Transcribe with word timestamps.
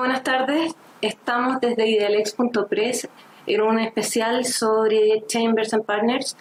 Buenas 0.00 0.22
tardes, 0.22 0.76
estamos 1.00 1.60
desde 1.60 1.88
idealex.press 1.88 3.08
en 3.48 3.60
un 3.60 3.80
especial 3.80 4.44
sobre 4.44 5.24
Chambers 5.26 5.74
and 5.74 5.84
Partners. 5.84 6.36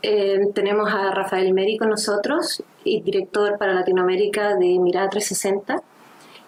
Eh, 0.00 0.40
tenemos 0.54 0.90
a 0.90 1.10
Rafael 1.10 1.52
Meri 1.52 1.76
con 1.76 1.90
nosotros, 1.90 2.64
director 2.82 3.58
para 3.58 3.74
Latinoamérica 3.74 4.56
de 4.56 4.78
Mirada 4.78 5.10
360. 5.10 5.82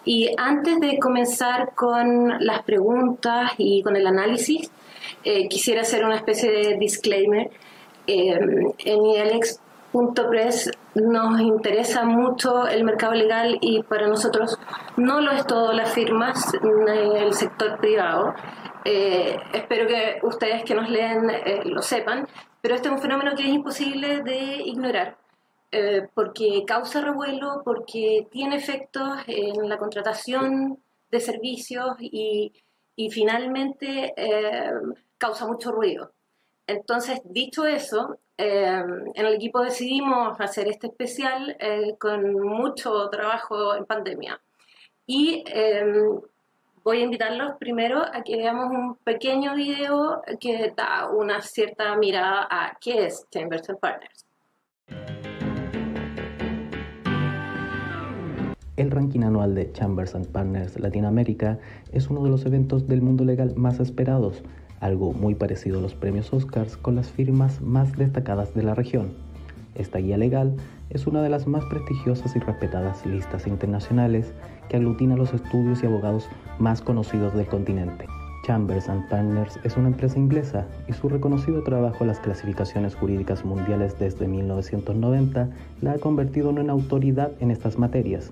Y 0.05 0.31
antes 0.39 0.79
de 0.79 0.97
comenzar 0.97 1.75
con 1.75 2.43
las 2.43 2.63
preguntas 2.63 3.51
y 3.59 3.83
con 3.83 3.95
el 3.95 4.07
análisis, 4.07 4.71
eh, 5.23 5.47
quisiera 5.49 5.81
hacer 5.81 6.03
una 6.03 6.15
especie 6.15 6.49
de 6.49 6.77
disclaimer. 6.79 7.51
Eh, 8.07 8.39
en 8.85 9.05
idealex 9.05 9.59
Press 9.91 10.71
nos 11.01 11.39
interesa 11.41 12.05
mucho 12.05 12.67
el 12.67 12.83
mercado 12.83 13.13
legal 13.13 13.57
y 13.61 13.83
para 13.83 14.07
nosotros 14.07 14.57
no 14.97 15.21
lo 15.21 15.31
es 15.31 15.45
todo 15.45 15.73
las 15.73 15.93
firmas, 15.93 16.53
el 16.87 17.33
sector 17.33 17.77
privado. 17.79 18.33
Eh, 18.85 19.37
espero 19.53 19.87
que 19.87 20.19
ustedes 20.23 20.63
que 20.63 20.75
nos 20.75 20.89
leen 20.89 21.29
eh, 21.29 21.61
lo 21.65 21.81
sepan, 21.81 22.27
pero 22.61 22.75
este 22.75 22.87
es 22.87 22.93
un 22.93 23.01
fenómeno 23.01 23.35
que 23.35 23.43
es 23.43 23.49
imposible 23.49 24.21
de 24.21 24.61
ignorar. 24.65 25.17
Eh, 25.71 26.07
porque 26.15 26.63
causa 26.65 27.01
revuelo, 27.01 27.61
porque 27.63 28.27
tiene 28.31 28.55
efectos 28.55 29.19
en 29.27 29.69
la 29.69 29.77
contratación 29.77 30.79
de 31.11 31.19
servicios 31.19 31.91
y, 31.99 32.53
y 32.95 33.11
finalmente 33.11 34.13
causa 35.19 35.45
mucho 35.45 35.71
ruido. 35.71 36.11
Entonces, 36.65 37.21
dicho 37.23 37.67
eso, 37.67 38.17
eh, 38.41 38.81
en 39.15 39.25
el 39.25 39.33
equipo 39.33 39.61
decidimos 39.61 40.39
hacer 40.39 40.69
este 40.69 40.87
especial 40.87 41.57
eh, 41.59 41.97
con 41.99 42.39
mucho 42.39 43.09
trabajo 43.09 43.75
en 43.75 43.83
pandemia. 43.83 44.39
Y 45.05 45.43
eh, 45.45 45.83
voy 46.81 47.01
a 47.01 47.03
invitarlos 47.03 47.57
primero 47.59 48.01
a 48.01 48.23
que 48.23 48.37
veamos 48.37 48.71
un 48.71 48.95
pequeño 48.95 49.55
video 49.55 50.21
que 50.39 50.73
da 50.73 51.09
una 51.09 51.41
cierta 51.41 51.97
mirada 51.97 52.47
a 52.49 52.77
qué 52.79 53.07
es 53.07 53.27
Chambers 53.29 53.67
Partners. 53.81 54.25
El 58.77 58.91
ranking 58.91 59.23
anual 59.23 59.53
de 59.53 59.69
Chambers 59.73 60.15
Partners 60.31 60.79
Latinoamérica 60.79 61.59
es 61.91 62.07
uno 62.07 62.23
de 62.23 62.29
los 62.29 62.45
eventos 62.45 62.87
del 62.87 63.01
mundo 63.01 63.25
legal 63.25 63.53
más 63.57 63.81
esperados 63.81 64.43
algo 64.79 65.13
muy 65.13 65.35
parecido 65.35 65.79
a 65.79 65.81
los 65.81 65.93
premios 65.93 66.33
Oscars 66.33 66.77
con 66.77 66.95
las 66.95 67.09
firmas 67.09 67.61
más 67.61 67.97
destacadas 67.97 68.53
de 68.53 68.63
la 68.63 68.75
región. 68.75 69.11
Esta 69.75 69.99
guía 69.99 70.17
legal 70.17 70.55
es 70.89 71.07
una 71.07 71.21
de 71.21 71.29
las 71.29 71.47
más 71.47 71.63
prestigiosas 71.65 72.35
y 72.35 72.39
respetadas 72.39 73.05
listas 73.05 73.47
internacionales 73.47 74.33
que 74.67 74.77
aglutina 74.77 75.15
los 75.15 75.33
estudios 75.33 75.83
y 75.83 75.85
abogados 75.85 76.27
más 76.57 76.81
conocidos 76.81 77.33
del 77.33 77.47
continente. 77.47 78.05
Chambers 78.45 78.87
Partners 79.09 79.59
es 79.63 79.77
una 79.77 79.89
empresa 79.89 80.17
inglesa 80.17 80.65
y 80.87 80.93
su 80.93 81.07
reconocido 81.07 81.61
trabajo 81.63 81.97
en 82.01 82.07
las 82.07 82.19
clasificaciones 82.19 82.95
jurídicas 82.95 83.45
mundiales 83.45 83.99
desde 83.99 84.27
1990 84.27 85.49
la 85.81 85.91
ha 85.91 85.99
convertido 85.99 86.49
en 86.49 86.59
una 86.59 86.73
autoridad 86.73 87.31
en 87.41 87.51
estas 87.51 87.77
materias. 87.77 88.31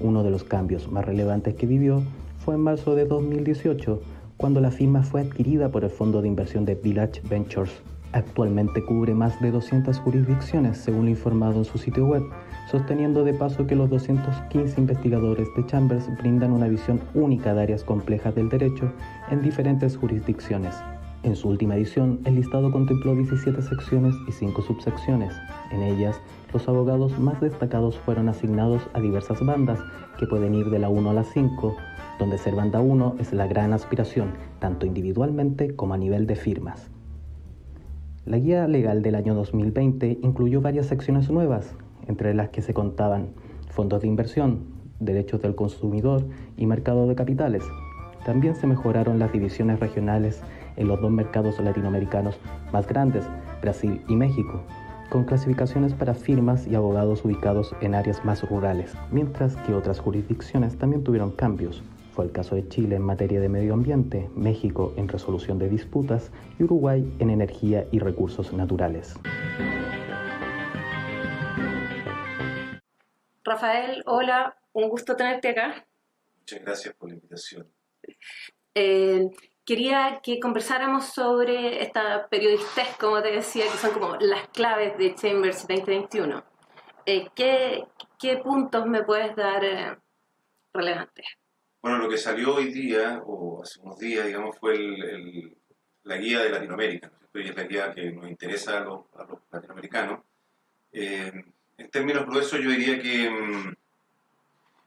Uno 0.00 0.24
de 0.24 0.30
los 0.30 0.42
cambios 0.42 0.90
más 0.90 1.04
relevantes 1.04 1.54
que 1.54 1.66
vivió 1.66 2.02
fue 2.44 2.56
en 2.56 2.60
marzo 2.62 2.96
de 2.96 3.04
2018 3.04 4.00
cuando 4.42 4.60
la 4.60 4.72
firma 4.72 5.04
fue 5.04 5.20
adquirida 5.20 5.68
por 5.68 5.84
el 5.84 5.90
fondo 5.90 6.20
de 6.20 6.26
inversión 6.26 6.64
de 6.64 6.74
Village 6.74 7.22
Ventures. 7.30 7.80
Actualmente 8.10 8.84
cubre 8.84 9.14
más 9.14 9.40
de 9.40 9.52
200 9.52 10.00
jurisdicciones, 10.00 10.78
según 10.78 11.04
lo 11.04 11.10
informado 11.12 11.58
en 11.58 11.64
su 11.64 11.78
sitio 11.78 12.06
web, 12.06 12.24
sosteniendo 12.68 13.22
de 13.22 13.34
paso 13.34 13.68
que 13.68 13.76
los 13.76 13.88
215 13.88 14.80
investigadores 14.80 15.46
de 15.56 15.64
Chambers 15.66 16.08
brindan 16.18 16.50
una 16.50 16.66
visión 16.66 17.00
única 17.14 17.54
de 17.54 17.62
áreas 17.62 17.84
complejas 17.84 18.34
del 18.34 18.48
derecho 18.48 18.90
en 19.30 19.42
diferentes 19.42 19.96
jurisdicciones. 19.96 20.74
En 21.22 21.36
su 21.36 21.48
última 21.48 21.76
edición, 21.76 22.18
el 22.24 22.34
listado 22.34 22.72
contempló 22.72 23.14
17 23.14 23.62
secciones 23.62 24.12
y 24.26 24.32
5 24.32 24.60
subsecciones. 24.60 25.32
En 25.70 25.84
ellas, 25.84 26.20
los 26.52 26.68
abogados 26.68 27.16
más 27.16 27.40
destacados 27.40 27.96
fueron 27.96 28.28
asignados 28.28 28.82
a 28.92 28.98
diversas 28.98 29.40
bandas, 29.46 29.78
que 30.18 30.26
pueden 30.26 30.56
ir 30.56 30.68
de 30.68 30.80
la 30.80 30.88
1 30.88 31.10
a 31.10 31.14
la 31.14 31.22
5, 31.22 31.76
donde 32.18 32.38
ser 32.38 32.54
banda 32.54 32.80
1 32.80 33.16
es 33.18 33.32
la 33.32 33.46
gran 33.46 33.72
aspiración, 33.72 34.32
tanto 34.58 34.86
individualmente 34.86 35.74
como 35.74 35.94
a 35.94 35.98
nivel 35.98 36.26
de 36.26 36.36
firmas. 36.36 36.90
La 38.24 38.38
guía 38.38 38.68
legal 38.68 39.02
del 39.02 39.16
año 39.16 39.34
2020 39.34 40.20
incluyó 40.22 40.60
varias 40.60 40.86
secciones 40.86 41.30
nuevas, 41.30 41.74
entre 42.06 42.34
las 42.34 42.50
que 42.50 42.62
se 42.62 42.74
contaban 42.74 43.30
fondos 43.68 44.02
de 44.02 44.08
inversión, 44.08 44.60
derechos 45.00 45.42
del 45.42 45.54
consumidor 45.54 46.24
y 46.56 46.66
mercado 46.66 47.06
de 47.08 47.14
capitales. 47.14 47.64
También 48.24 48.54
se 48.54 48.68
mejoraron 48.68 49.18
las 49.18 49.32
divisiones 49.32 49.80
regionales 49.80 50.40
en 50.76 50.86
los 50.86 51.00
dos 51.00 51.10
mercados 51.10 51.58
latinoamericanos 51.58 52.38
más 52.72 52.86
grandes, 52.86 53.24
Brasil 53.60 54.00
y 54.08 54.14
México, 54.14 54.62
con 55.10 55.24
clasificaciones 55.24 55.92
para 55.92 56.14
firmas 56.14 56.66
y 56.66 56.74
abogados 56.74 57.24
ubicados 57.24 57.74
en 57.80 57.94
áreas 57.94 58.24
más 58.24 58.48
rurales, 58.48 58.94
mientras 59.10 59.56
que 59.56 59.74
otras 59.74 60.00
jurisdicciones 60.00 60.78
también 60.78 61.02
tuvieron 61.02 61.32
cambios, 61.32 61.82
fue 62.12 62.26
el 62.26 62.32
caso 62.32 62.54
de 62.54 62.68
Chile 62.68 62.96
en 62.96 63.02
materia 63.02 63.40
de 63.40 63.48
medio 63.48 63.72
ambiente, 63.72 64.28
México 64.36 64.92
en 64.96 65.08
resolución 65.08 65.58
de 65.58 65.68
disputas 65.68 66.30
y 66.58 66.64
Uruguay 66.64 67.10
en 67.18 67.30
energía 67.30 67.86
y 67.90 67.98
recursos 67.98 68.52
naturales. 68.52 69.14
Rafael, 73.44 74.02
hola, 74.06 74.56
un 74.72 74.88
gusto 74.88 75.16
tenerte 75.16 75.48
acá. 75.48 75.86
Muchas 76.38 76.60
gracias 76.60 76.94
por 76.94 77.08
la 77.08 77.14
invitación. 77.14 77.66
Eh, 78.74 79.30
quería 79.64 80.20
que 80.22 80.38
conversáramos 80.38 81.06
sobre 81.06 81.82
esta 81.82 82.28
periodistez, 82.28 82.96
como 82.98 83.22
te 83.22 83.32
decía, 83.32 83.64
que 83.64 83.78
son 83.78 83.92
como 83.92 84.16
las 84.16 84.48
claves 84.48 84.96
de 84.98 85.14
Chambers 85.14 85.66
2021. 85.66 86.44
Eh, 87.06 87.28
¿qué, 87.34 87.84
¿qué, 88.18 88.36
puntos 88.36 88.86
me 88.86 89.02
puedes 89.02 89.34
dar 89.34 89.64
eh, 89.64 89.96
relevantes? 90.72 91.26
Bueno, 91.82 91.98
lo 91.98 92.08
que 92.08 92.16
salió 92.16 92.54
hoy 92.54 92.72
día, 92.72 93.20
o 93.26 93.60
hace 93.60 93.80
unos 93.80 93.98
días, 93.98 94.24
digamos, 94.24 94.56
fue 94.56 94.78
la 96.04 96.16
guía 96.16 96.38
de 96.38 96.50
Latinoamérica, 96.50 97.10
¿no? 97.10 97.40
y 97.40 97.48
es 97.48 97.56
la 97.56 97.64
guía 97.64 97.92
que 97.92 98.12
nos 98.12 98.30
interesa 98.30 98.78
a 98.78 98.84
los, 98.84 99.06
latinoamericanos. 99.50 100.20
Eh, 100.92 101.32
en 101.76 101.90
términos 101.90 102.24
gruesos, 102.24 102.60
yo 102.60 102.70
diría 102.70 103.00
que, 103.02 103.28
mm, 103.28 103.74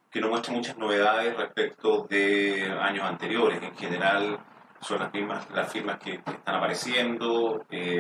que 0.10 0.22
nos 0.22 0.30
muestra 0.30 0.54
muchas 0.54 0.78
novedades 0.78 1.36
respecto 1.36 2.08
de 2.10 2.64
años 2.64 3.04
anteriores. 3.04 3.62
En 3.62 3.76
general, 3.76 4.40
son 4.80 5.00
las 5.00 5.12
mismas 5.14 5.50
las 5.52 5.70
firmas 5.74 6.00
que, 6.00 6.14
están 6.14 6.56
apareciendo. 6.56 7.66
Eh, 7.72 8.00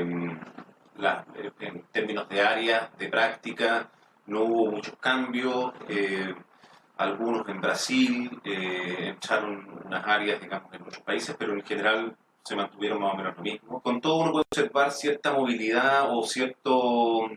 en 1.59 1.81
términos 1.91 2.29
de 2.29 2.41
áreas 2.41 2.97
de 2.97 3.09
práctica, 3.09 3.91
no 4.27 4.43
hubo 4.43 4.71
muchos 4.71 4.95
cambios. 4.99 5.73
Eh, 5.89 6.33
algunos 6.97 7.47
en 7.49 7.61
Brasil, 7.61 8.41
eh, 8.43 9.13
echaron 9.17 9.67
unas 9.85 10.07
áreas, 10.07 10.41
digamos, 10.41 10.73
en 10.73 10.81
otros 10.81 10.99
países, 10.99 11.35
pero 11.37 11.53
en 11.53 11.63
general 11.63 12.15
se 12.43 12.55
mantuvieron 12.55 13.01
más 13.01 13.13
o 13.13 13.17
menos 13.17 13.35
lo 13.37 13.43
mismo. 13.43 13.81
Con 13.81 13.99
todo 13.99 14.17
uno 14.17 14.31
puede 14.31 14.45
observar 14.49 14.91
cierta 14.91 15.33
movilidad 15.33 16.15
o 16.15 16.23
cierto, 16.23 17.29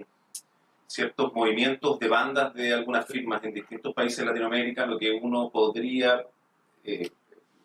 ciertos 0.86 1.32
movimientos 1.32 1.98
de 1.98 2.08
bandas 2.08 2.54
de 2.54 2.72
algunas 2.72 3.06
firmas 3.06 3.42
en 3.42 3.54
distintos 3.54 3.94
países 3.94 4.18
de 4.18 4.26
Latinoamérica, 4.26 4.86
lo 4.86 4.98
que 4.98 5.10
uno 5.10 5.50
podría 5.50 6.24
eh, 6.84 7.10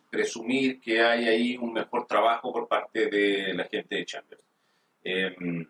presumir 0.09 0.79
que 0.79 1.01
hay 1.01 1.27
ahí 1.27 1.57
un 1.57 1.73
mejor 1.73 2.07
trabajo 2.07 2.51
por 2.51 2.67
parte 2.67 3.07
de 3.07 3.53
la 3.53 3.65
gente 3.65 3.95
de 3.95 4.05
Chambers. 4.05 4.43
Em, 5.03 5.67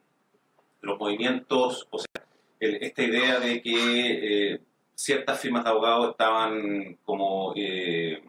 los 0.81 0.99
movimientos, 0.99 1.87
o 1.89 1.97
sea, 1.97 2.25
esta 2.59 3.03
idea 3.03 3.39
de 3.39 3.61
que... 3.61 4.72
Eh, 4.93 4.99
ciertas 5.03 5.39
firmas 5.39 5.63
de 5.63 5.69
abogados 5.69 6.11
estaban 6.11 6.97
como 7.05 7.53
eh, 7.55 8.21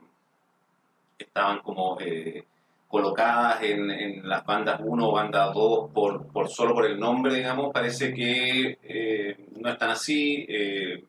estaban 1.18 1.60
como 1.60 1.98
eh, 2.00 2.44
colocadas 2.88 3.62
en, 3.62 4.28
las 4.28 4.44
bandas 4.44 4.80
1 4.82 5.08
o 5.08 5.12
banda 5.12 5.50
2 5.52 5.90
por, 5.92 6.26
por, 6.28 6.48
solo 6.48 6.74
por 6.74 6.86
el 6.86 6.98
nombre, 6.98 7.34
digamos, 7.34 7.72
parece 7.72 8.14
que 8.14 8.78
eh, 8.82 9.36
no 9.56 9.70
están 9.70 9.90
así. 9.90 10.46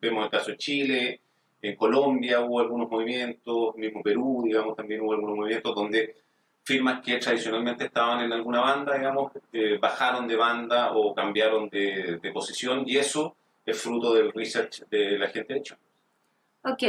vemos 0.01 0.25
el 0.25 0.31
caso 0.31 0.51
de 0.51 0.57
Chile, 0.57 1.19
en 1.61 1.75
Colombia 1.75 2.41
hubo 2.41 2.59
algunos 2.59 2.89
movimientos, 2.89 3.75
mismo 3.75 4.01
Perú, 4.01 4.43
digamos, 4.45 4.75
también 4.75 5.01
hubo 5.01 5.13
algunos 5.13 5.37
movimientos 5.37 5.75
donde 5.75 6.15
firmas 6.63 7.01
que 7.01 7.17
tradicionalmente 7.17 7.85
estaban 7.85 8.23
en 8.23 8.33
alguna 8.33 8.61
banda, 8.61 8.95
digamos, 8.95 9.31
bajaron 9.79 10.27
de 10.27 10.35
banda 10.35 10.91
o 10.93 11.13
cambiaron 11.13 11.69
de, 11.69 12.19
de 12.21 12.31
posición 12.31 12.83
y 12.87 12.97
eso 12.97 13.35
es 13.65 13.81
fruto 13.81 14.13
del 14.13 14.31
research 14.31 14.83
de 14.89 15.17
la 15.17 15.27
gente 15.27 15.57
hecho. 15.57 15.75
Ok. 16.63 16.83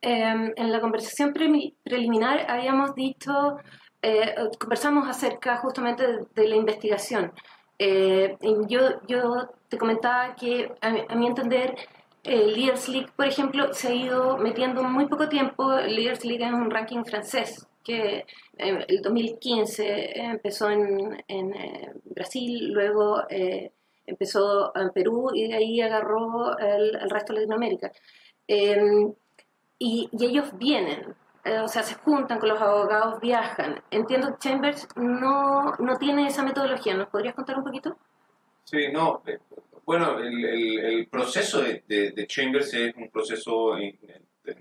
Em, 0.00 0.52
en 0.56 0.72
la 0.72 0.80
conversación 0.80 1.32
preliminar 1.32 2.50
habíamos 2.50 2.94
dicho, 2.94 3.56
eh, 4.02 4.34
conversamos 4.58 5.08
acerca 5.08 5.56
justamente 5.56 6.04
de, 6.34 6.48
la 6.48 6.56
investigación. 6.56 7.32
Eh, 7.78 8.36
yo, 8.68 9.00
yo 9.08 9.48
te 9.68 9.78
comentaba 9.78 10.34
que, 10.36 10.70
a 10.80 11.16
mi, 11.16 11.26
entender, 11.26 11.74
el 12.22 12.54
Leaders 12.54 12.88
League, 12.88 13.08
por 13.16 13.26
ejemplo, 13.26 13.72
se 13.72 13.88
ha 13.88 13.94
ido 13.94 14.36
metiendo 14.38 14.82
muy 14.82 15.06
poco 15.06 15.28
tiempo. 15.28 15.72
El 15.78 15.96
Leaders 15.96 16.24
League 16.24 16.44
es 16.44 16.52
un 16.52 16.70
ranking 16.70 17.04
francés 17.04 17.66
que 17.86 18.26
en 18.58 18.84
el 18.88 19.00
2015 19.00 20.20
empezó 20.20 20.68
en, 20.70 21.22
en 21.28 21.54
eh, 21.54 21.92
Brasil, 22.04 22.72
luego 22.72 23.22
eh, 23.30 23.70
empezó 24.06 24.72
en 24.76 24.90
Perú 24.90 25.30
y 25.34 25.48
de 25.48 25.54
ahí 25.54 25.80
agarró 25.80 26.56
el, 26.58 27.10
resto 27.10 27.32
de 27.32 27.40
Latinoamérica. 27.40 27.92
Em, 28.46 29.12
y, 29.78 30.08
ellos 30.12 30.56
vienen, 30.56 31.14
eh, 31.44 31.58
o 31.60 31.68
sea, 31.68 31.82
se 31.82 31.94
juntan 31.96 32.38
con 32.38 32.48
los 32.48 32.60
abogados, 32.60 33.20
viajan. 33.20 33.82
Entiendo 33.90 34.32
que 34.32 34.48
Chambers 34.48 34.88
no, 34.96 35.74
no 35.78 35.96
tiene 35.98 36.26
esa 36.26 36.42
metodología. 36.42 36.94
¿Nos 36.94 37.08
podrías 37.08 37.34
contar 37.34 37.58
un 37.58 37.64
poquito? 37.64 37.96
Sí, 38.64 38.88
no, 38.92 39.22
bueno, 39.84 40.18
el, 40.18 40.44
el, 40.44 41.06
proceso 41.08 41.62
de, 41.62 41.84
de, 41.86 42.26
Chambers 42.26 42.74
es 42.74 42.94
un 42.96 43.08
proceso 43.08 43.78
en, 43.78 43.96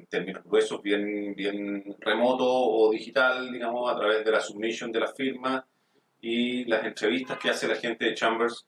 términos 0.08 0.44
gruesos 0.44 0.82
bien, 0.84 1.34
bien 1.36 1.96
remoto 2.00 2.46
o 2.46 2.92
digital, 2.92 3.52
digamos, 3.52 3.92
a 3.92 3.96
través 3.96 4.24
de 4.24 4.32
la 4.32 4.40
submission 4.40 4.92
de 4.92 5.00
la 5.00 5.08
firma 5.08 5.66
y 6.22 6.66
las 6.66 6.84
entrevistas 6.86 7.38
que 7.38 7.50
hace 7.50 7.68
la 7.68 7.76
gente 7.76 8.06
de 8.06 8.16
Chambers, 8.16 8.68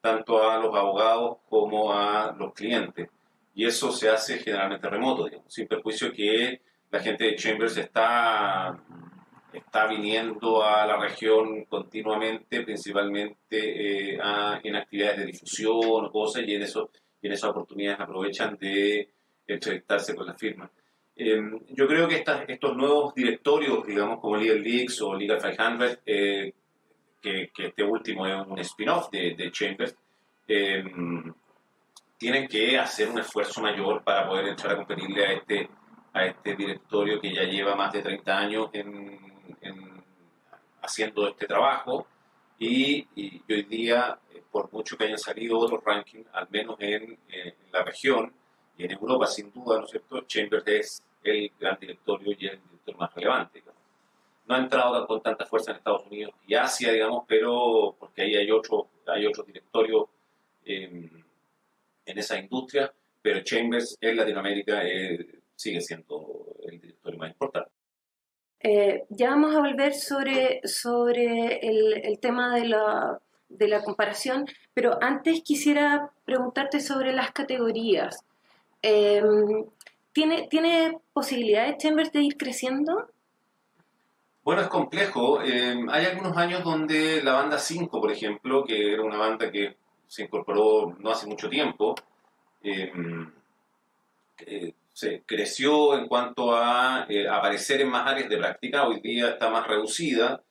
tanto 0.00 0.50
a 0.50 0.58
los 0.58 0.74
abogados 0.74 1.38
como 1.48 1.92
a 1.92 2.34
los 2.38 2.52
clientes. 2.52 3.08
Y 3.54 3.66
eso 3.66 3.92
se 3.92 4.10
hace 4.10 4.38
generalmente 4.38 4.88
remoto, 4.88 5.28
sin 5.46 5.66
perjuicio 5.68 6.12
que 6.12 6.60
la 6.90 7.00
gente 7.00 7.24
de 7.24 7.36
Chambers 7.36 7.76
está 7.76 8.78
está 9.54 9.86
viniendo 9.86 10.62
a 10.62 10.86
la 10.86 10.96
región 10.96 11.64
continuamente, 11.66 12.62
principalmente 12.62 14.14
eh, 14.14 14.18
en 14.62 14.76
actividades 14.76 15.18
de 15.18 15.26
difusión 15.26 16.04
o 16.04 16.10
cosas, 16.10 16.42
y 16.46 16.54
en, 16.54 16.62
eso, 16.62 16.90
y 17.20 17.26
en 17.28 17.32
esas 17.32 17.50
oportunidades 17.50 18.00
aprovechan 18.00 18.56
de 18.56 19.10
entrevistarse 19.46 20.14
con 20.14 20.26
la 20.26 20.34
firma. 20.34 20.70
Em, 21.16 21.60
yo 21.70 21.86
creo 21.86 22.08
que 22.08 22.16
estas, 22.16 22.44
estos 22.48 22.76
nuevos 22.76 23.14
directorios, 23.14 23.86
digamos, 23.86 24.18
como 24.20 24.36
Legal 24.36 24.60
Leaks 24.60 25.00
o 25.02 25.14
Legal 25.14 25.40
500, 25.40 25.98
eh, 26.06 26.52
que, 27.20 27.50
que, 27.54 27.66
este 27.66 27.84
último 27.84 28.26
es 28.26 28.46
un 28.46 28.58
spin-off 28.58 29.10
de, 29.10 29.34
de, 29.34 29.50
Chambers, 29.52 29.96
em, 30.48 31.32
tienen 32.18 32.48
que 32.48 32.78
hacer 32.78 33.08
un 33.10 33.18
esfuerzo 33.18 33.60
mayor 33.60 34.02
para 34.02 34.26
poder 34.26 34.48
entrar 34.48 34.72
a 34.72 34.76
competirle 34.76 35.24
a 35.24 35.32
este, 35.32 35.68
a 36.12 36.26
este 36.26 36.56
directorio 36.56 37.20
que 37.20 37.32
ya 37.32 37.44
lleva 37.44 37.76
más 37.76 37.92
de 37.92 38.02
30 38.02 38.38
años 38.38 38.70
en, 38.72 39.20
haciendo 40.82 41.28
este 41.28 41.46
trabajo. 41.46 42.06
Y, 42.58 43.06
hoy 43.48 43.62
día, 43.64 44.18
eh, 44.32 44.42
por 44.50 44.72
mucho 44.72 44.96
que 44.96 45.04
hayan 45.04 45.18
salido 45.18 45.58
otros 45.58 45.82
rankings, 45.84 46.28
al 46.32 46.48
menos 46.50 46.76
en, 46.78 47.18
la 47.72 47.82
región 47.82 48.32
y 48.76 48.84
en 48.84 48.92
Europa, 48.92 49.26
sin 49.26 49.52
duda, 49.52 49.78
¿no 49.78 49.84
es 49.84 49.90
cierto? 49.90 50.20
Chambers 50.22 50.66
es 50.66 51.02
el 51.22 51.50
gran 51.58 51.78
directorio 51.80 52.32
y 52.38 52.46
el 52.46 52.60
director 52.62 52.96
más 52.96 53.14
relevante. 53.14 53.62
No 54.46 54.54
ha 54.54 54.58
entrado 54.58 55.06
con 55.06 55.22
tanta 55.22 55.46
fuerza 55.46 55.70
en 55.70 55.78
Estados 55.78 56.06
Unidos 56.06 56.34
y 56.46 56.54
Asia, 56.54 56.92
digamos, 56.92 57.24
pero 57.26 57.96
porque 57.98 58.22
ahí 58.22 58.34
hay 58.36 58.50
otro, 58.50 58.88
hay 59.06 59.26
otro 59.26 59.42
directorio 59.44 60.08
en 60.64 61.24
esa 62.06 62.38
industria, 62.38 62.92
pero 63.22 63.40
Chambers 63.42 63.96
en 64.00 64.16
Latinoamérica 64.16 64.84
eh, 64.84 65.40
sigue 65.56 65.80
siendo 65.80 66.56
el 66.66 66.80
directorio 66.80 67.18
más 67.18 67.30
importante. 67.30 67.70
Eh, 68.60 69.04
ya 69.10 69.30
vamos 69.30 69.54
a 69.54 69.60
volver 69.60 69.94
sobre, 69.94 70.60
sobre 70.64 71.58
el, 71.58 72.18
tema 72.18 72.54
de 72.54 72.66
la, 72.66 73.20
de 73.48 73.68
la, 73.68 73.82
comparación, 73.82 74.46
pero 74.72 74.98
antes 75.02 75.42
quisiera 75.42 76.10
preguntarte 76.24 76.80
sobre 76.80 77.12
las 77.12 77.32
categorías. 77.32 78.23
Em, 78.86 79.64
¿tiene, 80.12 80.46
¿Tiene 80.48 80.98
posibilidades 81.14 81.78
Chambers 81.78 82.12
de 82.12 82.22
ir 82.22 82.36
creciendo? 82.36 83.08
Bueno, 84.42 84.60
es 84.60 84.68
complejo. 84.68 85.42
Em, 85.42 85.88
hay 85.88 86.04
algunos 86.04 86.36
años 86.36 86.62
donde 86.62 87.22
la 87.22 87.32
banda 87.32 87.58
5, 87.58 87.98
por 87.98 88.12
ejemplo, 88.12 88.62
que 88.62 88.92
era 88.92 89.02
una 89.02 89.16
banda 89.16 89.50
que 89.50 89.76
se 90.06 90.24
incorporó 90.24 90.94
no 90.98 91.10
hace 91.10 91.26
mucho 91.26 91.48
tiempo, 91.48 91.94
em, 92.62 93.32
eh, 94.46 94.74
se 94.92 95.22
creció 95.24 95.96
en 95.98 96.06
cuanto 96.06 96.54
a 96.54 97.06
eh, 97.08 97.26
aparecer 97.26 97.80
en 97.80 97.88
más 97.88 98.06
áreas 98.06 98.28
de 98.28 98.36
práctica, 98.36 98.86
hoy 98.86 99.00
día 99.00 99.30
está 99.30 99.48
más 99.48 99.66
reducida, 99.66 100.42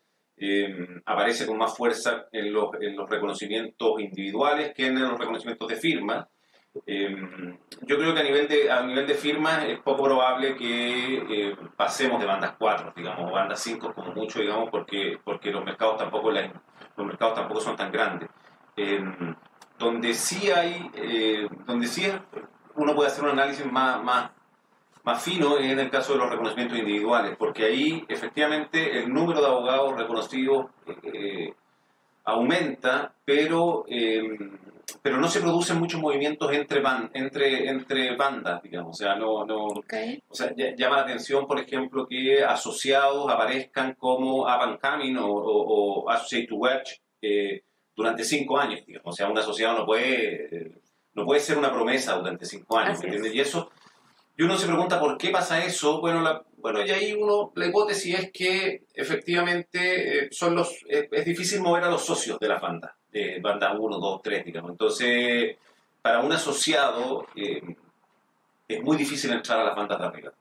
aparece 1.05 1.45
con 1.45 1.57
más 1.57 1.77
fuerza 1.77 2.27
en 2.31 2.51
los, 2.51 2.69
en 2.81 2.95
los, 2.97 3.07
reconocimientos 3.09 3.99
individuales 3.99 4.73
que 4.73 4.87
en 4.87 4.99
los 4.99 5.19
reconocimientos 5.19 5.67
de 5.69 5.75
firma. 5.75 6.27
Eh, 6.87 7.15
yo 7.81 7.97
creo 7.97 8.13
que 8.13 8.19
a 8.19 8.23
nivel 8.23 8.47
de, 8.47 8.71
a 8.71 8.81
nivel 8.81 9.05
de 9.05 9.13
firmas 9.13 9.63
es 9.65 9.79
poco 9.79 10.03
probable 10.03 10.55
que 10.55 11.55
pasemos 11.75 12.19
de 12.19 12.25
bandas 12.25 12.55
4, 12.57 12.93
digamos, 12.95 13.29
o 13.29 13.33
bandas 13.33 13.59
5 13.61 13.93
como 13.93 14.11
mucho, 14.13 14.39
digamos, 14.39 14.69
porque, 14.69 15.19
porque 15.23 15.51
los, 15.51 15.63
mercados 15.63 15.97
tampoco 15.97 16.31
los 16.31 17.07
mercados 17.07 17.35
tampoco 17.35 17.61
son 17.61 17.75
tan 17.75 17.91
grandes. 17.91 18.29
donde 19.77 20.13
sí 20.13 20.49
hay, 20.49 20.89
donde 21.65 21.87
sí 21.87 22.05
es 22.05 22.15
uno 22.75 22.95
puede 22.95 23.09
hacer 23.09 23.23
un 23.23 23.31
análisis 23.31 23.65
más, 23.71 24.03
más, 24.03 24.31
más 25.03 25.23
fino 25.23 25.57
en 25.59 25.79
el 25.79 25.89
caso 25.89 26.13
de 26.13 26.19
los 26.19 26.29
reconocimientos 26.29 26.77
individuales, 26.77 27.35
porque 27.37 27.65
ahí 27.65 28.05
efectivamente 28.07 28.99
el 28.99 29.13
número 29.13 29.41
de 29.41 29.47
abogados 29.47 29.95
reconocidos 29.97 30.67
eh, 31.03 31.53
aumenta, 32.23 33.13
pero, 33.25 33.85
em, 33.87 34.57
pero 35.01 35.17
no 35.17 35.27
se 35.27 35.39
producen 35.39 35.79
muchos 35.79 35.99
movimientos 35.99 36.51
entre, 36.53 36.81
entre, 37.13 37.69
entre 37.69 38.15
bandas, 38.15 38.61
digamos. 38.61 38.91
O 38.91 39.03
sea, 39.03 39.15
no, 39.15 39.45
no, 39.45 39.67
o 39.67 40.35
sea, 40.35 40.53
llama 40.55 40.97
la 40.97 41.03
atención, 41.03 41.47
por 41.47 41.59
ejemplo, 41.59 42.07
que 42.07 42.43
asociados 42.43 43.31
aparezcan 43.31 43.95
como 43.95 44.43
Up 44.43 44.79
Coming 44.81 45.17
o, 45.17 45.27
o, 45.27 46.09
Associate 46.09 46.47
to 46.47 46.55
Watch 46.55 46.91
eh, 47.21 47.63
durante 47.95 48.23
cinco 48.23 48.57
años, 48.57 48.85
digamos. 48.85 49.13
O 49.13 49.15
sea, 49.15 49.29
un 49.29 49.37
asociado 49.37 49.79
no 49.79 49.85
puede 49.85 50.81
no 51.13 51.25
puede 51.25 51.39
ser 51.39 51.57
una 51.57 51.71
promesa 51.71 52.15
durante 52.15 52.45
cinco 52.45 52.77
años, 52.77 52.99
¿me 52.99 53.05
entiendes? 53.05 53.35
Y 53.35 53.39
eso, 53.39 53.71
y 54.35 54.43
uno 54.43 54.57
se 54.57 54.67
pregunta 54.67 54.99
por 54.99 55.17
qué 55.17 55.29
pasa 55.29 55.63
eso. 55.63 56.01
Bueno, 56.01 56.21
la, 56.21 56.43
bueno 56.57 56.83
y 56.85 56.91
ahí 56.91 57.13
uno, 57.13 57.51
la 57.55 57.67
hipótesis 57.67 58.17
es 58.17 58.31
que 58.31 58.85
efectivamente 58.93 60.25
eh, 60.25 60.27
son 60.31 60.55
los, 60.55 60.83
es, 60.87 61.25
difícil 61.25 61.61
mover 61.61 61.83
a 61.83 61.91
los 61.91 62.05
socios 62.05 62.39
de 62.39 62.47
las 62.47 62.61
bandas, 62.61 62.93
de 63.13 63.39
banda 63.39 63.71
1, 63.73 63.97
2, 63.97 64.21
3, 64.21 64.45
digamos. 64.45 64.71
Entonces, 64.71 65.55
para 66.01 66.19
un 66.19 66.31
asociado 66.31 67.27
eh, 67.35 67.61
es 68.67 68.83
muy 68.83 68.97
difícil 68.97 69.31
entrar 69.31 69.59
a 69.59 69.65
las 69.65 69.75
bandas 69.75 69.99
de 69.99 70.05
arriba. 70.05 70.33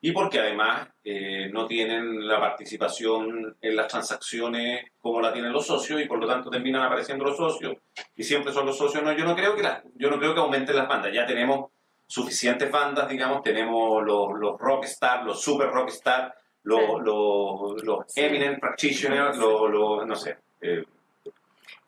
Y 0.00 0.12
porque 0.12 0.38
además 0.38 0.88
eh, 1.02 1.48
no 1.50 1.66
tienen 1.66 2.28
la 2.28 2.38
participación 2.38 3.56
en 3.60 3.76
las 3.76 3.88
transacciones 3.88 4.90
como 5.00 5.20
la 5.20 5.32
tienen 5.32 5.52
los 5.52 5.66
socios 5.66 6.00
y 6.00 6.04
por 6.04 6.18
lo 6.18 6.26
tanto 6.26 6.50
terminan 6.50 6.82
apareciendo 6.82 7.24
los 7.24 7.36
socios 7.36 7.76
y 8.14 8.22
siempre 8.22 8.52
son 8.52 8.66
los 8.66 8.76
socios. 8.76 9.02
No, 9.02 9.12
yo 9.12 9.24
no 9.24 9.34
creo 9.34 9.56
que 9.56 9.62
la, 9.62 9.82
yo 9.94 10.10
no 10.10 10.18
creo 10.18 10.34
que 10.34 10.40
aumenten 10.40 10.76
las 10.76 10.86
bandas. 10.86 11.12
Ya 11.12 11.24
tenemos 11.24 11.70
suficientes 12.06 12.70
bandas, 12.70 13.08
digamos, 13.08 13.42
tenemos 13.42 14.04
los, 14.04 14.38
los 14.38 14.60
rockstar, 14.60 15.24
los 15.24 15.40
super 15.40 15.68
rockstar, 15.68 16.34
los, 16.64 17.02
los, 17.02 17.82
los 17.82 18.16
eminent 18.16 18.60
practitioners, 18.60 19.36
los, 19.38 20.06
no 20.06 20.14
sé. 20.14 20.36
Eh. 20.60 20.84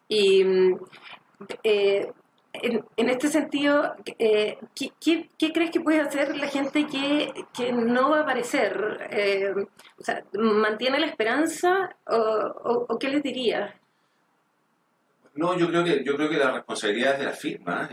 Y 0.08 0.44
mm, 0.44 0.78
eh, 1.62 2.12
en, 2.52 3.08
este 3.08 3.28
sentido, 3.28 3.94
eh, 4.18 4.58
¿qué, 4.74 5.28
crees 5.52 5.70
que 5.70 5.80
puede 5.80 6.00
hacer 6.00 6.36
la 6.36 6.48
gente 6.48 6.86
que, 6.86 7.32
que 7.54 7.72
no 7.72 8.10
va 8.10 8.18
a 8.18 8.22
aparecer? 8.22 9.08
Eh, 9.10 9.52
o 9.98 10.02
sea, 10.02 10.24
¿Mantiene 10.32 10.98
la 10.98 11.06
esperanza 11.06 11.94
o, 12.06 12.98
qué 12.98 13.08
les 13.08 13.22
diría? 13.22 13.74
No, 15.34 15.56
yo 15.56 15.68
creo 15.68 15.84
que, 15.84 16.02
yo 16.02 16.16
creo 16.16 16.28
que 16.28 16.36
la 16.36 16.50
responsabilidad 16.50 17.12
es 17.12 17.18
de 17.20 17.24
las 17.26 17.38
firmas. 17.38 17.90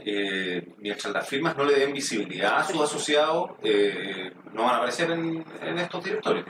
Mientras 0.80 1.14
las 1.14 1.30
firmas 1.30 1.56
no 1.56 1.64
le 1.64 1.78
den 1.78 1.94
visibilidad 1.94 2.58
a 2.58 2.64
sus 2.64 2.82
asociados, 2.82 3.52
no 4.52 4.64
van 4.64 4.74
a 4.74 4.78
aparecer 4.78 5.12
en, 5.12 5.46
estos 5.78 6.04
directorios. 6.04 6.48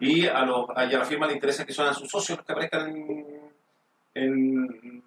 Y 0.00 0.26
a, 0.26 0.44
los, 0.44 0.66
a 0.74 0.84
la 0.84 1.04
firma 1.06 1.26
le 1.26 1.34
interesa 1.34 1.64
que 1.64 1.72
sean 1.72 1.94
sus 1.94 2.10
socios 2.10 2.42
que 2.42 2.52
aparezcan 2.52 2.92
en, 4.14 5.02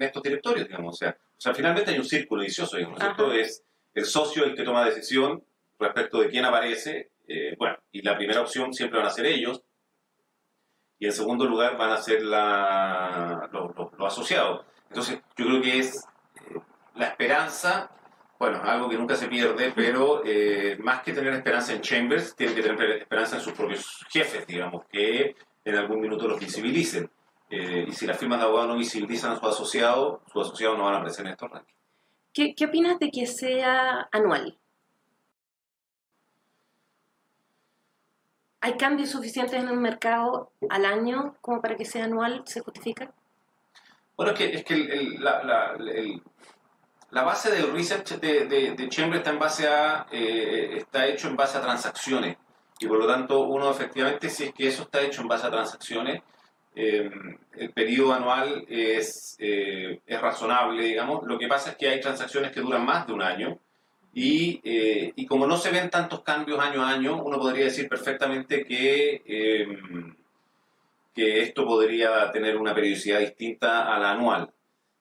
estos 0.00 0.22
directorios, 0.22 0.66
digamos. 0.66 0.94
O 0.94 0.98
sea, 0.98 1.10
o 1.10 1.40
sea, 1.40 1.54
finalmente 1.54 1.90
hay 1.90 1.98
un 1.98 2.04
círculo 2.04 2.42
vicioso, 2.42 2.76
digamos, 2.76 3.00
¿cierto? 3.00 3.32
Es 3.32 3.64
el 3.94 4.04
socio 4.04 4.44
el 4.44 4.54
que 4.54 4.62
toma 4.62 4.84
decisión 4.84 5.44
respecto 5.78 6.20
de 6.20 6.28
quién 6.28 6.44
aparece, 6.44 7.10
eh, 7.26 7.54
bueno, 7.58 7.76
y 7.90 8.02
la 8.02 8.16
primera 8.16 8.40
opción 8.40 8.72
siempre 8.72 8.98
van 8.98 9.08
a 9.08 9.10
ser 9.10 9.26
ellos, 9.26 9.62
y 10.98 11.06
en 11.06 11.12
segundo 11.12 11.46
lugar 11.46 11.76
van 11.76 11.90
a 11.90 11.96
ser 11.96 12.22
la, 12.22 13.50
los, 13.52 13.72
asociados. 14.06 14.64
Entonces, 14.88 15.20
yo 15.36 15.46
creo 15.46 15.60
que 15.60 15.78
es 15.78 15.96
eh, 16.36 16.60
la 16.94 17.06
esperanza, 17.06 17.90
bueno, 18.38 18.60
algo 18.62 18.88
que 18.88 18.96
nunca 18.96 19.16
se 19.16 19.26
pierde, 19.26 19.72
pero 19.74 20.22
eh, 20.24 20.76
más 20.78 21.02
que 21.02 21.12
tener 21.12 21.34
esperanza 21.34 21.72
en 21.72 21.80
Chambers, 21.80 22.36
tiene 22.36 22.54
que 22.54 22.62
tener 22.62 22.90
esperanza 22.92 23.36
en 23.36 23.42
sus 23.42 23.52
propios 23.52 24.06
jefes, 24.10 24.46
digamos, 24.46 24.84
que 24.86 25.34
en 25.64 25.74
algún 25.74 26.00
minuto 26.00 26.28
los 26.28 26.38
visibilicen. 26.38 27.10
Eh, 27.54 27.84
y 27.86 27.92
si 27.92 28.06
las 28.06 28.16
firmas 28.16 28.38
de 28.38 28.46
abogados 28.46 28.70
no 28.70 28.78
visibilizan 28.78 29.32
a 29.32 29.38
su 29.38 29.46
asociado, 29.46 30.22
sus 30.32 30.46
asociados 30.46 30.78
no 30.78 30.84
van 30.84 30.94
a 30.94 30.96
aparecer 30.96 31.26
en 31.26 31.32
estos 31.32 31.50
rankings. 31.50 31.78
¿Qué, 32.32 32.54
¿Qué 32.54 32.64
opinas 32.64 32.98
de 32.98 33.10
que 33.10 33.26
sea 33.26 34.08
anual? 34.10 34.58
¿Hay 38.62 38.78
cambios 38.78 39.10
suficientes 39.10 39.62
en 39.62 39.68
el 39.68 39.76
mercado 39.76 40.52
al 40.70 40.86
año 40.86 41.36
como 41.42 41.60
para 41.60 41.76
que 41.76 41.84
sea 41.84 42.04
anual? 42.04 42.42
¿Se 42.46 42.60
justifica? 42.60 43.12
Bueno, 44.16 44.32
es 44.32 44.38
que, 44.38 44.54
es 44.54 44.64
que 44.64 44.76
la, 45.18 45.42
la, 45.42 45.76
la, 47.10 47.22
base 47.22 47.50
del 47.50 47.70
research 47.70 48.18
de, 48.18 48.46
de, 48.46 48.74
de 48.74 48.88
Chamber 48.88 49.18
está, 49.18 49.30
en 49.30 49.38
base 49.38 49.68
a, 49.68 50.06
eh, 50.10 50.78
está 50.78 51.06
hecho 51.06 51.28
en 51.28 51.36
base 51.36 51.58
a 51.58 51.60
transacciones. 51.60 52.38
Y 52.80 52.86
por 52.86 52.98
lo 52.98 53.06
tanto, 53.06 53.40
uno 53.40 53.70
efectivamente, 53.70 54.30
si 54.30 54.44
es 54.44 54.54
que 54.54 54.68
eso 54.68 54.84
está 54.84 55.02
hecho 55.02 55.20
en 55.20 55.28
base 55.28 55.46
a 55.46 55.50
transacciones, 55.50 56.22
eh, 56.74 57.10
el 57.56 57.70
periodo 57.72 58.12
anual 58.14 58.64
es, 58.68 59.36
eh, 59.38 60.00
es 60.06 60.20
razonable, 60.20 60.84
digamos. 60.84 61.24
Lo 61.24 61.38
que 61.38 61.48
pasa 61.48 61.70
es 61.70 61.76
que 61.76 61.88
hay 61.88 62.00
transacciones 62.00 62.52
que 62.52 62.60
duran 62.60 62.84
más 62.84 63.06
de 63.06 63.12
un 63.12 63.22
año 63.22 63.58
y, 64.14 64.60
eh, 64.62 65.12
y, 65.16 65.26
como 65.26 65.46
no 65.46 65.56
se 65.56 65.70
ven 65.70 65.88
tantos 65.88 66.22
cambios 66.22 66.58
año 66.60 66.82
a 66.82 66.90
año, 66.90 67.22
uno 67.22 67.38
podría 67.38 67.64
decir 67.64 67.88
perfectamente 67.88 68.64
que, 68.64 69.22
eh, 69.24 69.66
que 71.14 71.40
esto 71.40 71.64
podría 71.64 72.30
tener 72.30 72.56
una 72.58 72.74
periodicidad 72.74 73.20
distinta 73.20 73.94
a 73.94 73.98
la 73.98 74.12
anual. 74.12 74.50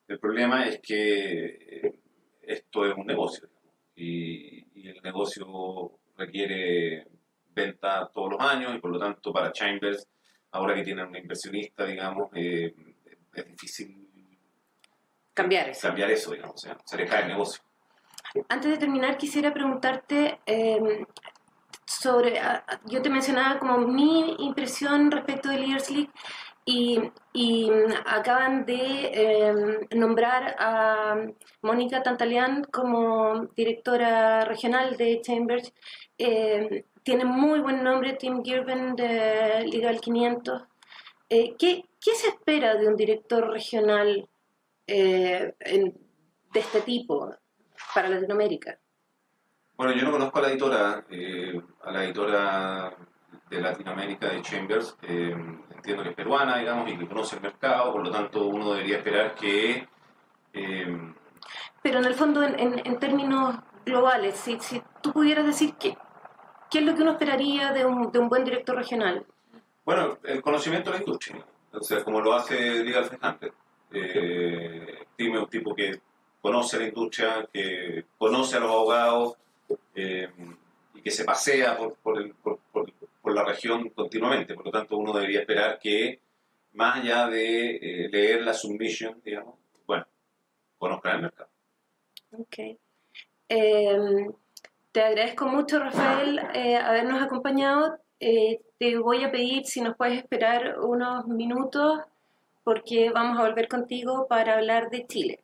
El 0.07 0.19
problema 0.19 0.65
es 0.65 0.79
que 0.79 1.45
eh, 1.45 1.99
esto 2.41 2.85
es 2.85 2.95
un 2.95 3.05
negocio 3.05 3.49
y, 3.95 4.65
y, 4.75 4.87
el 4.87 5.01
negocio 5.03 5.91
requiere 6.17 7.07
venta 7.53 8.09
todos 8.13 8.31
los 8.31 8.41
años 8.41 8.73
y 8.75 8.79
por 8.79 8.91
lo 8.91 8.99
tanto 8.99 9.33
para 9.33 9.51
Chambers, 9.51 10.07
ahora 10.51 10.75
que 10.75 10.83
tienen 10.83 11.07
un 11.07 11.15
inversionista, 11.15 11.85
digamos, 11.85 12.29
es 12.33 12.73
difícil 13.47 14.07
cambiar 15.33 15.69
eso. 15.69 15.87
Cambiar 15.87 16.11
eso, 16.11 16.31
digamos, 16.31 16.55
o 16.55 16.57
sea, 16.57 16.77
se 16.85 16.97
le 16.97 17.05
cae 17.05 17.23
el 17.23 17.29
negocio. 17.29 17.63
Antes 18.49 18.71
de 18.71 18.77
terminar, 18.77 19.17
quisiera 19.17 19.53
preguntarte 19.53 20.39
eh, 20.45 21.05
sobre, 21.85 22.39
yo 22.85 23.01
te 23.01 23.09
mencionaba 23.09 23.59
como 23.59 23.79
mi 23.79 24.35
impresión 24.39 25.11
respecto 25.11 25.49
de 25.49 25.57
Leaders 25.57 25.89
League 25.89 26.09
y, 26.63 27.11
y 27.33 27.69
acaban 28.05 28.65
de 28.65 29.11
eh, 29.13 29.87
nombrar 29.95 30.55
a 30.59 31.15
Mónica 31.61 32.03
Tantalian 32.03 32.63
como 32.65 33.47
directora 33.55 34.45
regional 34.45 34.95
de 34.95 35.21
Chambers. 35.21 35.73
Eh, 36.17 36.85
tiene 37.03 37.25
muy 37.25 37.59
buen 37.59 37.83
nombre 37.83 38.13
Tim 38.13 38.43
Girvan 38.43 38.95
de 38.95 39.65
Legal 39.71 39.99
500. 39.99 40.63
¿qué, 41.29 41.55
¿qué, 41.57 42.15
se 42.15 42.27
espera 42.27 42.75
de 42.75 42.87
un 42.87 42.95
director 42.95 43.49
regional 43.49 44.27
en, 44.87 45.55
de 46.53 46.59
este 46.59 46.81
tipo? 46.81 47.33
para 47.93 48.09
Latinoamérica? 48.09 48.77
Bueno, 49.75 49.93
yo 49.93 50.03
no 50.05 50.11
conozco 50.11 50.39
a 50.39 50.41
la 50.43 50.49
editora, 50.49 51.05
eh, 51.09 51.61
a 51.83 51.91
la 51.91 52.03
editora 52.03 52.95
de 53.49 53.61
Latinoamérica 53.61 54.29
de 54.29 54.41
Chambers, 54.41 54.97
eh, 55.01 55.35
entiendo 55.75 56.03
que 56.03 56.09
es 56.09 56.15
peruana, 56.15 56.57
digamos, 56.57 56.89
y 56.89 56.97
que 56.97 57.07
conoce 57.07 57.35
el 57.35 57.41
mercado, 57.41 57.91
por 57.91 58.03
lo 58.03 58.11
tanto 58.11 58.45
uno 58.45 58.73
debería 58.73 58.97
esperar 58.97 59.35
que... 59.35 59.87
Eh, 60.53 61.13
Pero 61.81 61.99
en 61.99 62.05
el 62.05 62.13
fondo, 62.13 62.43
en, 62.43 62.81
en, 62.85 62.99
términos 62.99 63.55
globales, 63.85 64.35
si, 64.35 64.59
si, 64.59 64.81
tú 65.01 65.11
pudieras 65.11 65.45
decir 65.45 65.73
que, 65.75 65.97
qué 66.71 66.79
es 66.79 66.85
lo 66.85 66.95
que 66.95 67.01
uno 67.01 67.11
esperaría 67.11 67.73
de 67.73 67.85
un, 67.85 68.11
de 68.11 68.19
un 68.19 68.29
buen 68.29 68.43
director 68.43 68.75
regional. 68.75 69.25
Bueno, 69.83 70.17
el 70.23 70.41
conocimiento 70.41 70.89
de 70.89 70.97
la 70.97 71.03
industria, 71.03 71.45
o 71.73 71.81
sea, 71.81 72.03
como 72.03 72.21
lo 72.21 72.33
hace 72.33 72.83
Legal 72.83 73.09
Hunter. 73.21 73.53
Eh, 73.93 75.05
dime 75.17 75.39
un 75.39 75.49
tipo 75.49 75.75
que 75.75 75.99
conoce 76.41 76.79
la 76.79 76.87
industria, 76.87 77.47
que 77.51 78.05
conoce 78.17 78.55
a 78.55 78.61
los 78.61 78.71
abogados 78.71 79.35
eh, 79.93 80.29
y 80.93 81.01
que 81.01 81.11
se 81.11 81.25
pasea 81.25 81.77
por, 81.77 81.95
por, 81.95 82.21
el, 82.21 82.33
por, 82.35 82.59
por, 82.71 83.33
la 83.33 83.43
región 83.43 83.89
continuamente. 83.89 84.53
Por 84.53 84.65
lo 84.65 84.71
tanto, 84.71 84.97
uno 84.97 85.13
debería 85.13 85.41
esperar 85.41 85.77
que, 85.77 86.19
más 86.73 86.99
allá 86.99 87.27
de 87.27 87.75
eh, 87.75 88.09
leer 88.09 88.43
la 88.43 88.53
submission, 88.53 89.21
digamos, 89.23 89.55
bueno, 89.85 90.05
conozca 90.77 91.11
el 91.11 91.21
mercado. 91.23 91.49
Ok. 92.31 92.57
Eh, 94.91 94.93
te 94.93 95.01
agradezco 95.01 95.47
mucho, 95.47 95.79
Rafael, 95.79 96.39
habernos 96.39 97.21
acompañado. 97.21 97.97
te 98.19 98.97
voy 98.97 99.23
a 99.23 99.31
pedir 99.31 99.65
si 99.65 99.81
nos 99.81 99.95
puedes 99.95 100.17
esperar 100.17 100.79
unos 100.79 101.27
minutos 101.27 101.99
porque 102.63 103.09
vamos 103.09 103.39
a 103.39 103.47
volver 103.47 103.67
contigo 103.67 104.27
para 104.27 104.55
hablar 104.55 104.89
de 104.89 105.07
Chile. 105.07 105.39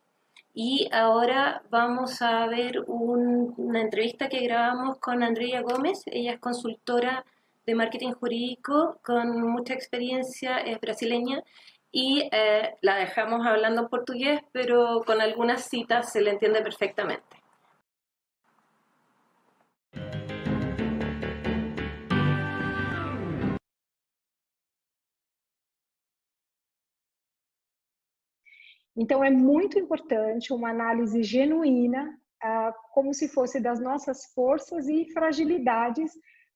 Y 0.54 0.88
ahora 0.92 1.62
vamos 1.70 2.20
a 2.20 2.46
ver 2.46 2.80
una 2.86 3.80
entrevista 3.80 4.28
que 4.28 4.40
grabamos 4.40 4.98
con 4.98 5.22
Andrea 5.22 5.62
Gómez. 5.62 6.02
Ella 6.06 6.32
es 6.32 6.40
consultora 6.40 7.24
de 7.66 7.74
marketing 7.74 8.12
jurídico 8.12 8.98
con 9.04 9.40
mucha 9.42 9.74
experiencia, 9.74 10.58
es 10.58 10.80
brasileña 10.80 11.42
y 11.92 12.28
eh, 12.32 12.74
la 12.80 12.96
dejamos 12.96 13.46
hablando 13.46 13.82
en 13.82 13.88
portugués, 13.88 14.40
pero 14.52 15.02
con 15.06 15.20
algunas 15.20 15.68
citas 15.68 16.12
se 16.12 16.20
le 16.20 16.30
entiende 16.30 16.60
perfectamente. 16.60 17.37
Então, 29.00 29.22
é 29.22 29.30
muito 29.30 29.78
importante 29.78 30.52
uma 30.52 30.70
análise 30.70 31.22
genuína, 31.22 32.18
ah, 32.42 32.74
como 32.92 33.14
se 33.14 33.28
fosse 33.28 33.60
das 33.60 33.80
nossas 33.80 34.26
forças 34.34 34.88
e 34.88 35.04
fragilidades 35.12 36.10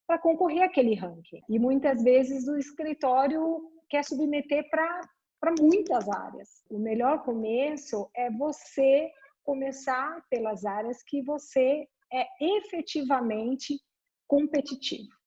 para 0.05 0.19
concorrer 0.19 0.65
àquele 0.65 0.97
ranking. 0.97 1.41
E 1.49 1.57
muitas 1.57 2.03
vezes 2.03 2.49
o 2.49 2.57
escritório 2.57 3.63
quer 3.89 4.05
submeter 4.05 4.69
para 4.69 5.55
muitas 5.61 6.09
áreas. 6.09 6.65
O 6.69 6.81
melhor 6.81 7.23
começo 7.23 8.11
é 8.17 8.29
você 8.29 9.09
começar 9.45 10.21
pelas 10.29 10.65
áreas 10.65 11.01
que 11.05 11.23
você 11.23 11.87
é 12.13 12.27
efetivamente 12.41 13.79
competitivo. 14.27 15.22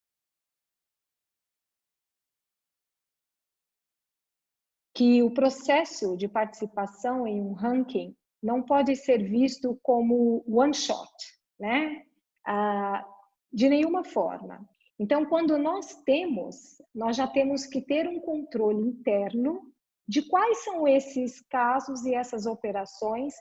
Que 4.96 5.22
o 5.22 5.30
processo 5.30 6.16
de 6.16 6.26
participação 6.26 7.28
em 7.28 7.42
um 7.42 7.52
ranking 7.52 8.16
não 8.42 8.62
pode 8.62 8.96
ser 8.96 9.22
visto 9.30 9.78
como 9.84 10.42
one 10.48 10.74
shot, 10.74 11.12
né? 11.60 12.04
Ah, 12.48 13.06
de 13.52 13.68
nenhuma 13.68 14.06
forma. 14.06 14.66
Então, 14.98 15.26
quando 15.26 15.58
nós 15.58 15.96
temos, 16.06 16.82
nós 16.94 17.18
já 17.18 17.28
temos 17.28 17.66
que 17.66 17.82
ter 17.82 18.08
um 18.08 18.22
controle 18.22 18.82
interno 18.82 19.62
de 20.08 20.22
quais 20.22 20.64
são 20.64 20.88
esses 20.88 21.42
casos 21.42 22.06
e 22.06 22.16
essas 22.16 22.46
operações 22.46 23.34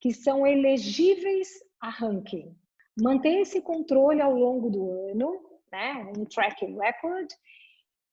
que 0.00 0.14
são 0.14 0.46
elegíveis 0.46 1.48
a 1.80 1.90
ranking. 1.90 2.56
Manter 2.98 3.40
esse 3.40 3.60
controle 3.60 4.22
ao 4.22 4.34
longo 4.34 4.70
do 4.70 4.90
ano, 5.10 5.60
né, 5.70 6.10
um 6.16 6.24
tracking 6.24 6.78
record, 6.78 7.28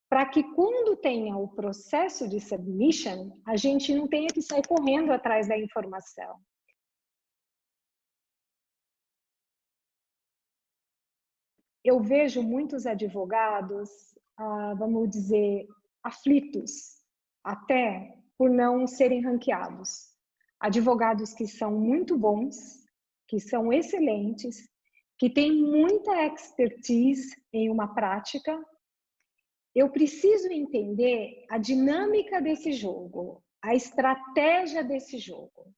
para 0.10 0.26
que 0.26 0.44
quando 0.56 0.98
tenha 0.98 1.38
o 1.38 1.48
processo 1.48 2.28
de 2.28 2.40
submission, 2.42 3.40
a 3.46 3.56
gente 3.56 3.94
não 3.94 4.08
tenha 4.08 4.28
que 4.28 4.42
sair 4.42 4.68
correndo 4.68 5.12
atrás 5.12 5.48
da 5.48 5.56
informação. 5.56 6.42
Eu 11.84 12.02
vejo 12.02 12.42
muitos 12.42 12.88
advogados, 12.88 13.90
ah, 14.36 14.74
vamos 14.78 15.10
dizer, 15.10 15.68
aflitos, 16.04 17.04
até 17.44 18.18
por 18.38 18.50
não 18.50 18.88
serem 18.88 19.22
ranqueados. 19.22 20.10
Advogados 20.60 21.34
que 21.34 21.48
são 21.48 21.72
muito 21.80 22.18
bons, 22.18 22.56
que 23.28 23.40
são 23.40 23.72
excelentes, 23.72 24.68
que 25.20 25.30
têm 25.30 25.62
muita 25.62 26.26
expertise 26.26 27.36
em 27.54 27.70
uma 27.70 27.94
prática, 27.94 28.60
eu 29.76 29.90
preciso 29.90 30.52
entender 30.52 31.46
a 31.50 31.58
dinâmica 31.58 32.42
desse 32.42 32.72
jogo, 32.72 33.44
a 33.62 33.76
estratégia 33.76 34.84
desse 34.84 35.18
jogo. 35.18 35.74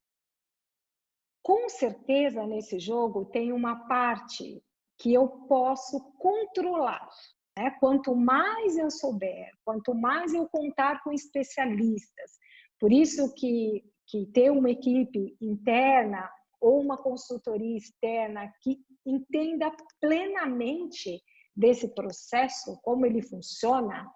Com 1.43 1.67
certeza, 1.69 2.45
nesse 2.45 2.79
jogo, 2.79 3.25
tem 3.25 3.51
uma 3.51 3.87
parte 3.87 4.63
que 4.99 5.13
eu 5.13 5.27
posso 5.47 5.99
controlar. 6.17 7.09
Né? 7.57 7.71
Quanto 7.79 8.15
mais 8.15 8.77
eu 8.77 8.91
souber, 8.91 9.49
quanto 9.65 9.93
mais 9.93 10.33
eu 10.33 10.47
contar 10.47 11.03
com 11.03 11.11
especialistas, 11.11 12.31
por 12.79 12.91
isso 12.91 13.33
que, 13.33 13.83
que 14.07 14.27
ter 14.27 14.51
uma 14.51 14.69
equipe 14.69 15.35
interna 15.41 16.29
ou 16.59 16.79
uma 16.79 16.97
consultoria 16.97 17.77
externa 17.77 18.51
que 18.61 18.77
entenda 19.05 19.75
plenamente 19.99 21.21
desse 21.55 21.87
processo, 21.93 22.79
como 22.81 23.05
ele 23.05 23.21
funciona, 23.21 24.09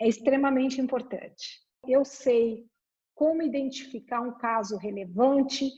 é 0.00 0.08
extremamente 0.08 0.80
importante. 0.80 1.60
Eu 1.86 2.04
sei 2.04 2.66
como 3.14 3.42
identificar 3.42 4.20
um 4.20 4.36
caso 4.36 4.76
relevante, 4.76 5.70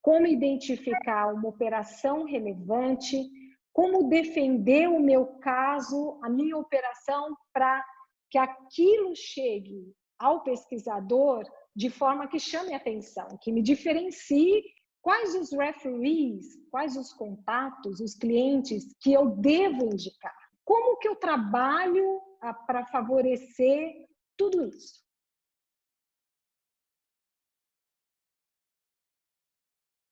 como 0.00 0.26
identificar 0.26 1.34
uma 1.34 1.48
operação 1.48 2.24
relevante, 2.24 3.28
como 3.72 4.08
defender 4.08 4.88
o 4.88 5.00
meu 5.00 5.26
caso, 5.38 6.18
a 6.22 6.30
minha 6.30 6.56
operação, 6.56 7.36
para 7.52 7.84
que 8.30 8.38
aquilo 8.38 9.14
chegue 9.14 9.92
ao 10.18 10.42
pesquisador 10.42 11.44
de 11.74 11.90
forma 11.90 12.28
que 12.28 12.38
chame 12.38 12.72
atenção, 12.72 13.26
que 13.42 13.52
me 13.52 13.62
diferencie 13.62 14.62
quais 15.06 15.36
os 15.36 15.52
referees, 15.52 16.56
quais 16.68 16.96
os 16.96 17.12
contatos, 17.12 18.00
os 18.00 18.12
clientes 18.12 18.92
que 18.98 19.12
eu 19.12 19.30
devo 19.36 19.84
indicar. 19.84 20.36
Como 20.64 20.98
que 20.98 21.06
eu 21.06 21.14
trabalho 21.14 22.20
para 22.66 22.84
favorecer 22.86 24.08
tudo 24.36 24.66
isso? 24.66 25.06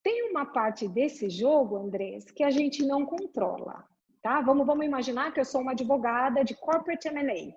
Tem 0.01 0.31
uma 0.31 0.47
parte 0.47 0.87
desse 0.87 1.29
jogo, 1.29 1.77
Andrés, 1.77 2.31
que 2.31 2.45
a 2.45 2.51
gente 2.53 2.87
não 2.87 3.05
controla, 3.05 3.85
tá? 4.23 4.41
Vamos, 4.43 4.65
vamos 4.65 4.87
imaginar 4.87 5.33
que 5.33 5.41
eu 5.41 5.45
sou 5.45 5.61
uma 5.61 5.73
advogada 5.73 6.45
de 6.45 6.55
corporate 6.55 7.09
M&A. 7.09 7.53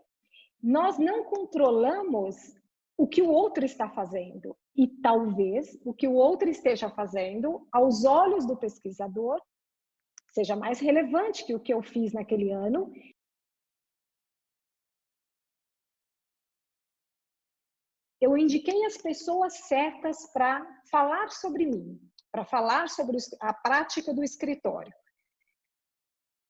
Nós 0.60 0.98
não 0.98 1.24
controlamos 1.25 2.57
o 2.98 3.08
que 3.08 3.22
o 3.22 3.30
outro 3.30 3.63
está 3.63 3.89
fazendo 3.89 4.58
e 4.75 4.88
talvez 4.88 5.77
o 5.86 5.94
que 5.94 6.08
o 6.08 6.13
outro 6.13 6.50
esteja 6.50 6.89
fazendo 6.89 7.68
aos 7.72 8.04
olhos 8.04 8.46
do 8.46 8.58
pesquisador 8.58 9.42
seja 10.32 10.56
mais 10.56 10.80
relevante 10.80 11.46
que 11.46 11.56
o 11.56 11.60
que 11.60 11.74
eu 11.74 11.82
fiz 11.82 12.13
naquele 12.13 12.51
ano 12.51 12.92
eu 18.20 18.36
indiquei 18.38 18.84
as 18.86 18.98
pessoas 18.98 19.54
certas 19.68 20.32
para 20.34 20.66
falar 20.89 21.30
sobre 21.30 21.66
mim 21.66 22.00
para 22.38 22.46
falar 22.46 22.88
sobre 22.89 23.18
a 23.39 23.51
prática 23.51 24.13
do 24.13 24.24
escritório. 24.24 24.94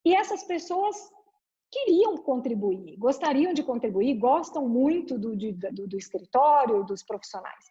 E 0.03 0.13
essas 0.13 0.43
pessoas 0.43 0.97
queriam 1.71 2.17
contribuir, 2.17 2.95
gostariam 2.97 3.53
de 3.53 3.63
contribuir, 3.63 4.15
gostam 4.15 4.67
muito 4.67 5.17
do, 5.17 5.35
do, 5.35 5.87
do 5.87 5.97
escritório, 5.97 6.83
dos 6.83 7.03
profissionais. 7.03 7.65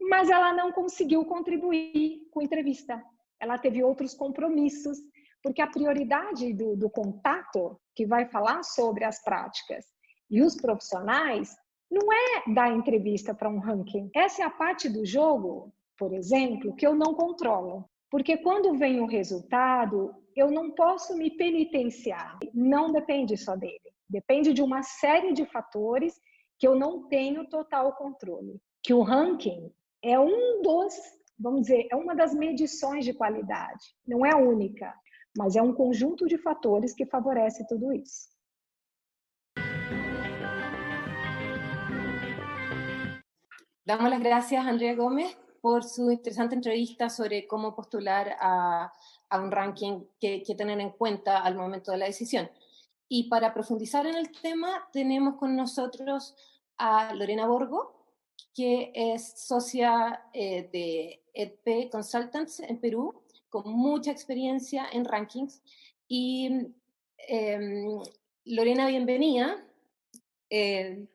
Mas 0.00 0.30
ela 0.30 0.52
não 0.52 0.72
conseguiu 0.72 1.24
contribuir 1.24 2.26
com 2.30 2.42
entrevista. 2.42 3.02
Ela 3.40 3.58
teve 3.58 3.82
outros 3.82 4.14
compromissos, 4.14 4.98
porque 5.42 5.60
a 5.60 5.66
prioridade 5.66 6.52
do, 6.52 6.76
do 6.76 6.88
contato, 6.90 7.78
que 7.94 8.06
vai 8.06 8.26
falar 8.26 8.62
sobre 8.62 9.04
as 9.04 9.22
práticas 9.22 9.84
e 10.30 10.42
os 10.42 10.56
profissionais, 10.56 11.54
não 11.90 12.12
é 12.12 12.52
dar 12.52 12.74
entrevista 12.74 13.34
para 13.34 13.48
um 13.48 13.58
ranking. 13.58 14.10
Essa 14.14 14.42
é 14.42 14.44
a 14.44 14.50
parte 14.50 14.88
do 14.88 15.04
jogo 15.04 15.72
por 15.98 16.12
exemplo, 16.12 16.74
que 16.74 16.86
eu 16.86 16.94
não 16.94 17.14
controlo. 17.14 17.88
Porque 18.10 18.36
quando 18.36 18.76
vem 18.76 19.00
o 19.00 19.06
resultado, 19.06 20.14
eu 20.36 20.50
não 20.50 20.70
posso 20.72 21.16
me 21.16 21.30
penitenciar. 21.30 22.38
Não 22.52 22.90
depende 22.90 23.36
só 23.36 23.56
dele. 23.56 23.80
Depende 24.08 24.52
de 24.52 24.62
uma 24.62 24.82
série 24.82 25.32
de 25.32 25.46
fatores 25.46 26.20
que 26.58 26.66
eu 26.66 26.74
não 26.74 27.08
tenho 27.08 27.48
total 27.48 27.94
controle. 27.96 28.60
Que 28.82 28.92
o 28.92 29.02
ranking 29.02 29.72
é 30.02 30.18
um 30.18 30.60
dos, 30.62 30.94
vamos 31.38 31.62
dizer, 31.62 31.86
é 31.90 31.96
uma 31.96 32.14
das 32.14 32.34
medições 32.34 33.04
de 33.04 33.14
qualidade. 33.14 33.84
Não 34.06 34.24
é 34.24 34.32
a 34.32 34.36
única, 34.36 34.94
mas 35.36 35.56
é 35.56 35.62
um 35.62 35.74
conjunto 35.74 36.26
de 36.26 36.38
fatores 36.38 36.94
que 36.94 37.06
favorece 37.06 37.66
tudo 37.66 37.92
isso. 37.92 38.32
Damos 43.86 44.08
las 44.08 44.22
gracias 44.22 44.64
Andrea 44.64 44.94
Gómez 44.94 45.36
por 45.64 45.82
su 45.82 46.10
interesante 46.10 46.54
entrevista 46.54 47.08
sobre 47.08 47.46
cómo 47.46 47.74
postular 47.74 48.36
a, 48.38 48.92
a 49.30 49.40
un 49.40 49.50
ranking 49.50 50.04
que, 50.20 50.42
que 50.42 50.54
tener 50.54 50.78
en 50.78 50.90
cuenta 50.90 51.38
al 51.38 51.56
momento 51.56 51.90
de 51.90 51.96
la 51.96 52.04
decisión. 52.04 52.50
Y 53.08 53.30
para 53.30 53.54
profundizar 53.54 54.06
en 54.06 54.14
el 54.14 54.30
tema, 54.30 54.86
tenemos 54.92 55.36
con 55.36 55.56
nosotros 55.56 56.36
a 56.76 57.14
Lorena 57.14 57.46
Borgo, 57.46 57.94
que 58.54 58.92
es 58.94 59.40
socia 59.40 60.26
eh, 60.34 60.68
de 60.70 61.22
EDP 61.32 61.90
Consultants 61.90 62.60
en 62.60 62.78
Perú, 62.78 63.22
con 63.48 63.72
mucha 63.72 64.10
experiencia 64.10 64.86
en 64.92 65.06
rankings. 65.06 65.62
Y 66.06 66.74
eh, 67.26 67.88
Lorena, 68.44 68.86
bienvenida. 68.88 69.64
Eh, 70.50 71.06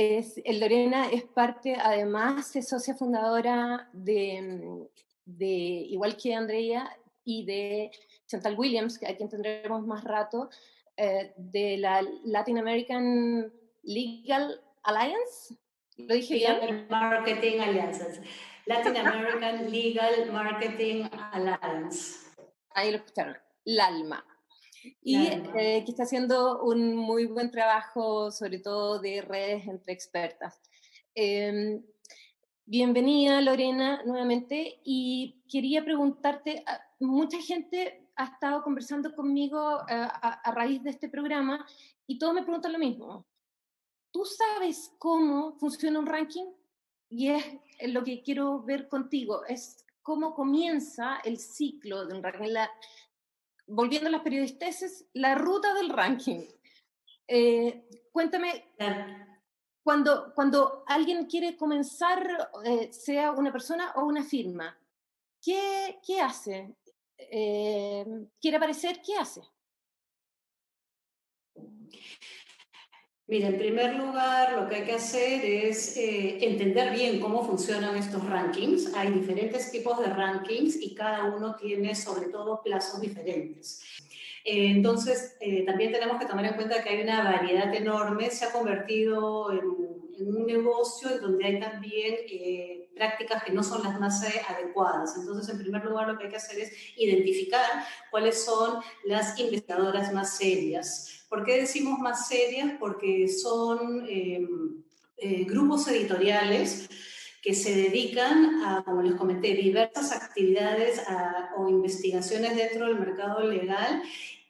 es, 0.00 0.40
el 0.44 0.60
Lorena 0.60 1.10
es 1.10 1.24
parte, 1.24 1.76
además, 1.80 2.54
es 2.56 2.68
socia 2.68 2.94
fundadora 2.94 3.88
de, 3.92 4.88
de, 5.24 5.46
igual 5.46 6.16
que 6.16 6.34
Andrea, 6.34 6.96
y 7.24 7.44
de 7.44 7.90
Chantal 8.26 8.58
Williams, 8.58 9.00
a 9.04 9.14
quien 9.14 9.28
tendremos 9.28 9.86
más 9.86 10.04
rato, 10.04 10.50
eh, 10.96 11.32
de 11.36 11.76
la 11.78 12.02
Latin 12.24 12.58
American 12.58 13.52
Legal 13.82 14.60
Alliance. 14.82 15.56
¿Lo 15.96 16.14
dije 16.14 16.34
bien? 16.34 16.86
Marketing 16.88 17.60
Alliances. 17.60 18.20
Latin 18.66 18.96
American 18.96 19.70
Legal 19.70 20.32
Marketing 20.32 21.04
Alliance. 21.32 22.26
Ahí 22.74 22.90
lo 22.90 22.98
escucharon. 22.98 23.36
LALMA 23.64 24.24
y 25.02 25.16
eh, 25.16 25.82
que 25.84 25.90
está 25.90 26.04
haciendo 26.04 26.62
un 26.62 26.96
muy 26.96 27.26
buen 27.26 27.50
trabajo, 27.50 28.30
sobre 28.30 28.58
todo 28.58 28.98
de 28.98 29.22
redes 29.22 29.66
entre 29.66 29.92
expertas. 29.92 30.60
Em, 31.14 31.82
bienvenida, 32.64 33.40
Lorena, 33.40 34.02
nuevamente, 34.04 34.80
y 34.84 35.42
quería 35.48 35.84
preguntarte, 35.84 36.62
ah, 36.66 36.80
mucha 37.00 37.38
gente 37.38 38.08
ha 38.16 38.24
estado 38.24 38.62
conversando 38.62 39.14
conmigo 39.14 39.80
eh, 39.88 39.94
a, 39.94 40.40
a, 40.44 40.52
raíz 40.52 40.82
de 40.82 40.90
este 40.90 41.08
programa 41.08 41.66
y 42.06 42.18
todos 42.18 42.34
me 42.34 42.42
preguntan 42.42 42.72
lo 42.72 42.78
mismo. 42.78 43.26
¿Tú 44.12 44.24
sabes 44.24 44.92
cómo 44.98 45.56
funciona 45.58 45.98
un 45.98 46.06
ranking? 46.06 46.46
Y 47.08 47.28
es 47.28 47.44
lo 47.88 48.04
que 48.04 48.22
quiero 48.22 48.62
ver 48.62 48.88
contigo, 48.88 49.44
es 49.46 49.84
cómo 50.02 50.34
comienza 50.34 51.20
el 51.24 51.38
ciclo 51.38 52.06
de 52.06 52.14
un 52.14 52.22
ranking. 52.22 52.52
La, 52.52 52.70
volviendo 53.70 54.08
a 54.08 54.12
las 54.12 54.22
periodisteses, 54.22 55.06
la 55.14 55.34
ruta 55.34 55.72
del 55.74 55.90
ranking. 55.90 56.44
Eh, 57.26 57.86
cuéntame, 58.12 58.72
cuando, 59.82 60.32
cuando 60.34 60.84
alguien 60.86 61.26
quiere 61.26 61.56
comenzar, 61.56 62.50
eh, 62.64 62.92
sea 62.92 63.32
una 63.32 63.52
persona 63.52 63.92
o 63.96 64.04
una 64.04 64.24
firma, 64.24 64.76
¿qué, 65.40 66.00
qué 66.04 66.20
hace? 66.20 66.76
Eh, 67.16 68.04
¿Quiere 68.40 68.56
aparecer? 68.56 69.00
¿Qué 69.02 69.16
hace? 69.16 69.42
Mira, 73.30 73.46
en 73.46 73.58
primer 73.58 73.94
lugar, 73.94 74.60
lo 74.60 74.68
que 74.68 74.74
hay 74.74 74.84
que 74.84 74.94
hacer 74.94 75.44
es 75.44 75.96
eh, 75.96 76.44
entender 76.44 76.92
bien 76.92 77.20
cómo 77.20 77.46
funcionan 77.46 77.94
estos 77.94 78.28
rankings. 78.28 78.92
Hay 78.96 79.12
diferentes 79.12 79.70
tipos 79.70 80.00
de 80.00 80.06
rankings 80.06 80.74
y 80.74 80.96
cada 80.96 81.26
uno 81.26 81.54
tiene 81.54 81.94
sobre 81.94 82.28
todo 82.28 82.60
plazos 82.60 83.00
diferentes. 83.00 83.82
Eh, 84.44 84.72
entonces, 84.72 85.36
eh, 85.38 85.64
también 85.64 85.92
tenemos 85.92 86.18
que 86.18 86.26
tomar 86.26 86.44
en 86.44 86.54
cuenta 86.54 86.82
que 86.82 86.88
hay 86.88 87.02
una 87.02 87.22
variedad 87.22 87.72
enorme. 87.72 88.30
Se 88.30 88.46
ha 88.46 88.50
convertido 88.50 89.52
en, 89.52 89.76
en 90.18 90.36
un 90.36 90.44
negocio 90.44 91.10
en 91.10 91.20
donde 91.20 91.44
hay 91.44 91.60
también 91.60 92.16
prácticas 92.96 93.44
que 93.44 93.52
no 93.52 93.62
son 93.62 93.84
las 93.84 94.00
más 94.00 94.24
adecuadas. 94.48 95.16
Entonces, 95.16 95.54
en 95.54 95.62
primer 95.62 95.84
lugar, 95.84 96.08
lo 96.08 96.18
que 96.18 96.24
hay 96.24 96.30
que 96.30 96.36
hacer 96.36 96.58
es 96.58 96.72
identificar 96.96 97.84
cuáles 98.10 98.44
son 98.44 98.80
las 99.04 99.38
investigadoras 99.38 100.12
más 100.12 100.36
serias 100.36 101.19
¿Por 101.30 101.44
qué 101.44 101.60
decimos 101.60 102.00
más 102.00 102.26
serias? 102.26 102.72
Porque 102.80 103.28
son 103.28 104.04
eh, 104.08 104.46
eh, 105.16 105.44
grupos 105.44 105.86
editoriales 105.86 106.90
que 107.40 107.54
se 107.54 107.74
dedican 107.74 108.62
a, 108.64 108.82
como 108.84 109.00
les 109.00 109.14
comenté, 109.14 109.54
diversas 109.54 110.12
actividades 110.12 111.00
o 111.56 111.68
investigaciones 111.68 112.56
dentro 112.56 112.86
del 112.86 112.98
mercado 112.98 113.40
legal 113.44 114.02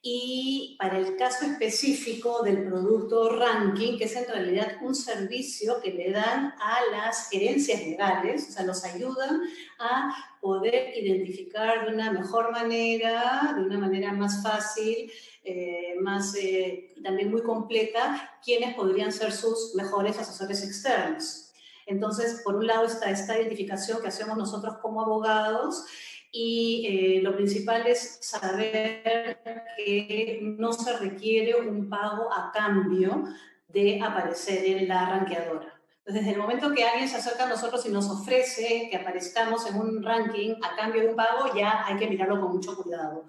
y 0.02 0.76
para 0.78 0.98
el 0.98 1.16
caso 1.16 1.44
específico 1.44 2.42
del 2.42 2.64
producto 2.64 3.36
ranking, 3.36 3.98
que 3.98 4.04
es 4.04 4.16
en 4.16 4.26
realidad 4.26 4.78
un 4.80 4.94
servicio 4.94 5.80
que 5.82 5.92
le 5.92 6.10
dan 6.10 6.54
a 6.58 6.78
las 6.90 7.28
gerencias 7.28 7.82
legales, 7.82 8.48
o 8.48 8.52
sea, 8.52 8.64
los 8.64 8.82
ayudan 8.84 9.42
a 9.78 10.38
poder 10.40 10.96
identificar 10.96 11.84
de 11.84 11.94
una 11.94 12.10
mejor 12.12 12.50
manera, 12.50 13.52
de 13.54 13.62
una 13.62 13.78
manera 13.78 14.12
más 14.12 14.42
fácil, 14.42 15.12
eh, 15.42 15.96
más 16.00 16.35
eh, 16.35 16.94
también 17.03 17.31
muy 17.31 17.42
completa, 17.42 18.38
quiénes 18.44 18.74
podrían 18.74 19.11
ser 19.11 19.33
sus 19.33 19.74
mejores 19.74 20.18
asesores 20.18 20.62
externos. 20.62 21.53
Entonces, 21.87 22.42
por 22.44 22.57
un 22.57 22.66
lado 22.66 22.85
está 22.85 23.11
esta 23.11 23.38
identificación 23.38 24.00
que 24.00 24.09
hacemos 24.09 24.37
nosotros 24.37 24.76
como 24.83 25.00
abogados 25.00 25.85
y 26.31 26.87
eh, 26.87 27.22
lo 27.22 27.35
principal 27.35 27.87
es 27.87 28.18
saber 28.20 29.40
que 29.76 30.38
no 30.42 30.72
se 30.72 30.96
requiere 30.98 31.57
un 31.57 31.88
pago 31.88 32.33
a 32.33 32.53
cambio 32.53 33.24
de 33.68 34.00
aparecer 34.00 34.64
en 34.64 34.88
la 34.88 35.09
ranqueadora. 35.09 35.81
Entonces, 35.98 36.24
desde 36.24 36.33
el 36.33 36.38
momento 36.38 36.72
que 36.72 36.85
alguien 36.85 37.09
se 37.09 37.16
acerca 37.16 37.44
a 37.44 37.48
nosotros 37.48 37.85
y 37.87 37.88
nos 37.88 38.09
ofrece 38.11 38.88
que 38.90 38.96
aparezcamos 38.96 39.66
en 39.66 39.76
un 39.76 40.03
ranking 40.03 40.55
a 40.62 40.76
cambio 40.76 41.03
de 41.03 41.09
un 41.09 41.16
pago, 41.16 41.55
ya 41.55 41.87
hay 41.87 41.96
que 41.96 42.09
mirarlo 42.09 42.40
con 42.40 42.53
mucho 42.53 42.76
cuidado. 42.76 43.24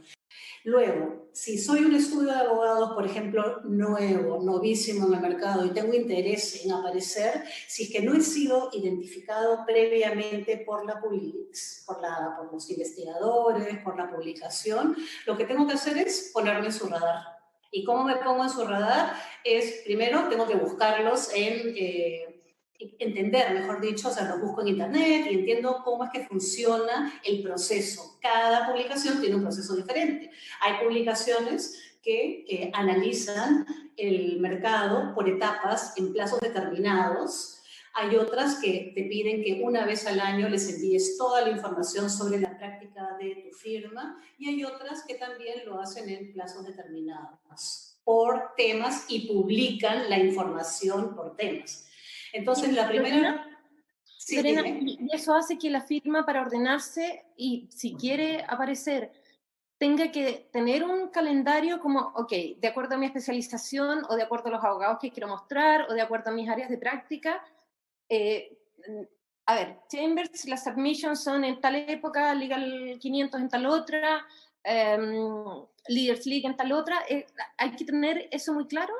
Luego, 0.63 1.29
si 1.33 1.57
soy 1.57 1.83
un 1.85 1.95
estudio 1.95 2.31
de 2.31 2.39
abogados, 2.39 2.91
por 2.93 3.05
ejemplo, 3.05 3.61
nuevo, 3.63 4.43
novísimo 4.43 5.07
en 5.07 5.13
el 5.13 5.21
mercado 5.21 5.65
y 5.65 5.69
tengo 5.71 5.93
interés 5.93 6.63
en 6.63 6.71
aparecer, 6.71 7.43
si 7.67 7.83
es 7.83 7.91
que 7.91 8.01
no 8.01 8.13
he 8.13 8.21
sido 8.21 8.69
identificado 8.73 9.65
previamente 9.65 10.57
por, 10.57 10.85
la, 10.85 10.99
por, 10.99 11.13
la, 12.01 12.35
por 12.37 12.53
los 12.53 12.69
investigadores, 12.69 13.79
por 13.79 13.97
la 13.97 14.11
publicación, 14.11 14.95
lo 15.25 15.37
que 15.37 15.45
tengo 15.45 15.65
que 15.65 15.73
hacer 15.73 15.97
es 15.97 16.31
ponerme 16.33 16.67
en 16.67 16.73
su 16.73 16.87
radar. 16.87 17.23
¿Y 17.71 17.83
cómo 17.85 18.03
me 18.03 18.17
pongo 18.17 18.43
en 18.43 18.49
su 18.49 18.65
radar? 18.65 19.13
Es, 19.43 19.81
primero, 19.85 20.27
tengo 20.29 20.45
que 20.45 20.55
buscarlos 20.55 21.31
en... 21.33 21.73
Eh, 21.75 22.30
entender, 22.99 23.53
mejor 23.53 23.81
dicho, 23.81 24.09
o 24.09 24.11
sea, 24.11 24.25
lo 24.25 24.39
busco 24.39 24.61
en 24.61 24.69
internet 24.69 25.27
y 25.29 25.35
entiendo 25.35 25.81
cómo 25.83 26.05
es 26.05 26.11
que 26.11 26.25
funciona 26.25 27.19
el 27.23 27.41
proceso. 27.41 28.17
Cada 28.21 28.67
publicación 28.67 29.19
tiene 29.19 29.35
un 29.35 29.43
proceso 29.43 29.75
diferente. 29.75 30.31
Hay 30.61 30.83
publicaciones 30.83 31.79
que 32.01 32.71
analizan 32.73 33.65
el 33.97 34.39
mercado 34.39 35.13
por 35.13 35.29
etapas 35.29 35.93
en 35.97 36.13
plazos 36.13 36.39
determinados. 36.39 37.61
Hay 37.93 38.15
otras 38.15 38.55
que 38.55 38.91
te 38.95 39.03
piden 39.03 39.43
que 39.43 39.61
una 39.63 39.85
vez 39.85 40.07
al 40.07 40.19
año 40.19 40.49
les 40.49 40.73
envíes 40.73 41.17
toda 41.17 41.41
la 41.41 41.49
información 41.49 42.09
sobre 42.09 42.39
la 42.39 42.57
práctica 42.57 43.17
de 43.19 43.47
tu 43.47 43.55
firma 43.55 44.17
y 44.37 44.49
hay 44.49 44.63
otras 44.63 45.03
que 45.03 45.15
también 45.15 45.65
lo 45.65 45.79
hacen 45.79 46.09
en 46.09 46.31
plazos 46.31 46.65
determinados 46.65 47.39
por 48.03 48.55
temas 48.57 49.05
y 49.09 49.27
publican 49.27 50.09
la 50.09 50.17
información 50.17 51.15
por 51.15 51.35
temas. 51.35 51.87
Entonces, 52.33 52.73
la 52.73 52.87
primera... 52.87 53.45
y 54.27 55.09
eso 55.11 55.33
hace 55.33 55.57
que 55.57 55.69
la 55.69 55.81
firma 55.81 56.25
para 56.25 56.41
ordenarse 56.41 57.25
y 57.35 57.67
si 57.71 57.95
quiere 57.95 58.43
aparecer 58.47 59.11
tenga 59.81 60.11
que 60.11 60.47
tener 60.53 60.83
un 60.83 61.07
calendario 61.07 61.79
como, 61.79 62.13
ok, 62.13 62.31
de 62.59 62.67
acuerdo 62.67 62.93
a 62.93 62.97
mi 62.99 63.07
especialización 63.07 64.03
o 64.09 64.15
de 64.15 64.21
acuerdo 64.21 64.49
a 64.49 64.51
los 64.51 64.63
abogados 64.63 64.99
que 65.01 65.09
quiero 65.09 65.27
mostrar 65.27 65.89
o 65.89 65.95
de 65.95 66.01
acuerdo 66.01 66.29
a 66.29 66.33
mis 66.33 66.47
áreas 66.47 66.69
de 66.69 66.77
práctica. 66.77 67.43
Eh, 68.07 68.59
a 69.47 69.55
ver, 69.55 69.79
Chambers, 69.89 70.45
las 70.47 70.65
submissions 70.65 71.23
son 71.23 71.43
en 71.43 71.59
tal 71.59 71.73
época, 71.75 72.35
Legal 72.35 72.99
500 72.99 73.41
en 73.41 73.49
tal 73.49 73.65
otra, 73.65 74.23
em, 74.63 75.65
Leaders 75.87 76.27
League 76.27 76.45
en 76.45 76.55
tal 76.55 76.73
otra. 76.73 77.01
Eh, 77.09 77.25
¿Hay 77.57 77.71
que 77.71 77.83
tener 77.83 78.27
eso 78.29 78.53
muy 78.53 78.67
claro? 78.67 78.93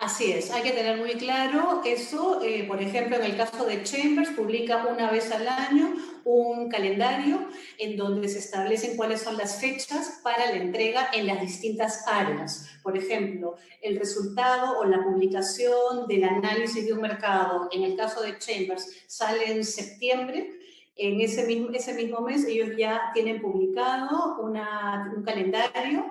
Así 0.00 0.32
es, 0.32 0.50
hay 0.50 0.62
que 0.62 0.70
tener 0.70 0.96
muy 0.96 1.10
claro 1.10 1.82
eso. 1.84 2.40
Eh, 2.42 2.64
por 2.66 2.80
ejemplo, 2.80 3.16
en 3.16 3.22
el 3.22 3.36
caso 3.36 3.66
de 3.66 3.82
Chambers, 3.82 4.30
publica 4.30 4.86
una 4.86 5.10
vez 5.10 5.30
al 5.30 5.46
año 5.46 5.94
un 6.24 6.70
calendario 6.70 7.46
en 7.76 7.98
donde 7.98 8.26
se 8.30 8.38
establecen 8.38 8.96
cuáles 8.96 9.20
son 9.20 9.36
las 9.36 9.60
fechas 9.60 10.20
para 10.22 10.46
la 10.46 10.56
entrega 10.56 11.10
en 11.12 11.26
las 11.26 11.42
distintas 11.42 12.08
áreas. 12.08 12.66
Por 12.82 12.96
ejemplo, 12.96 13.56
el 13.82 13.98
resultado 13.98 14.78
o 14.78 14.86
la 14.86 15.04
publicación 15.04 16.08
del 16.08 16.24
análisis 16.24 16.86
de 16.86 16.94
un 16.94 17.02
mercado, 17.02 17.68
en 17.70 17.82
el 17.82 17.94
caso 17.94 18.22
de 18.22 18.38
Chambers, 18.38 19.04
sale 19.06 19.52
en 19.52 19.62
septiembre. 19.62 20.50
En 20.96 21.20
ese 21.20 21.44
mismo, 21.46 21.68
ese 21.74 21.92
mismo 21.92 22.22
mes 22.22 22.46
ellos 22.46 22.70
ya 22.78 23.10
tienen 23.12 23.42
publicado 23.42 24.38
un 24.40 25.22
calendario 25.24 26.10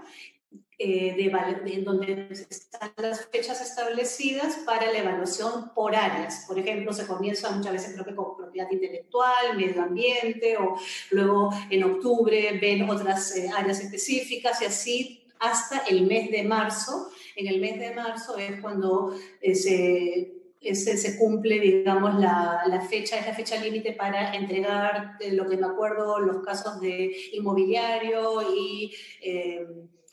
eh, 0.81 1.13
de, 1.13 1.73
en 1.73 1.83
donde 1.83 2.29
están 2.31 2.93
las 2.95 3.25
fechas 3.25 3.59
establecidas 3.59 4.59
para 4.65 4.89
la 4.89 4.99
evaluación 4.99 5.73
por 5.75 5.93
áreas. 5.93 6.45
Por 6.47 6.57
ejemplo, 6.57 6.93
se 6.93 7.05
comienza 7.05 7.51
muchas 7.51 7.73
veces 7.73 7.93
creo 7.95 8.05
que 8.05 8.15
con 8.15 8.37
propiedad 8.37 8.71
intelectual, 8.71 9.57
medio 9.57 9.83
ambiente, 9.83 10.55
o 10.55 10.77
luego 11.11 11.49
en 11.69 11.83
octubre 11.83 12.57
ven 12.61 12.89
otras 12.89 13.35
eh, 13.35 13.49
áreas 13.53 13.81
específicas 13.81 14.61
y 14.61 14.65
así 14.65 15.23
hasta 15.39 15.79
el 15.79 16.07
mes 16.07 16.31
de 16.31 16.43
marzo. 16.43 17.09
En 17.35 17.47
el 17.47 17.59
mes 17.59 17.77
de 17.77 17.93
marzo 17.93 18.37
es 18.37 18.61
cuando 18.61 19.13
eh, 19.41 19.55
se 19.55 20.35
ese, 20.61 20.95
se 20.95 21.17
cumple, 21.17 21.59
digamos, 21.59 22.17
la, 22.19 22.63
la, 22.67 22.81
fecha, 22.81 23.17
es 23.17 23.25
la 23.25 23.33
fecha 23.33 23.61
límite 23.61 23.93
para 23.93 24.33
entregar, 24.33 25.17
lo 25.31 25.47
que 25.47 25.55
me 25.57 25.67
acuerdo, 25.67 26.19
los 26.19 26.43
casos 26.43 26.79
de 26.79 27.15
inmobiliario 27.33 28.41
y 28.53 28.93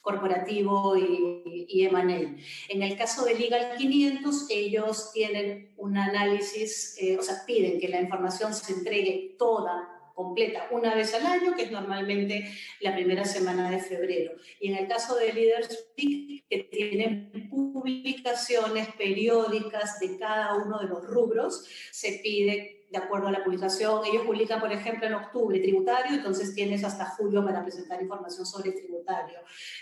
corporativo 0.07 0.97
y, 0.97 1.66
y 1.69 1.85
M&A. 1.87 2.37
En 2.69 2.83
el 2.83 2.97
caso 2.97 3.25
de 3.25 3.35
Legal 3.35 3.77
500, 3.77 4.47
ellos 4.51 5.11
tienen 5.12 5.73
un 5.77 5.97
análisis, 5.99 6.97
eh, 7.01 7.19
o 7.19 7.23
sea, 7.23 7.45
piden 7.45 7.81
que 7.81 7.88
la 7.88 8.01
información 8.01 8.55
se 8.55 8.73
entregue 8.73 9.35
toda 9.37 9.97
completa 10.14 10.69
una 10.71 10.95
vez 10.95 11.12
al 11.12 11.27
año, 11.27 11.57
que 11.57 11.64
es 11.64 11.73
normalmente 11.73 12.49
la 12.81 12.95
primera 12.95 13.25
semana 13.25 13.69
de 13.69 13.81
febrero. 13.81 14.33
Y 14.61 14.69
en 14.69 14.79
el 14.79 14.88
caso 14.88 15.16
de 15.16 15.33
Leaders 15.33 15.88
que 15.97 16.69
tienen 16.71 17.49
publicaciones 17.51 18.88
periódicas 18.97 19.99
de 19.99 20.16
cada 20.19 20.55
uno 20.55 20.79
de 20.79 20.87
los 20.87 21.05
rubros, 21.05 21.69
se 21.90 22.21
pide 22.23 22.75
de 22.90 22.99
acuerdo 22.99 23.29
a 23.29 23.33
la 23.33 23.44
publicación. 23.44 24.05
Ellos 24.05 24.27
publican, 24.27 24.61
por 24.61 24.72
ejemplo, 24.72 25.07
en 25.07 25.14
octubre 25.14 25.59
tributario, 25.59 26.16
entonces 26.16 26.55
tienes 26.55 26.85
hasta 26.85 27.07
julio 27.07 27.44
para 27.44 27.62
presentar 27.62 28.01
información 28.01 28.46
sobre 28.46 28.72
tributario. 28.72 29.38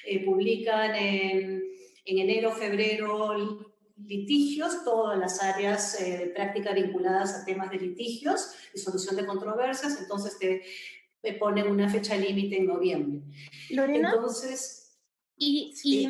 Eh, 0.07 0.25
publican 0.25 0.95
en, 0.95 1.63
en, 2.05 2.19
enero, 2.19 2.53
febrero 2.53 3.75
litigios, 3.97 4.85
todas 4.85 5.19
las 5.19 5.43
áreas 5.43 6.01
eh, 6.01 6.19
de 6.19 6.27
práctica 6.27 6.73
vinculadas 6.73 7.35
a 7.35 7.45
temas 7.45 7.71
de 7.71 7.79
litigios 7.79 8.53
y 8.75 8.79
solución 8.79 9.17
de 9.17 9.27
controversias, 9.27 10.01
entonces 10.01 10.37
te, 10.39 10.63
te 11.21 11.35
ponen 11.35 11.69
una 11.69 11.89
fecha 11.89 12.17
límite 12.17 12.59
en 12.59 12.67
noviembre. 12.67 13.23
Lorena. 13.71 14.13
Entonces, 14.15 14.99
y, 15.37 15.75
y 15.85 16.05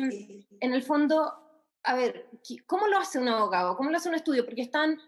en 0.59 0.73
el 0.73 0.83
fondo, 0.83 1.33
a 1.83 1.95
ver, 1.95 2.29
¿cómo 2.65 2.87
lo 2.87 2.97
hace 2.97 3.19
un 3.19 3.27
abogado? 3.27 3.75
¿Cómo 3.77 3.91
lo 3.91 3.97
hace 3.97 4.09
un 4.09 4.15
estudio? 4.15 4.45
Porque 4.45 4.61
están 4.61 4.99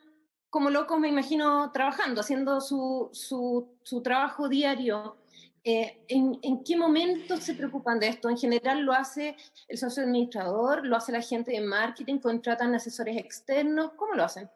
como 0.50 0.70
locos, 0.70 1.00
me 1.00 1.10
imagino, 1.10 1.72
trabajando, 1.72 2.22
haciendo 2.22 2.62
su, 2.62 3.10
su, 3.12 4.02
trabajo 4.02 4.48
diario. 4.48 5.18
Eh, 5.64 6.00
¿en, 6.08 6.40
¿en, 6.42 6.64
qué 6.64 6.78
momento 6.78 7.36
se 7.38 7.54
preocupan 7.54 8.00
de 8.00 8.08
esto? 8.08 8.30
En 8.30 8.38
general 8.38 8.82
lo 8.82 8.94
hace 8.94 9.36
el 9.68 9.78
socio 9.78 10.04
administrador, 10.04 10.86
lo 10.86 10.96
hace 10.96 11.12
la 11.12 11.22
gente 11.22 11.52
de 11.52 11.62
marketing, 11.62 12.20
contratan 12.20 12.74
asesores 12.74 13.18
externos, 13.18 13.92
¿cómo 13.98 14.14
lo 14.14 14.24
hacen? 14.24 14.50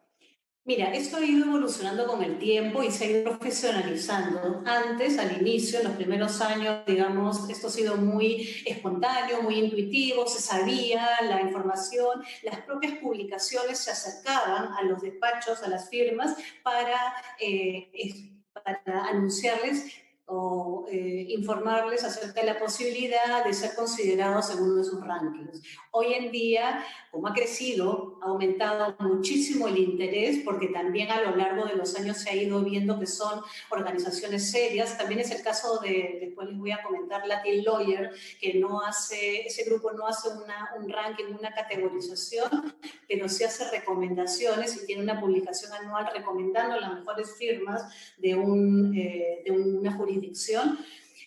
Mira, 0.64 0.92
esto 0.92 1.16
ha 1.16 1.24
ido 1.24 1.44
evolucionando 1.44 2.06
con 2.06 2.22
el 2.22 2.38
tiempo 2.38 2.84
y 2.84 2.92
se 2.92 3.04
ha 3.04 3.10
ido 3.10 3.24
profesionalizando. 3.24 4.62
Antes, 4.64 5.18
al 5.18 5.40
inicio, 5.40 5.80
en 5.80 5.86
los 5.86 5.96
primeros 5.96 6.40
años, 6.40 6.86
digamos, 6.86 7.50
esto 7.50 7.66
ha 7.66 7.70
sido 7.70 7.96
muy 7.96 8.62
espontáneo, 8.64 9.42
muy 9.42 9.56
intuitivo, 9.58 10.24
se 10.28 10.40
sabía 10.40 11.04
la 11.22 11.40
información, 11.40 12.22
las 12.44 12.60
propias 12.60 12.96
publicaciones 12.98 13.78
se 13.78 13.90
acercaban 13.90 14.72
a 14.74 14.82
los 14.82 15.02
despachos, 15.02 15.64
a 15.64 15.68
las 15.68 15.90
firmas, 15.90 16.36
para, 16.62 17.12
eh, 17.40 18.30
para 18.52 19.06
anunciarles 19.06 19.86
o 20.26 20.86
eh, 20.88 21.26
informarles 21.28 22.04
acerca 22.04 22.40
de 22.40 22.46
la 22.46 22.58
posibilidad 22.58 23.44
de 23.44 23.52
ser 23.52 23.74
considerados 23.74 24.50
en 24.50 24.62
uno 24.62 24.76
de 24.76 24.84
sus 24.84 25.04
rankings. 25.04 25.60
Hoy 25.90 26.14
en 26.14 26.30
día, 26.30 26.84
como 27.10 27.28
ha 27.28 27.34
crecido, 27.34 28.18
ha 28.22 28.26
aumentado 28.26 28.94
muchísimo 29.00 29.68
el 29.68 29.78
interés 29.78 30.38
porque 30.44 30.68
también 30.68 31.10
a 31.10 31.20
lo 31.20 31.36
largo 31.36 31.66
de 31.66 31.74
los 31.74 31.96
años 31.96 32.18
se 32.18 32.30
ha 32.30 32.36
ido 32.36 32.62
viendo 32.62 32.98
que 32.98 33.06
son 33.06 33.42
organizaciones 33.70 34.50
serias. 34.50 34.96
También 34.96 35.20
es 35.20 35.30
el 35.32 35.42
caso 35.42 35.80
de, 35.80 36.18
después 36.20 36.48
les 36.48 36.58
voy 36.58 36.70
a 36.70 36.82
comentar, 36.82 37.26
Latin 37.26 37.64
Lawyer, 37.64 38.12
que 38.40 38.54
no 38.54 38.80
hace, 38.80 39.46
ese 39.46 39.64
grupo 39.64 39.92
no 39.92 40.06
hace 40.06 40.28
una, 40.28 40.70
un 40.78 40.88
ranking, 40.88 41.24
una 41.38 41.52
categorización, 41.52 42.74
pero 43.08 43.28
sí 43.28 43.44
hace 43.44 43.68
recomendaciones 43.70 44.82
y 44.82 44.86
tiene 44.86 45.02
una 45.02 45.20
publicación 45.20 45.72
anual 45.72 46.08
recomendando 46.14 46.78
las 46.80 46.94
mejores 46.94 47.36
firmas 47.36 47.82
de, 48.18 48.34
un, 48.34 48.96
eh, 48.96 49.42
de 49.44 49.50
una 49.50 49.92
jurisdicción. 49.92 50.11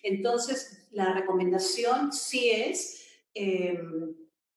Entonces, 0.02 0.88
la 0.92 1.12
recomendación 1.12 2.12
sí 2.12 2.50
es... 2.50 3.02
Eh, 3.34 3.78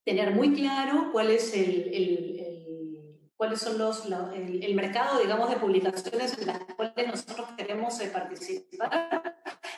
tener 0.04 0.34
muy 0.34 0.52
claro 0.54 1.10
cuál 1.12 1.30
es 1.30 1.54
el, 1.54 3.20
cuáles 3.36 3.60
son 3.60 3.78
los, 3.78 4.04
el, 4.34 4.74
mercado, 4.74 5.20
digamos, 5.20 5.48
de 5.48 5.56
publicaciones 5.56 6.36
en 6.38 6.48
las 6.48 6.58
cuales 6.76 7.06
nosotros 7.06 7.48
queremos 7.56 8.00
eh, 8.00 8.08
participar 8.08 9.34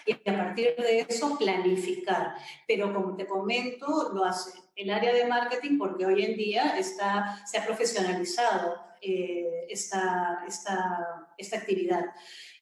y 0.06 0.12
a 0.12 0.36
partir 0.36 0.74
de 0.76 1.00
eso 1.00 1.36
planificar. 1.38 2.34
Pero 2.66 2.92
como 2.92 3.14
te 3.14 3.26
comento, 3.26 4.10
lo 4.14 4.24
hace 4.24 4.58
el 4.74 4.90
área 4.90 5.12
de 5.12 5.26
marketing 5.26 5.78
porque 5.78 6.06
hoy 6.06 6.24
en 6.24 6.36
día 6.36 6.78
está, 6.78 7.40
se 7.46 7.58
ha 7.58 7.66
profesionalizado 7.66 8.74
eh, 9.00 9.66
esta, 9.68 10.44
esta, 10.48 11.28
esta 11.36 11.58
actividad. 11.58 12.06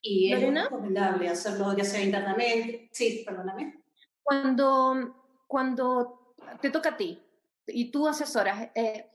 Y 0.03 0.33
es 0.33 0.41
recomendable 0.41 1.29
hacerlo 1.29 1.77
ya 1.77 1.85
sea 1.85 2.03
internamente. 2.03 2.89
Sí, 2.93 3.23
perdóname. 3.27 3.83
Cuando, 4.23 5.15
cuando 5.47 6.35
te 6.61 6.71
toca 6.71 6.91
a 6.91 6.97
ti, 6.97 7.23
y 7.67 7.91
tú 7.91 8.09
asesoras, 8.09 8.71
eh, 8.75 9.07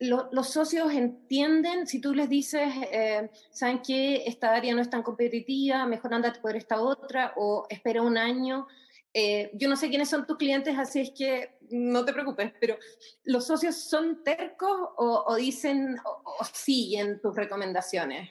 los 0.00 0.48
socios 0.48 0.92
entienden, 0.92 1.86
si 1.88 2.00
tú 2.00 2.14
les 2.14 2.28
dices, 2.28 2.72
eh, 2.92 3.30
saben 3.50 3.80
que 3.80 4.22
esta 4.26 4.54
área 4.54 4.72
no 4.74 4.80
es 4.80 4.90
tan 4.90 5.02
competitiva, 5.02 5.86
mejor 5.86 6.14
andate 6.14 6.40
por 6.40 6.54
esta 6.54 6.80
otra, 6.80 7.32
o 7.36 7.66
espera 7.68 8.02
un 8.02 8.16
año. 8.16 8.68
Eh, 9.12 9.50
yo 9.54 9.68
no 9.68 9.74
sé 9.74 9.88
quiénes 9.88 10.08
son 10.08 10.24
tus 10.26 10.36
clientes, 10.36 10.78
así 10.78 11.00
es 11.00 11.10
que 11.10 11.58
no 11.70 12.04
te 12.04 12.12
preocupes, 12.12 12.52
pero 12.60 12.78
¿los 13.24 13.46
socios 13.46 13.74
son 13.74 14.22
tercos 14.22 14.70
o, 14.96 15.34
dicen 15.34 15.96
o, 16.04 16.44
siguen 16.52 17.20
tus 17.20 17.34
recomendaciones? 17.34 18.30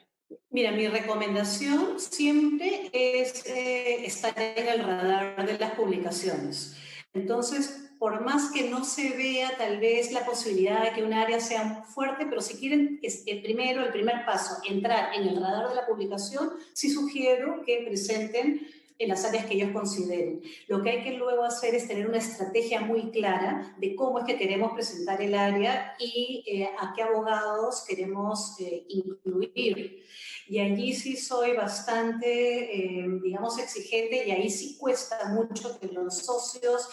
Mira, 0.50 0.72
mi 0.72 0.88
recomendación 0.88 2.00
siempre 2.00 2.90
es 2.92 3.46
eh, 3.46 4.06
estar 4.06 4.34
en 4.38 4.68
el 4.68 4.84
radar 4.84 5.46
de 5.46 5.58
las 5.58 5.72
publicaciones. 5.74 6.76
Entonces, 7.14 7.88
por 8.00 8.22
más 8.22 8.52
que 8.52 8.70
no 8.70 8.84
se 8.84 9.12
vea 9.12 9.56
tal 9.58 9.80
vez 9.80 10.12
la 10.12 10.26
posibilidad 10.26 10.84
de 10.84 10.92
que 10.92 11.04
un 11.04 11.14
área 11.14 11.40
sea 11.40 11.84
fuerte, 11.84 12.26
pero 12.28 12.42
si 12.42 12.58
quieren 12.58 13.00
el 13.02 13.42
primero, 13.42 13.84
el 13.84 13.92
primer 13.92 14.26
paso, 14.26 14.58
entrar 14.70 15.14
en 15.16 15.28
el 15.28 15.42
radar 15.42 15.70
de 15.70 15.76
la 15.76 15.88
publicación, 15.88 16.52
sí 16.74 16.90
sugiero 16.90 17.64
que 17.66 17.84
presenten 17.88 18.68
en 19.00 19.10
las 19.10 19.26
áreas 19.26 19.46
que 19.46 19.54
ellos 19.54 19.72
consideren. 19.72 20.42
Lo 20.68 20.82
que 20.82 20.90
hay 20.90 21.04
que 21.04 21.12
luego 21.12 21.44
hacer 21.44 21.76
es 21.76 21.88
tener 21.88 22.08
una 22.08 22.18
estrategia 22.18 22.82
muy 22.82 23.12
clara 23.12 23.76
de 23.78 23.96
cómo 23.96 24.20
es 24.20 24.26
que 24.26 24.38
queremos 24.38 24.74
presentar 24.74 25.22
el 25.22 25.36
área 25.36 25.96
y 26.00 26.44
eh, 26.48 26.70
a 26.80 26.94
qué 26.96 27.04
abogados 27.04 27.86
queremos 27.88 28.60
eh, 28.60 28.86
incluir. 28.90 30.04
Y 30.48 30.60
allí 30.60 30.94
sí 30.94 31.16
soy 31.16 31.54
bastante, 31.54 33.00
eh, 33.00 33.06
digamos, 33.22 33.60
exigente 33.60 34.28
y 34.28 34.32
ahí 34.32 34.50
sí 34.50 34.78
cuesta 34.78 35.30
mucho 35.30 35.80
que 35.80 35.88
los 35.88 36.18
socios... 36.18 36.90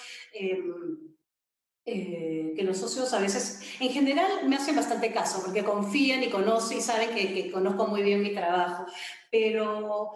que 1.86 2.62
los 2.62 2.78
socios 2.78 3.12
a 3.12 3.20
veces, 3.20 3.60
en 3.78 3.90
general, 3.90 4.48
me 4.48 4.56
hacen 4.56 4.74
bastante 4.74 5.12
caso 5.12 5.42
porque 5.44 5.62
confían 5.62 6.22
y 6.22 6.30
conocen 6.30 6.78
y 6.78 6.80
saben 6.80 7.10
que, 7.14 7.34
que 7.34 7.50
conozco 7.50 7.86
muy 7.86 8.02
bien 8.02 8.22
mi 8.22 8.32
trabajo, 8.32 8.86
pero 9.30 10.14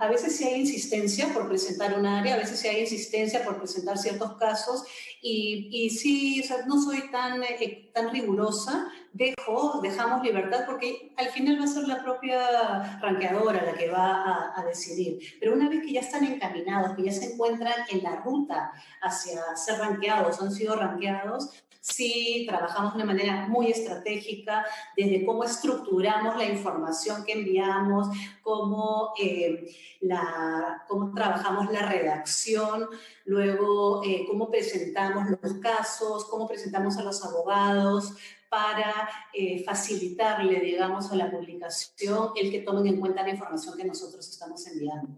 a 0.00 0.08
veces 0.08 0.36
sí 0.36 0.44
hay 0.44 0.60
insistencia 0.60 1.32
por 1.34 1.48
presentar 1.48 1.98
un 1.98 2.06
área, 2.06 2.34
a 2.34 2.38
veces 2.38 2.60
sí 2.60 2.68
hay 2.68 2.80
insistencia 2.80 3.44
por 3.44 3.58
presentar 3.58 3.98
ciertos 3.98 4.38
casos 4.38 4.84
y, 5.20 5.68
y 5.70 5.90
sí, 5.90 6.40
o 6.42 6.46
sea, 6.46 6.64
no 6.66 6.80
soy 6.80 7.10
tan, 7.10 7.42
eh, 7.42 7.90
tan 7.92 8.10
rigurosa, 8.10 8.90
dejo, 9.12 9.80
dejamos 9.82 10.22
libertad 10.22 10.64
porque 10.66 11.12
al 11.16 11.28
final 11.28 11.60
va 11.60 11.64
a 11.64 11.68
ser 11.68 11.88
la 11.88 12.02
propia 12.02 12.98
ranqueadora 13.00 13.64
la 13.64 13.74
que 13.74 13.90
va 13.90 14.22
a, 14.22 14.60
a, 14.60 14.64
decidir. 14.64 15.18
Pero 15.40 15.54
una 15.54 15.68
vez 15.68 15.82
que 15.82 15.92
ya 15.92 16.00
están 16.00 16.24
encaminados, 16.24 16.96
que 16.96 17.04
ya 17.04 17.12
se 17.12 17.32
encuentran 17.32 17.74
en 17.90 18.02
la 18.02 18.16
ruta 18.16 18.72
hacia 19.02 19.56
ser 19.56 19.78
ranqueados, 19.78 20.40
han 20.40 20.52
sido 20.52 20.76
ranqueados, 20.76 21.50
sí 21.80 22.44
trabajamos 22.48 22.92
de 22.92 23.02
una 23.02 23.12
manera 23.12 23.46
muy 23.48 23.70
estratégica, 23.70 24.64
desde 24.96 25.24
cómo 25.24 25.44
estructuramos 25.44 26.36
la 26.36 26.44
información 26.44 27.24
que 27.24 27.32
enviamos, 27.32 28.08
cómo, 28.42 29.12
eh, 29.20 29.74
la, 30.00 30.84
cómo 30.88 31.12
trabajamos 31.14 31.72
la 31.72 31.88
redacción, 31.88 32.88
luego 33.24 34.02
eh, 34.04 34.24
cómo 34.28 34.50
presentamos 34.50 35.24
los 35.30 35.54
casos, 35.54 36.26
cómo 36.26 36.46
presentamos 36.46 36.96
a 36.98 37.04
los 37.04 37.24
abogados 37.24 38.14
para 38.48 39.08
eh, 39.32 39.62
facilitarle, 39.64 40.60
digamos, 40.60 41.10
a 41.12 41.16
la 41.16 41.30
publicación 41.30 42.30
el 42.36 42.50
que 42.50 42.60
tomen 42.60 42.86
en 42.86 43.00
cuenta 43.00 43.22
la 43.22 43.30
información 43.30 43.76
que 43.76 43.84
nosotros 43.84 44.28
estamos 44.28 44.66
enviando. 44.66 45.08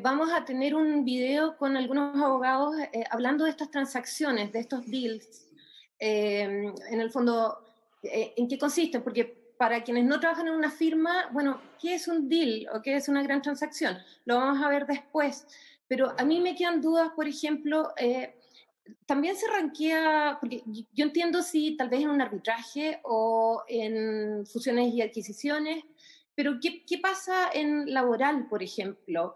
Vamos 0.00 0.30
a 0.32 0.44
tener 0.44 0.74
un 0.74 1.04
video 1.04 1.56
con 1.56 1.76
algunos 1.76 2.14
abogados 2.20 2.76
hablando 3.10 3.44
de 3.44 3.50
estas 3.50 3.70
transacciones, 3.70 4.52
de 4.52 4.58
estos 4.60 4.86
deals. 4.86 5.46
en 5.98 7.00
el 7.00 7.10
fondo, 7.10 7.64
¿en 8.02 8.48
qué 8.48 8.58
consisten? 8.58 9.02
Porque 9.02 9.38
para 9.58 9.82
quienes 9.82 10.04
no 10.04 10.20
trabajan 10.20 10.46
en 10.46 10.54
una 10.54 10.70
firma, 10.70 11.28
bueno, 11.32 11.60
¿qué 11.80 11.96
es 11.96 12.08
un 12.08 12.28
deal 12.28 12.68
o 12.72 12.80
qué 12.80 12.94
es 12.94 13.08
una 13.08 13.22
gran 13.22 13.42
transacción? 13.42 13.98
Lo 14.24 14.36
vamos 14.36 14.62
a 14.62 14.68
ver 14.68 14.86
después. 14.86 15.46
Pero 15.88 16.14
a 16.16 16.24
mí 16.24 16.40
me 16.40 16.54
quedan 16.54 16.80
dudas, 16.80 17.10
por 17.16 17.26
ejemplo, 17.26 17.92
eh, 17.96 18.37
también 19.06 19.36
se 19.36 19.48
ranquea, 19.48 20.38
porque 20.40 20.62
yo 20.66 21.04
entiendo 21.04 21.42
si 21.42 21.76
tal 21.76 21.88
vez 21.88 22.02
en 22.02 22.10
un 22.10 22.20
arbitraje 22.20 23.00
o 23.04 23.62
en 23.68 24.46
fusiones 24.46 24.92
y 24.94 25.02
adquisiciones, 25.02 25.84
pero 26.34 26.58
¿qué, 26.60 26.84
qué 26.84 26.98
pasa 26.98 27.50
en 27.52 27.92
laboral, 27.92 28.46
por 28.48 28.62
ejemplo? 28.62 29.34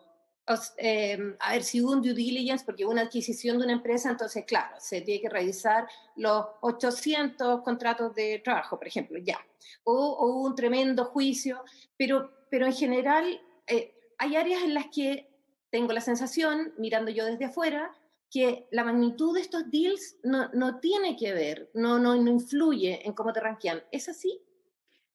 Eh, 0.76 1.36
a 1.38 1.52
ver, 1.52 1.62
si 1.62 1.80
hubo 1.80 1.92
un 1.92 2.02
due 2.02 2.14
diligence, 2.14 2.64
porque 2.64 2.84
hubo 2.84 2.92
una 2.92 3.02
adquisición 3.02 3.58
de 3.58 3.64
una 3.64 3.72
empresa, 3.72 4.10
entonces, 4.10 4.44
claro, 4.44 4.74
se 4.78 5.00
tiene 5.00 5.20
que 5.20 5.28
revisar 5.28 5.86
los 6.16 6.46
800 6.60 7.62
contratos 7.62 8.14
de 8.14 8.40
trabajo, 8.44 8.76
por 8.76 8.86
ejemplo, 8.86 9.18
ya. 9.18 9.38
O, 9.84 10.26
hubo 10.26 10.42
un 10.44 10.54
tremendo 10.54 11.04
juicio, 11.04 11.62
pero, 11.96 12.30
pero 12.50 12.66
en 12.66 12.72
general 12.72 13.40
eh, 13.66 13.94
hay 14.18 14.36
áreas 14.36 14.62
en 14.62 14.74
las 14.74 14.86
que 14.86 15.28
tengo 15.70 15.92
la 15.92 16.00
sensación, 16.00 16.74
mirando 16.76 17.10
yo 17.10 17.24
desde 17.24 17.46
afuera, 17.46 17.92
que 18.32 18.66
la 18.70 18.82
magnitud 18.82 19.34
de 19.34 19.42
estos 19.42 19.70
deals 19.70 20.16
no, 20.24 20.48
no 20.54 20.80
tiene 20.80 21.16
que 21.16 21.34
ver, 21.34 21.70
no, 21.74 21.98
no, 21.98 22.16
no 22.16 22.30
influye 22.30 23.06
en 23.06 23.12
cómo 23.12 23.30
te 23.32 23.40
ranquean. 23.40 23.82
¿Es 23.92 24.08
así? 24.08 24.40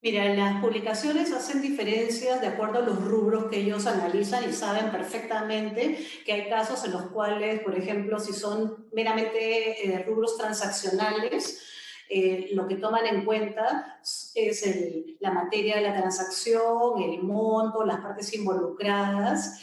Mira, 0.04 0.32
las 0.36 0.62
publicaciones 0.62 1.34
hacen 1.34 1.60
diferencias 1.60 2.40
de 2.40 2.48
acuerdo 2.48 2.78
a 2.78 2.82
los 2.84 3.04
rubros 3.04 3.46
que 3.46 3.58
ellos 3.58 3.88
analizan 3.88 4.48
y 4.48 4.54
saben 4.54 4.92
perfectamente 4.92 5.98
que 6.24 6.32
hay 6.32 6.48
casos 6.48 6.86
en 6.86 6.92
los 6.92 7.08
cuales, 7.08 7.62
por 7.62 7.76
ejemplo, 7.76 8.20
si 8.20 8.34
son 8.34 8.88
meramente 8.94 9.90
eh, 9.90 10.04
rubros 10.04 10.38
transaccionales, 10.38 11.64
eh, 12.10 12.50
lo 12.54 12.68
que 12.68 12.76
toman 12.76 13.08
en 13.08 13.26
cuenta 13.26 14.00
es 14.36 15.18
la 15.20 15.32
materia 15.32 15.78
de 15.78 15.82
la 15.82 15.96
transacción, 15.96 17.02
el 17.02 17.24
monto, 17.24 17.84
las 17.84 18.00
partes 18.00 18.32
involucradas 18.36 19.60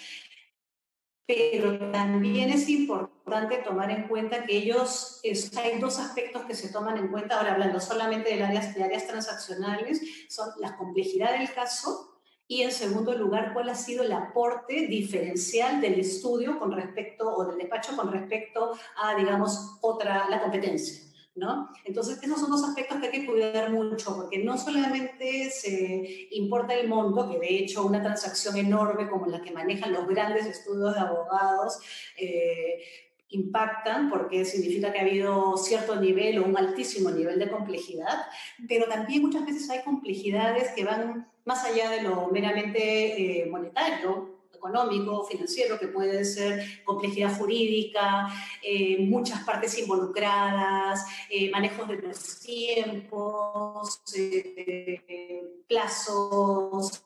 pero 1.26 1.90
también 1.90 2.50
es 2.50 2.68
importante 2.68 3.58
tomar 3.58 3.90
en 3.90 4.08
cuenta 4.08 4.44
que 4.44 4.56
ellos, 4.56 5.20
hay 5.56 5.78
dos 5.78 5.98
aspectos 5.98 6.44
que 6.44 6.54
se 6.54 6.68
toman 6.68 6.98
en 6.98 7.08
cuenta, 7.08 7.38
ahora 7.38 7.52
hablando 7.52 7.80
solamente 7.80 8.34
de 8.34 8.42
áreas, 8.42 8.74
de 8.74 8.84
áreas 8.84 9.06
transaccionales, 9.06 10.00
son 10.28 10.50
la 10.60 10.76
complejidad 10.76 11.38
del 11.38 11.52
caso 11.52 12.14
y 12.46 12.62
en 12.62 12.72
segundo 12.72 13.14
lugar, 13.14 13.54
cuál 13.54 13.70
ha 13.70 13.74
sido 13.74 14.04
el 14.04 14.12
aporte 14.12 14.86
diferencial 14.86 15.80
del 15.80 15.98
estudio 15.98 16.58
con 16.58 16.72
respecto, 16.72 17.34
o 17.34 17.46
del 17.46 17.56
despacho 17.56 17.96
con 17.96 18.12
respecto 18.12 18.76
a, 19.02 19.14
digamos, 19.14 19.78
otra, 19.80 20.28
la 20.28 20.42
competencia. 20.42 21.03
¿No? 21.34 21.68
Entonces, 21.84 22.22
esos 22.22 22.40
son 22.40 22.50
dos 22.50 22.64
aspectos 22.64 22.98
que 22.98 23.06
hay 23.06 23.12
que 23.12 23.26
cuidar 23.26 23.72
mucho, 23.72 24.14
porque 24.14 24.38
no 24.38 24.56
solamente 24.56 25.50
se 25.50 26.28
importa 26.30 26.74
el 26.74 26.88
monto, 26.88 27.28
que 27.28 27.38
de 27.38 27.58
hecho 27.58 27.84
una 27.84 28.02
transacción 28.02 28.56
enorme 28.56 29.08
como 29.08 29.26
la 29.26 29.42
que 29.42 29.50
manejan 29.50 29.92
los 29.92 30.06
grandes 30.06 30.46
estudios 30.46 30.94
de 30.94 31.00
abogados, 31.00 31.78
eh, 32.16 32.82
impactan 33.30 34.10
porque 34.10 34.44
significa 34.44 34.92
que 34.92 34.98
ha 34.98 35.02
habido 35.02 35.56
cierto 35.56 35.96
nivel 35.96 36.38
o 36.38 36.44
un 36.44 36.56
altísimo 36.56 37.10
nivel 37.10 37.38
de 37.38 37.50
complejidad, 37.50 38.26
pero 38.68 38.86
también 38.86 39.22
muchas 39.22 39.44
veces 39.44 39.68
hay 39.70 39.82
complejidades 39.82 40.70
que 40.76 40.84
van 40.84 41.28
más 41.44 41.64
allá 41.64 41.90
de 41.90 42.02
lo 42.02 42.28
meramente 42.28 43.42
eh, 43.42 43.46
monetario, 43.46 44.33
económico, 44.64 45.24
financiero, 45.24 45.78
que 45.78 45.88
puede 45.88 46.24
ser 46.24 46.82
complejidad 46.84 47.36
jurídica, 47.36 48.28
eh, 48.62 48.98
muchas 49.00 49.44
partes 49.44 49.78
involucradas, 49.78 51.04
eh, 51.28 51.50
manejos 51.50 51.86
de 51.88 51.96
los 51.96 52.40
tiempos, 52.40 54.02
eh, 54.16 55.62
plazos, 55.68 57.04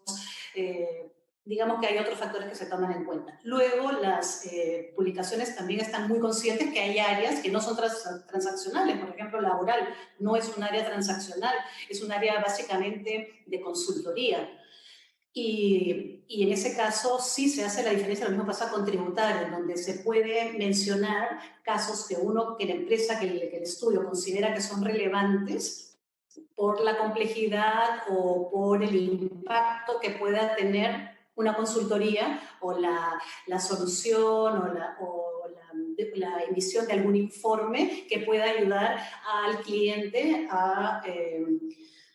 digamos 1.45 1.81
que 1.81 1.87
hay 1.87 1.99
otros 1.99 2.19
factores 2.19 2.49
que 2.49 2.55
se 2.55 2.67
toman 2.67 2.93
en 2.93 3.05
cuenta. 3.05 3.39
Luego, 3.45 3.93
las 3.93 4.47
publicaciones 4.95 5.57
también 5.57 5.81
están 5.81 6.07
muy 6.09 6.19
conscientes 6.19 6.71
que 6.73 6.81
hay 6.81 6.99
áreas 6.99 7.41
que 7.41 7.51
no 7.51 7.61
son 7.61 7.77
transaccionales, 7.77 8.99
por 8.99 9.11
ejemplo, 9.11 9.41
laboral 9.41 9.89
no 10.19 10.37
es 10.37 10.55
un 10.55 10.63
área 10.63 10.85
transaccional, 10.85 11.55
es 11.89 12.03
un 12.03 12.13
área 12.13 12.41
básicamente 12.41 13.45
de 13.47 13.61
consultoría. 13.61 14.47
Y, 15.33 16.25
y, 16.27 16.43
en 16.45 16.53
ese 16.53 16.77
caso 16.77 17.21
sí 17.21 17.49
se 17.49 17.65
hace 17.65 17.83
la 17.83 17.91
diferencia, 17.91 18.25
lo 18.25 18.33
mismo 18.33 18.47
pasa 18.47 18.71
con 18.71 18.85
tributario, 18.85 19.51
donde 19.51 19.77
se 19.77 20.01
puede 20.01 20.53
mencionar 20.59 21.39
casos 21.63 22.07
que 22.09 22.17
uno, 22.17 22.57
que 22.57 22.67
la 22.67 22.75
empresa, 22.75 23.21
que 23.21 23.27
el, 23.27 23.41
que 23.51 23.59
el 23.59 23.63
estudio 23.63 24.05
considera 24.05 24.53
que 24.55 24.61
son 24.61 24.83
relevantes 24.83 25.89
por 26.55 26.81
la 26.81 26.99
complejidad 26.99 28.03
o 28.09 28.51
por 28.51 28.83
el 28.83 28.97
impacto 28.97 30.01
que 30.01 30.11
pueda 30.11 30.57
tener 30.57 31.19
una 31.37 31.55
consultoría 31.55 32.41
o 32.61 32.73
la, 32.73 33.21
la 33.47 33.61
solución 33.61 34.59
o, 34.59 34.75
la, 34.75 34.97
o 35.01 35.45
la, 36.15 36.43
emisión 36.45 36.87
de 36.87 36.95
algún 36.95 37.15
informe 37.15 38.07
que 38.09 38.21
pueda 38.21 38.45
ayudar 38.45 38.99
al 39.25 39.61
cliente 39.61 40.49
a... 40.51 41.03
Eh, 41.07 41.45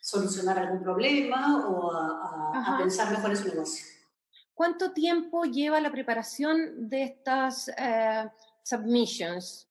solucionar 0.03 0.59
algún 0.59 0.83
problema 0.83 1.65
o 1.65 1.91
a, 1.95 2.77
pensar 2.77 3.09
mejor 3.11 3.31
en 3.31 3.37
su 3.37 3.47
negocio. 3.47 3.85
¿Cuánto 4.53 4.91
tiempo 4.91 5.45
lleva 5.45 5.79
la 5.79 5.91
preparación 5.91 6.89
de 6.89 7.03
estas 7.03 7.69
eh, 7.69 8.29
submissions? 8.61 9.67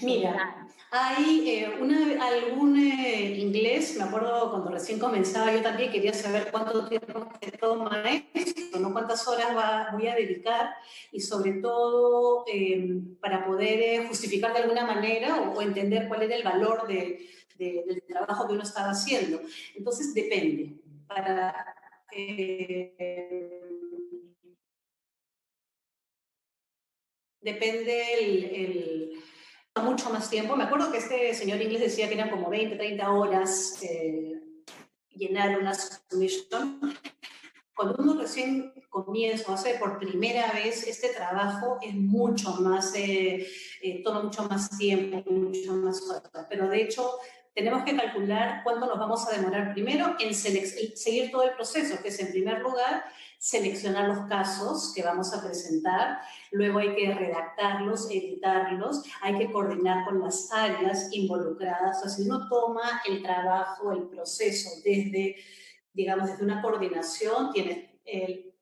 Mira, 0.00 0.66
hay 0.90 1.50
eh, 1.50 1.76
una, 1.80 2.24
algún 2.24 2.78
eh, 2.78 3.36
inglés, 3.38 3.96
me 3.98 4.04
acuerdo 4.04 4.50
cuando 4.50 4.70
recién 4.70 4.98
comenzaba, 4.98 5.52
yo 5.52 5.60
también 5.60 5.90
quería 5.90 6.14
saber 6.14 6.50
cuánto 6.50 6.88
tiempo 6.88 7.28
se 7.42 7.50
toma 7.52 8.04
esto, 8.32 8.78
¿no? 8.78 8.92
cuántas 8.92 9.26
horas 9.26 9.56
va, 9.56 9.88
voy 9.92 10.06
a 10.06 10.14
dedicar 10.14 10.70
y 11.10 11.20
sobre 11.20 11.54
todo 11.54 12.44
eh, 12.46 13.00
para 13.20 13.44
poder 13.44 14.06
justificar 14.06 14.52
de 14.52 14.60
alguna 14.60 14.86
manera 14.86 15.40
o, 15.40 15.60
entender 15.60 16.06
cuál 16.08 16.22
era 16.22 16.36
el 16.36 16.44
valor 16.44 16.86
de, 16.86 17.28
del 17.54 18.02
trabajo 18.06 18.46
que 18.46 18.54
uno 18.54 18.62
estaba 18.62 18.90
haciendo. 18.90 19.40
Entonces 19.74 20.14
depende. 20.14 20.80
Para, 21.06 21.54
depende 27.40 28.14
el 28.14 29.24
mucho 29.82 30.10
más 30.10 30.30
tiempo. 30.30 30.56
Me 30.56 30.64
acuerdo 30.64 30.90
que 30.90 30.98
este 30.98 31.34
señor 31.34 31.60
inglés 31.60 31.82
decía 31.82 32.08
que 32.08 32.14
eran 32.14 32.30
como 32.30 32.48
20, 32.48 32.76
30 32.76 33.10
horas 33.10 33.82
eh, 33.82 34.40
llenar 35.10 35.58
una 35.58 35.74
submission. 35.74 36.80
Cuando 37.74 37.96
uno 37.98 38.20
recién 38.20 38.72
comienza 38.88 39.50
o 39.50 39.54
hace 39.54 39.74
por 39.74 39.98
primera 39.98 40.52
vez 40.52 40.86
este 40.86 41.08
trabajo, 41.08 41.78
es 41.82 41.94
mucho 41.94 42.52
más, 42.60 42.94
eh, 42.94 43.46
eh, 43.82 44.02
toma 44.04 44.22
mucho 44.22 44.44
más 44.44 44.78
tiempo, 44.78 45.28
mucho 45.28 45.74
más 45.74 46.00
horas. 46.08 46.46
Pero 46.48 46.68
de 46.68 46.82
hecho, 46.82 47.18
tenemos 47.54 47.84
que 47.84 47.96
calcular 47.96 48.62
cuánto 48.64 48.86
nos 48.86 48.98
vamos 48.98 49.26
a 49.28 49.36
demorar 49.36 49.72
primero 49.72 50.16
en 50.18 50.34
seguir 50.34 51.30
todo 51.30 51.44
el 51.44 51.54
proceso, 51.54 52.02
que 52.02 52.08
es 52.08 52.18
en 52.20 52.32
primer 52.32 52.60
lugar 52.60 53.04
seleccionar 53.38 54.08
los 54.08 54.26
casos 54.26 54.92
que 54.94 55.02
vamos 55.02 55.32
a 55.34 55.42
presentar, 55.42 56.18
luego 56.50 56.78
hay 56.78 56.94
que 56.94 57.14
redactarlos, 57.14 58.10
editarlos, 58.10 59.02
hay 59.20 59.38
que 59.38 59.52
coordinar 59.52 60.04
con 60.06 60.20
las 60.20 60.50
áreas 60.50 61.08
involucradas. 61.12 61.98
O 61.98 62.00
sea, 62.00 62.08
si 62.08 62.22
uno 62.22 62.48
toma 62.48 63.02
el 63.06 63.22
trabajo, 63.22 63.92
el 63.92 64.04
proceso 64.08 64.70
desde, 64.82 65.36
digamos, 65.92 66.30
desde 66.30 66.44
una 66.44 66.62
coordinación, 66.62 67.52
tiene 67.52 68.00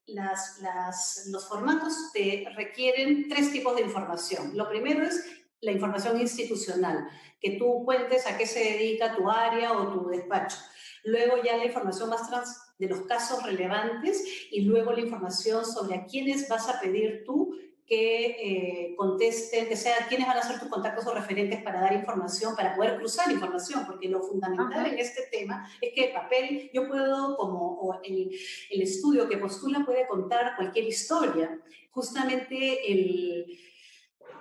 las, 0.07 0.59
las, 0.61 1.27
los 1.31 1.49
formatos 1.49 2.13
te 2.13 2.47
requieren 2.57 3.29
tres 3.29 3.53
tipos 3.53 3.77
de 3.77 3.83
información. 3.83 4.57
Lo 4.57 4.69
primero 4.69 5.05
es 5.05 5.25
la 5.63 5.73
información 5.73 6.21
institucional, 6.21 7.09
que 7.41 7.53
tú 7.53 7.85
cuentes 7.85 8.27
a 8.27 8.37
qué 8.37 8.47
se 8.47 8.61
dedica 8.61 9.17
tu 9.17 9.31
área 9.31 9.73
o 9.73 9.93
tu 9.93 10.09
despacho. 10.09 10.59
Luego 11.05 11.43
ya 11.43 11.57
la 11.57 11.65
información 11.65 12.11
más 12.11 12.29
trans 12.29 12.57
de 12.79 12.89
los 12.89 13.01
casos 13.03 13.43
relevantes 13.45 14.23
y 14.51 14.63
luego 14.63 14.93
la 14.93 15.01
información 15.01 15.65
sobre 15.65 15.97
a 15.97 16.07
quiénes 16.07 16.49
vas 16.49 16.69
a 16.69 16.81
pedir 16.81 17.23
tú 17.25 17.57
que 17.87 18.27
eh, 18.27 18.95
contesten, 18.97 19.69
que 19.69 19.77
sea 19.77 20.07
quiénes 20.09 20.27
van 20.27 20.39
a 20.39 20.43
ser 20.43 20.59
tus 20.59 20.69
contactos 20.69 21.07
o 21.07 21.15
referentes 21.15 21.63
para 21.63 21.81
dar 21.81 21.93
información, 21.93 22.57
para 22.57 22.75
poder 22.75 22.97
cruzar 22.97 23.31
información, 23.31 23.85
porque 23.87 24.09
lo 24.09 24.23
fundamental 24.23 24.87
en 24.87 24.99
este 24.99 25.23
tema 25.31 25.69
es 25.81 25.93
que 25.93 26.07
el 26.07 26.13
papel, 26.13 26.71
yo 26.73 26.89
puedo, 26.89 27.37
como 27.37 28.01
el, 28.03 28.31
el 28.71 28.83
estudio 28.83 29.29
que 29.29 29.37
postula 29.37 29.85
puede 29.85 30.07
contar 30.07 30.57
cualquier 30.57 30.87
historia. 30.87 31.61
Justamente 31.91 32.91
el, 32.91 33.59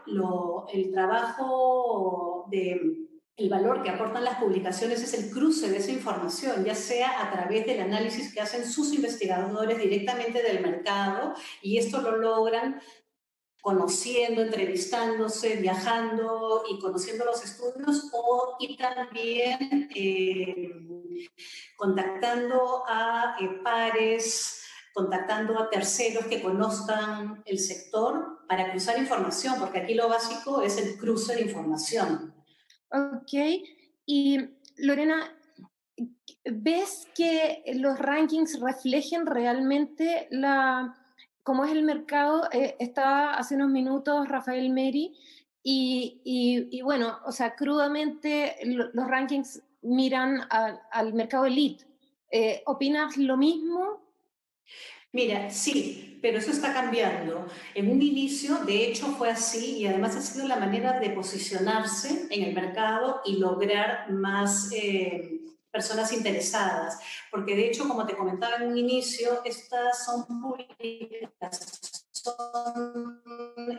lo, 0.08 0.68
el 0.74 0.92
trabajo 0.92 2.46
de 2.50 3.08
el 3.38 3.50
valor 3.50 3.82
que 3.82 3.90
aportan 3.90 4.24
las 4.24 4.38
publicaciones 4.38 5.02
es 5.02 5.14
el 5.14 5.32
cruce 5.32 5.70
de 5.70 5.78
esa 5.78 5.92
información, 5.92 6.64
ya 6.64 6.76
sea 6.76 7.24
a 7.24 7.32
través 7.32 7.66
del 7.66 7.82
análisis 7.82 8.34
que 8.34 8.42
hacen 8.42 8.66
sus 8.66 8.94
investigadores 8.94 9.80
directamente 9.80 10.44
del 10.44 10.62
mercado, 10.62 11.34
y 11.62 11.78
esto 11.78 12.02
lo 12.02 12.18
logran 12.18 12.82
conociendo, 13.62 14.42
entrevistándose, 14.42 15.56
viajando 15.58 16.64
y 16.70 16.80
conociendo 16.80 17.26
los 17.26 17.44
estudios, 17.44 18.10
o, 18.14 18.58
y 18.60 18.76
también 18.78 19.90
eh, 19.96 20.72
contactando 21.76 22.84
a 22.88 23.38
eh, 23.40 23.50
pares, 23.64 24.61
contactando 24.94 25.60
a 25.60 25.70
terceros 25.70 26.26
que 26.26 26.42
conozcan 26.42 27.42
el 27.46 27.60
sector 27.60 28.46
para 28.48 28.72
cruzar 28.72 28.98
información, 29.00 29.56
porque 29.60 29.80
aquí 29.80 29.94
lo 29.94 30.10
básico 30.10 30.62
es 30.62 30.78
el 30.78 30.98
cruce 30.98 31.36
de 31.36 31.42
información. 31.42 32.34
Ok, 32.92 33.64
y 34.06 34.40
Lorena, 34.78 35.34
¿ves 36.46 37.08
que 37.16 37.64
los 37.76 37.98
rankings 37.98 38.60
reflejen 38.60 39.26
realmente 39.26 40.28
la, 40.32 40.98
cómo 41.44 41.64
es 41.64 41.72
el 41.72 41.84
mercado? 41.84 42.50
Eh, 42.52 42.76
estaba 42.80 43.36
hace 43.36 43.56
unos 43.56 43.70
minutos 43.70 44.28
Rafael 44.28 44.70
Meri 44.72 45.16
y, 45.64 46.82
bueno, 46.84 47.20
o 47.26 47.32
sea, 47.32 47.56
crudamente 47.56 48.58
los 48.66 49.08
rankings 49.08 49.62
miran 49.84 50.42
al 50.50 51.14
mercado 51.14 51.46
elite. 51.46 51.86
Eh, 52.32 52.64
¿Opinas 52.66 53.18
lo 53.18 53.38
mismo? 53.38 54.11
Mira, 55.14 55.50
sí, 55.50 56.20
pero 56.22 56.38
eso 56.38 56.52
está 56.52 56.74
cambiando. 56.74 57.48
En 57.76 57.92
un 57.92 58.02
inicio, 58.02 58.58
de 58.66 58.86
hecho, 58.86 59.08
fue 59.08 59.30
así 59.30 59.78
y 59.80 59.88
además 59.88 60.16
ha 60.16 60.22
sido 60.22 60.48
la 60.48 60.56
manera 60.56 61.00
de 61.00 61.10
posicionarse 61.10 62.28
en 62.30 62.44
el 62.44 62.54
mercado 62.54 63.22
y 63.26 63.38
lograr 63.38 64.10
más 64.12 64.72
eh, 64.72 65.42
personas 65.72 66.14
interesadas. 66.14 67.00
Porque 67.30 67.56
de 67.56 67.68
hecho, 67.68 67.88
como 67.88 68.06
te 68.06 68.16
comentaba 68.16 68.58
en 68.58 68.68
un 68.68 68.78
inicio, 68.78 69.42
estas 69.44 70.06
son 70.06 70.26
públicas 70.42 72.01
son 72.12 73.22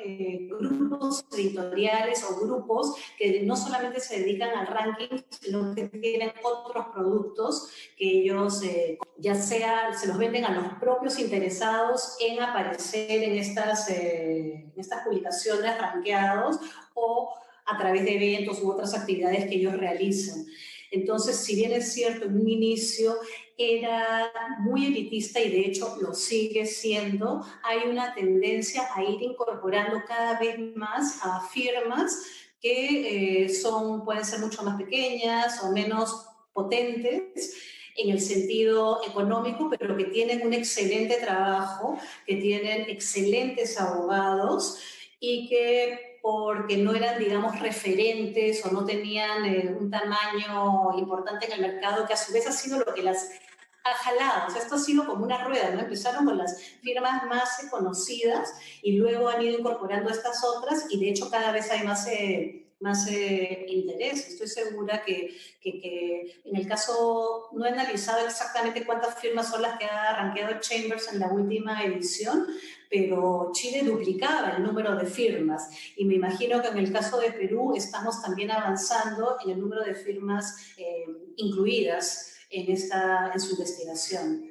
eh, 0.04 0.48
grupos 0.58 1.24
editoriales 1.32 2.24
o 2.24 2.40
grupos 2.40 2.94
que 3.18 3.42
no 3.42 3.56
solamente 3.56 4.00
se 4.00 4.20
dedican 4.20 4.50
al 4.50 4.66
ranking, 4.66 5.22
sino 5.28 5.74
que 5.74 5.88
tienen 5.88 6.32
otros 6.42 6.86
productos 6.92 7.68
que 7.96 8.20
ellos 8.20 8.62
eh, 8.62 8.98
ya 9.18 9.34
sea 9.34 9.92
se 9.92 10.08
los 10.08 10.18
venden 10.18 10.44
a 10.44 10.52
los 10.52 10.78
propios 10.80 11.18
interesados 11.18 12.16
en 12.20 12.40
aparecer 12.40 13.22
en 13.22 13.34
estas, 13.34 13.90
eh, 13.90 14.70
en 14.74 14.80
estas 14.80 15.04
publicaciones 15.04 15.78
rankeados 15.78 16.58
o 16.94 17.34
a 17.66 17.78
través 17.78 18.04
de 18.04 18.16
eventos 18.16 18.62
u 18.62 18.70
otras 18.70 18.94
actividades 18.94 19.46
que 19.46 19.56
ellos 19.56 19.76
realizan. 19.76 20.46
Entonces, 20.90 21.36
si 21.36 21.54
bien 21.56 21.72
es 21.72 21.92
cierto, 21.92 22.26
en 22.26 22.38
un 22.38 22.48
inicio 22.48 23.16
era 23.56 24.32
muy 24.60 24.86
elitista 24.86 25.40
y 25.40 25.50
de 25.50 25.60
hecho 25.60 25.96
lo 26.00 26.14
sigue 26.14 26.66
siendo, 26.66 27.44
hay 27.62 27.88
una 27.88 28.14
tendencia 28.14 28.88
a 28.94 29.02
ir 29.02 29.22
incorporando 29.22 30.02
cada 30.06 30.38
vez 30.38 30.58
más 30.74 31.18
a 31.22 31.40
firmas 31.40 32.24
que 32.60 33.44
eh, 33.44 33.48
son, 33.48 34.04
pueden 34.04 34.24
ser 34.24 34.40
mucho 34.40 34.62
más 34.62 34.80
pequeñas 34.80 35.62
o 35.64 35.72
menos 35.72 36.26
potentes 36.52 37.54
en 37.96 38.10
el 38.10 38.20
sentido 38.20 39.00
económico, 39.06 39.68
pero 39.68 39.96
que 39.96 40.04
tienen 40.04 40.46
un 40.46 40.52
excelente 40.54 41.16
trabajo, 41.16 41.98
que 42.26 42.36
tienen 42.36 42.88
excelentes 42.88 43.78
abogados 43.78 44.78
y 45.20 45.48
que 45.48 46.12
porque 46.22 46.76
no 46.76 46.94
eran, 46.94 47.18
digamos, 47.18 47.58
referentes 47.58 48.64
o 48.64 48.70
no 48.70 48.86
tenían 48.86 49.44
eh, 49.44 49.76
un 49.76 49.90
tamaño 49.90 50.96
importante 50.96 51.46
en 51.46 51.52
el 51.52 51.60
mercado, 51.60 52.06
que 52.06 52.14
a 52.14 52.16
su 52.16 52.32
vez 52.32 52.46
ha 52.46 52.52
sido 52.52 52.78
lo 52.78 52.94
que 52.94 53.02
las 53.02 53.28
ha 53.84 53.94
jalado. 53.94 54.48
O 54.48 54.50
sea, 54.50 54.62
esto 54.62 54.76
ha 54.76 54.78
sido 54.78 55.06
como 55.06 55.24
una 55.24 55.44
rueda, 55.44 55.70
¿no? 55.70 55.80
Empezaron 55.80 56.24
con 56.24 56.38
las 56.38 56.60
firmas 56.82 57.24
más 57.26 57.66
conocidas 57.70 58.52
y 58.82 58.96
luego 58.96 59.28
han 59.28 59.42
ido 59.42 59.58
incorporando 59.58 60.10
estas 60.10 60.42
otras 60.44 60.86
y 60.90 61.00
de 61.00 61.10
hecho 61.10 61.30
cada 61.30 61.52
vez 61.52 61.70
hay 61.70 61.86
más... 61.86 62.06
Eh, 62.08 62.58
más 62.82 63.06
eh, 63.08 63.64
interés. 63.68 64.28
Estoy 64.28 64.48
segura 64.48 65.02
que, 65.04 65.34
que, 65.60 65.80
que, 65.80 66.42
en 66.44 66.56
el 66.56 66.66
caso, 66.66 67.48
no 67.52 67.64
he 67.64 67.68
analizado 67.68 68.26
exactamente 68.26 68.84
cuántas 68.84 69.18
firmas 69.18 69.48
son 69.48 69.62
las 69.62 69.78
que 69.78 69.84
ha 69.86 70.10
arranqueado 70.10 70.60
Chambers 70.60 71.12
en 71.12 71.20
la 71.20 71.28
última 71.28 71.82
edición, 71.84 72.44
pero 72.90 73.50
Chile 73.54 73.82
duplicaba 73.84 74.56
el 74.56 74.64
número 74.64 74.96
de 74.96 75.06
firmas 75.06 75.70
y 75.96 76.04
me 76.04 76.16
imagino 76.16 76.60
que 76.60 76.68
en 76.68 76.78
el 76.78 76.92
caso 76.92 77.18
de 77.20 77.32
Perú 77.32 77.72
estamos 77.74 78.20
también 78.20 78.50
avanzando 78.50 79.36
en 79.44 79.52
el 79.52 79.60
número 79.60 79.82
de 79.82 79.94
firmas 79.94 80.74
eh, 80.76 81.06
incluidas 81.36 82.31
en, 82.52 82.70
esta, 82.70 83.32
en 83.32 83.40
su 83.40 83.52
investigación. 83.52 84.50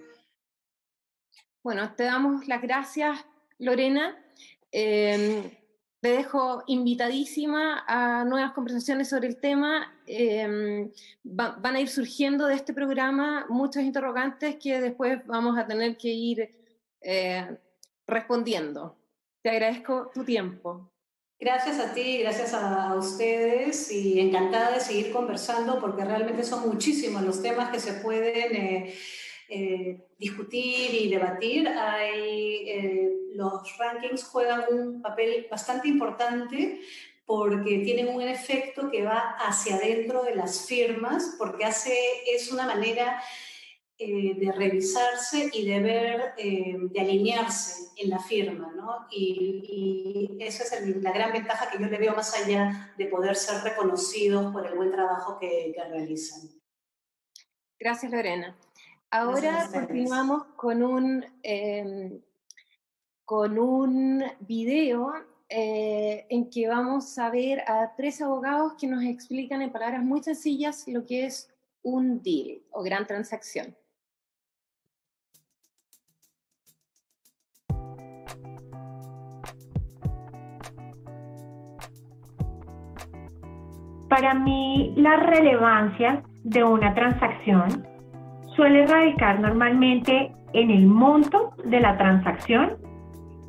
Bueno, 1.64 1.94
te 1.96 2.04
damos 2.04 2.48
las 2.48 2.62
gracias, 2.62 3.24
Lorena. 3.60 4.18
Eh, 4.72 5.62
te 6.02 6.10
dejo 6.10 6.64
invitadísima 6.66 7.84
a 7.88 8.26
nuevas 8.26 8.54
conversaciones 8.54 9.10
sobre 9.10 9.28
el 9.28 9.40
tema. 9.40 9.94
Em, 10.08 10.92
van 11.24 11.76
a 11.76 11.80
ir 11.80 11.90
surgiendo 11.90 12.48
de 12.48 12.56
este 12.56 12.74
programa 12.74 13.46
muchos 13.50 13.84
interrogantes 13.84 14.56
que 14.56 14.82
después 14.82 15.24
vamos 15.28 15.60
a 15.60 15.68
tener 15.68 15.98
que 15.98 16.10
ir 16.10 16.50
eh, 17.02 17.56
respondiendo. 18.08 18.98
Te 19.44 19.52
agradezco 19.52 20.10
tu 20.12 20.24
tiempo. 20.24 20.92
Gracias 21.44 21.80
a 21.80 21.92
ti, 21.92 22.20
gracias 22.20 22.54
a, 22.54 22.94
ustedes 22.96 23.92
y 23.92 24.20
encantada 24.20 24.74
de 24.74 24.80
seguir 24.80 25.12
conversando 25.12 25.80
porque 25.82 26.06
realmente 26.06 26.44
son 26.44 26.70
muchísimos 26.70 27.24
los 27.24 27.42
temas 27.42 27.72
que 27.72 27.80
se 27.80 27.94
pueden 27.94 28.56
eh, 28.56 28.94
eh, 29.50 30.06
discutir 30.20 30.94
y 30.94 31.10
debatir. 31.10 31.68
Hay, 31.68 32.70
eh, 32.70 33.10
los 33.34 33.76
rankings 33.80 34.24
juegan 34.24 34.66
un 34.70 35.02
papel 35.02 35.48
bastante 35.50 35.88
importante 35.88 36.80
porque 37.26 37.80
tienen 37.80 38.10
un 38.10 38.22
efecto 38.22 38.92
que 38.92 39.02
va 39.04 39.36
hacia 39.40 39.78
adentro 39.78 40.22
de 40.22 40.36
las 40.36 40.68
firmas, 40.68 41.38
porque 41.40 41.66
hace, 41.66 41.98
es 42.28 42.52
una 42.52 42.68
manera 42.68 43.20
eh, 44.04 44.34
de 44.36 44.52
revisarse 44.52 45.52
y 45.54 45.64
de 45.64 45.80
ver, 45.80 46.34
eh, 46.36 46.76
de 46.76 47.02
alinearse 47.02 47.92
en 47.98 48.10
la 48.10 48.18
firma, 48.18 48.74
¿no? 48.76 49.06
Y, 49.12 50.38
esa 50.40 50.64
es 50.64 51.04
la 51.04 51.12
gran 51.12 51.32
ventaja 51.32 51.70
que 51.70 51.78
yo 51.78 51.86
le 51.86 52.00
veo 52.00 52.16
más 52.16 52.36
allá 52.36 52.92
de 52.98 53.06
poder 53.06 53.36
ser 53.36 53.62
reconocidos 53.62 54.52
por 54.52 54.66
el 54.66 54.74
buen 54.74 54.92
trabajo 54.92 55.38
que, 55.40 55.76
realizan. 55.88 56.50
Gracias, 57.80 58.12
Lorena. 58.12 58.58
Ahora 59.12 59.70
continuamos 59.72 60.46
con 60.56 60.82
un, 60.82 61.24
em, 61.44 62.20
con 63.24 63.60
un 63.60 64.24
video 64.40 65.14
eh, 65.48 66.26
en 66.30 66.50
que 66.50 66.68
vamos 66.68 67.20
a 67.20 67.30
ver 67.30 67.60
a 67.68 67.94
tres 67.96 68.20
abogados 68.20 68.74
que 68.80 68.88
nos 68.88 69.04
explican 69.04 69.62
en 69.62 69.72
palabras 69.72 70.04
muy 70.04 70.24
sencillas 70.24 70.88
lo 70.88 71.06
que 71.06 71.28
es 71.28 71.54
un 71.84 72.24
deal 72.24 72.64
o 72.72 72.82
gran 72.82 73.06
transacción. 73.06 73.76
Para 84.12 84.34
mí, 84.34 84.94
la 84.98 85.16
relevancia 85.16 86.22
de 86.44 86.66
una 86.66 86.94
transacción 86.94 87.88
suele 88.58 88.86
radicar 88.86 89.40
normalmente 89.40 90.34
en 90.52 90.70
el 90.70 90.86
monto 90.86 91.54
de 91.64 91.80
la 91.80 91.98
transacción 91.98 92.74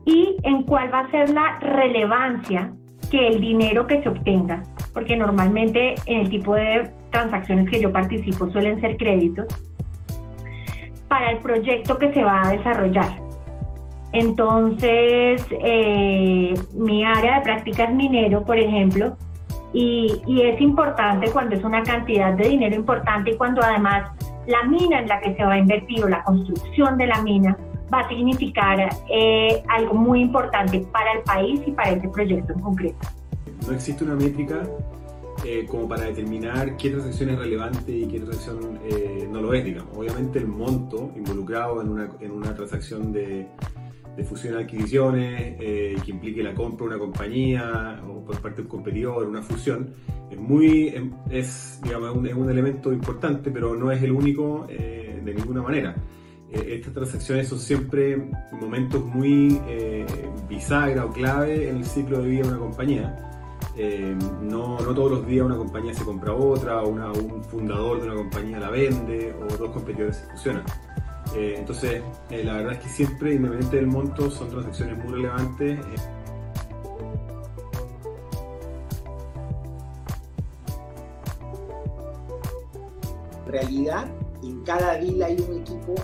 y 0.05 0.37
en 0.45 0.63
cuál 0.63 0.95
va 0.95 1.01
a 1.01 1.11
ser 1.11 1.31
la 1.31 1.59
relevancia 1.59 2.73
que 3.11 3.27
el 3.27 3.41
dinero 3.41 3.89
que 3.89 4.05
se 4.05 4.09
obtenga, 4.09 4.63
porque 4.95 5.17
normalmente 5.17 5.97
en 6.07 6.21
el 6.21 6.31
tipo 6.31 6.55
de 6.55 6.93
transacciones 7.11 7.69
que 7.69 7.81
yo 7.81 7.91
participo 7.91 8.49
suelen 8.51 8.81
ser 8.81 8.97
créditos, 8.99 9.49
para 11.09 11.33
el 11.33 11.39
proyecto 11.39 11.99
que 11.99 12.13
se 12.13 12.23
va 12.23 12.41
a 12.41 12.53
desarrollar. 12.53 13.11
Entonces, 14.13 15.45
eh, 15.61 16.55
mi 16.77 17.05
área 17.05 17.39
de 17.39 17.43
práctica 17.43 17.83
es 17.83 17.95
minero, 17.95 18.45
por 18.45 18.61
ejemplo, 18.61 19.17
y, 19.73 20.43
es 20.43 20.61
importante 20.61 21.31
cuando 21.31 21.57
es 21.57 21.65
una 21.65 21.83
cantidad 21.83 22.35
de 22.35 22.49
dinero 22.49 22.77
importante 22.77 23.33
y 23.33 23.37
cuando 23.37 23.63
además 23.63 24.11
la 24.47 24.65
mina 24.65 25.01
en 25.01 25.09
la 25.09 25.21
que 25.21 25.35
se 25.35 25.45
va 25.45 25.55
a 25.55 25.59
invertir 25.59 26.05
o 26.05 26.09
la 26.09 26.23
construcción 26.25 26.99
de 26.99 27.07
la 27.07 27.23
mina 27.23 27.57
va 27.93 28.01
a 28.01 28.09
significar 28.09 28.89
eh, 29.11 29.63
algo 29.69 29.95
muy 29.95 30.21
importante 30.21 30.81
para 30.93 31.13
el 31.13 31.23
país 31.23 31.61
y 31.67 31.73
para 31.73 31.91
ese 31.91 32.09
proyecto 32.09 32.53
en 32.53 32.61
concreto. 32.61 32.99
No 33.67 33.75
existe 33.75 34.05
una 34.05 34.15
métrica 34.15 34.63
eh, 35.45 35.67
como 35.69 35.89
para 35.89 36.05
determinar 36.05 36.77
qué 36.77 36.91
transacción 36.91 37.31
es 37.31 37.39
relevante 37.39 37.93
y 37.93 38.07
qué 38.07 38.21
transacción 38.21 38.79
eh, 38.85 39.29
no 39.31 39.41
lo 39.41 39.55
es, 39.55 39.65
digamos. 39.65 39.97
Obviamente 39.97 40.39
el 40.39 40.49
monto 40.49 41.13
involucrado 41.17 41.81
en 41.83 41.89
una, 41.89 42.11
en 42.21 42.31
una 42.33 42.55
transacción 42.55 43.13
de, 43.13 43.47
de 44.17 44.25
fusión 44.25 44.55
de 44.55 44.63
adquisiciones, 44.63 45.57
eh, 45.61 45.97
que 46.05 46.11
implique 46.11 46.43
la 46.43 46.55
compra 46.55 46.87
de 46.87 46.95
una 46.95 46.99
compañía 46.99 48.03
o 48.07 48.25
por 48.25 48.41
parte 48.41 48.57
de 48.57 48.63
un 48.63 48.69
competidor, 48.69 49.27
una 49.27 49.43
fusión, 49.43 49.91
es 50.31 50.39
muy, 50.39 50.89
em, 50.89 51.13
es, 51.31 51.81
digamos, 51.83 52.17
un, 52.17 52.27
es 52.27 52.35
un 52.35 52.51
elemento 52.51 52.93
importante, 52.93 53.51
pero 53.51 53.75
no 53.75 53.91
es 53.91 54.03
el 54.03 54.13
único 54.13 54.67
eh, 54.69 55.21
de 55.25 55.35
ninguna 55.35 55.63
manera. 55.63 55.95
Eh, 56.51 56.77
estas 56.77 56.93
transacciones 56.93 57.49
son 57.49 57.59
siempre 57.59 58.31
momentos 58.53 59.05
muy 59.05 59.59
bisagra 60.49 61.07
o 61.07 61.11
clave 61.11 61.71
en 61.71 61.79
el 61.79 61.85
ciclo 61.85 62.21
de 62.21 62.29
vida 62.29 62.43
de 62.43 62.49
una 62.49 62.59
compañía. 62.59 63.29
no, 64.43 64.79
no, 64.79 64.95
todos 64.95 65.11
los 65.11 65.27
días 65.27 65.47
una 65.47 65.57
compañía 65.57 65.95
se 65.95 66.05
compra 66.05 66.35
otra, 66.35 66.83
una, 66.83 67.11
un 67.13 67.43
fundador 67.45 68.03
de 68.03 68.09
una 68.09 68.17
compañía 68.17 68.61
la 68.61 68.69
vende, 68.69 69.35
o 69.41 69.57
dos 69.57 69.71
competidores 69.71 70.17
se 70.17 70.27
fusionan. 70.27 70.65
Eh, 71.35 71.55
entonces, 71.57 72.03
eh, 72.31 72.45
la 72.45 72.55
verdad 72.55 72.73
es 72.75 72.79
que 72.81 72.89
siempre, 72.89 73.35
independientemente 73.35 73.77
del 73.77 73.87
monto, 73.87 74.31
son 74.31 74.51
transacciones 74.51 74.99
muy 74.99 75.15
relevantes. 75.15 75.79
En 83.47 83.53
realidad, 83.53 84.07
en 84.43 84.63
cada 84.63 84.99
deal 84.99 85.23
hay 85.23 85.37
un 85.37 85.61
equipo 85.61 85.95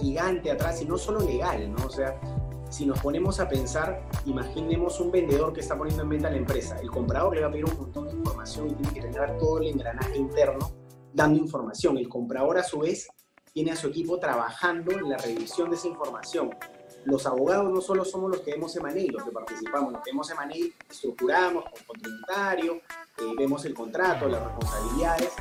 gigante 0.00 0.50
atrás 0.50 0.80
y 0.82 0.84
no 0.84 0.96
solo 0.96 1.20
legal, 1.20 1.72
¿no? 1.72 1.86
O 1.86 1.90
sea, 1.90 2.20
si 2.70 2.86
nos 2.86 3.00
ponemos 3.00 3.40
a 3.40 3.48
pensar, 3.48 4.02
imaginemos 4.26 5.00
un 5.00 5.10
vendedor 5.10 5.52
que 5.52 5.60
está 5.60 5.76
poniendo 5.76 6.02
en 6.02 6.08
venta 6.10 6.30
la 6.30 6.36
empresa. 6.36 6.78
El 6.80 6.90
comprador 6.90 7.34
le 7.34 7.40
va 7.40 7.48
a 7.48 7.50
pedir 7.50 7.64
un 7.64 7.76
montón 7.76 8.06
de 8.06 8.14
información 8.14 8.68
y 8.68 8.74
tiene 8.74 8.92
que 8.92 9.00
tener 9.00 9.36
todo 9.38 9.58
el 9.58 9.68
engranaje 9.68 10.16
interno 10.16 10.70
dando 11.12 11.38
información. 11.38 11.96
El 11.98 12.08
comprador, 12.08 12.58
a 12.58 12.62
su 12.62 12.80
vez, 12.80 13.08
tiene 13.52 13.72
a 13.72 13.76
su 13.76 13.88
equipo 13.88 14.18
trabajando 14.18 14.92
en 14.92 15.08
la 15.08 15.16
revisión 15.18 15.70
de 15.70 15.76
esa 15.76 15.88
información. 15.88 16.50
Los 17.04 17.26
abogados 17.26 17.72
no 17.72 17.80
solo 17.80 18.04
somos 18.04 18.30
los 18.30 18.40
que 18.40 18.52
vemos 18.52 18.74
M&A, 18.76 19.12
los 19.12 19.22
que 19.22 19.30
participamos, 19.30 19.92
los 19.92 20.02
que 20.02 20.10
vemos 20.10 20.30
M&A 20.30 20.90
estructuramos 20.90 21.64
con 21.86 22.00
tributario, 22.00 22.74
eh, 22.74 23.34
vemos 23.36 23.64
el 23.64 23.74
contrato, 23.74 24.28
las 24.28 24.44
responsabilidades, 24.44 25.32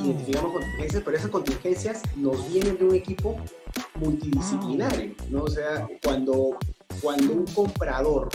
identificamos 0.00 0.52
contingencias, 0.52 1.02
pero 1.04 1.16
esas 1.16 1.30
contingencias 1.30 2.02
nos 2.16 2.48
vienen 2.52 2.78
de 2.78 2.84
un 2.84 2.94
equipo 2.94 3.36
multidisciplinario, 3.94 5.14
¿no? 5.30 5.44
O 5.44 5.48
sea, 5.48 5.88
cuando, 6.02 6.56
cuando 7.00 7.32
un 7.32 7.46
comprador 7.46 8.28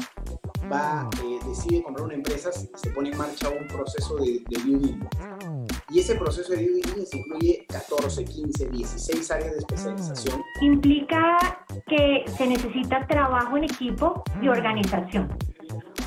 va, 0.72 1.10
eh, 1.24 1.40
decide 1.48 1.84
comprar 1.84 2.06
una 2.06 2.16
empresa, 2.16 2.52
se 2.52 2.90
pone 2.92 3.12
en 3.12 3.18
marcha 3.18 3.50
un 3.50 3.68
proceso 3.68 4.16
de, 4.18 4.44
de 4.50 4.62
due 4.64 4.80
diligence 4.80 5.08
y 5.90 6.00
ese 6.00 6.16
proceso 6.16 6.52
de 6.54 6.66
due 6.66 6.76
diligence 6.82 7.18
incluye 7.18 7.66
14, 7.70 8.26
15, 8.26 8.70
16 8.70 9.32
áreas 9.32 9.52
de 9.52 9.58
especialización. 9.60 10.42
Implica 10.62 11.38
que 11.88 12.26
se 12.36 12.48
necesita 12.48 13.06
trabajo 13.08 13.58
en 13.58 13.66
equipo 13.66 14.24
y 14.42 14.48
organización. 14.48 15.36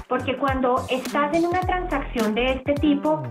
Porque 0.09 0.37
cuando 0.39 0.85
estás 0.89 1.35
en 1.35 1.47
una 1.47 1.61
transacción 1.61 2.35
de 2.35 2.55
este 2.55 2.75
tipo, 2.75 3.23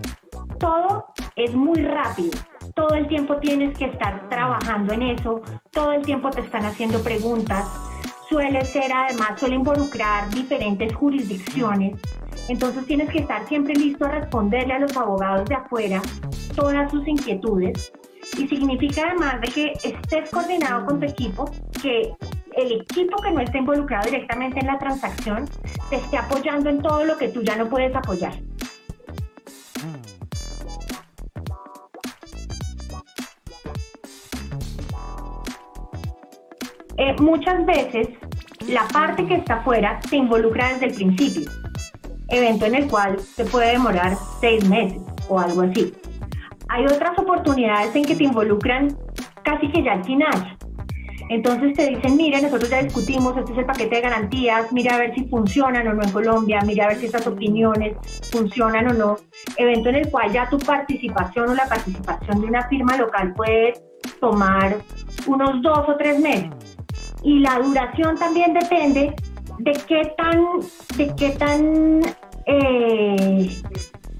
todo 0.58 1.06
es 1.34 1.54
muy 1.54 1.82
rápido. 1.82 2.38
Todo 2.74 2.94
el 2.94 3.06
tiempo 3.08 3.36
tienes 3.36 3.76
que 3.78 3.86
estar 3.86 4.28
trabajando 4.28 4.92
en 4.92 5.02
eso, 5.02 5.40
todo 5.70 5.92
el 5.92 6.02
tiempo 6.02 6.30
te 6.30 6.40
están 6.40 6.64
haciendo 6.64 7.02
preguntas. 7.02 7.66
Suele 8.28 8.64
ser 8.64 8.92
además, 8.92 9.38
suele 9.38 9.54
involucrar 9.54 10.28
diferentes 10.30 10.94
jurisdicciones. 10.94 12.00
Entonces 12.48 12.84
tienes 12.86 13.08
que 13.10 13.18
estar 13.18 13.46
siempre 13.46 13.74
listo 13.74 14.04
a 14.04 14.08
responderle 14.08 14.74
a 14.74 14.78
los 14.80 14.96
abogados 14.96 15.48
de 15.48 15.54
afuera 15.54 16.02
todas 16.54 16.90
sus 16.90 17.06
inquietudes 17.06 17.92
y 18.36 18.48
significa 18.48 19.04
además 19.06 19.40
de 19.40 19.48
que 19.48 19.72
estés 19.84 20.30
coordinado 20.30 20.86
con 20.86 20.98
tu 20.98 21.06
equipo, 21.06 21.50
que 21.80 22.12
el 22.56 22.72
equipo 22.80 23.20
que 23.22 23.30
no 23.30 23.40
esté 23.40 23.58
involucrado 23.58 24.06
directamente 24.06 24.60
en 24.60 24.66
la 24.66 24.78
transacción 24.78 25.48
te 25.90 25.96
esté 25.96 26.18
apoyando 26.18 26.70
en 26.70 26.82
todo 26.82 27.04
lo 27.04 27.16
que 27.16 27.28
tú 27.28 27.42
ya 27.42 27.56
no 27.56 27.68
puedes 27.68 27.94
apoyar. 27.94 28.34
Eh, 36.98 37.14
muchas 37.20 37.64
veces 37.66 38.08
la 38.68 38.86
parte 38.88 39.26
que 39.26 39.34
está 39.34 39.56
afuera 39.56 40.00
se 40.08 40.16
involucra 40.16 40.72
desde 40.72 40.86
el 40.86 40.94
principio, 40.94 41.50
evento 42.28 42.66
en 42.66 42.74
el 42.74 42.88
cual 42.88 43.18
se 43.20 43.44
puede 43.44 43.72
demorar 43.72 44.16
seis 44.40 44.66
meses 44.68 45.00
o 45.28 45.38
algo 45.38 45.62
así 45.62 45.92
hay 46.68 46.84
otras 46.84 47.18
oportunidades 47.18 47.94
en 47.94 48.04
que 48.04 48.16
te 48.16 48.24
involucran 48.24 48.96
casi 49.42 49.70
que 49.70 49.82
ya 49.82 49.92
al 49.92 50.04
final. 50.04 50.58
Entonces 51.28 51.74
te 51.74 51.86
dicen, 51.86 52.16
mire, 52.16 52.40
nosotros 52.40 52.70
ya 52.70 52.82
discutimos, 52.82 53.36
este 53.36 53.52
es 53.52 53.58
el 53.58 53.66
paquete 53.66 53.96
de 53.96 54.00
garantías, 54.00 54.72
mira 54.72 54.94
a 54.94 54.98
ver 54.98 55.14
si 55.14 55.24
funcionan 55.24 55.88
o 55.88 55.94
no 55.94 56.02
en 56.02 56.12
Colombia, 56.12 56.60
mira 56.64 56.84
a 56.84 56.88
ver 56.88 56.98
si 56.98 57.06
estas 57.06 57.26
opiniones 57.26 57.96
funcionan 58.30 58.88
o 58.88 58.94
no. 58.94 59.16
Evento 59.56 59.88
en 59.88 59.96
el 59.96 60.10
cual 60.10 60.32
ya 60.32 60.48
tu 60.48 60.58
participación 60.58 61.50
o 61.50 61.54
la 61.54 61.66
participación 61.66 62.40
de 62.40 62.46
una 62.46 62.68
firma 62.68 62.96
local 62.96 63.34
puede 63.34 63.74
tomar 64.20 64.76
unos 65.26 65.62
dos 65.62 65.88
o 65.88 65.96
tres 65.96 66.20
meses. 66.20 66.65
Y 67.26 67.40
la 67.40 67.58
duración 67.58 68.16
también 68.16 68.54
depende 68.54 69.12
de 69.58 69.72
qué 69.88 70.14
tan, 70.16 70.60
de 70.96 71.12
qué 71.16 71.30
tan 71.30 72.00
eh, 72.46 73.50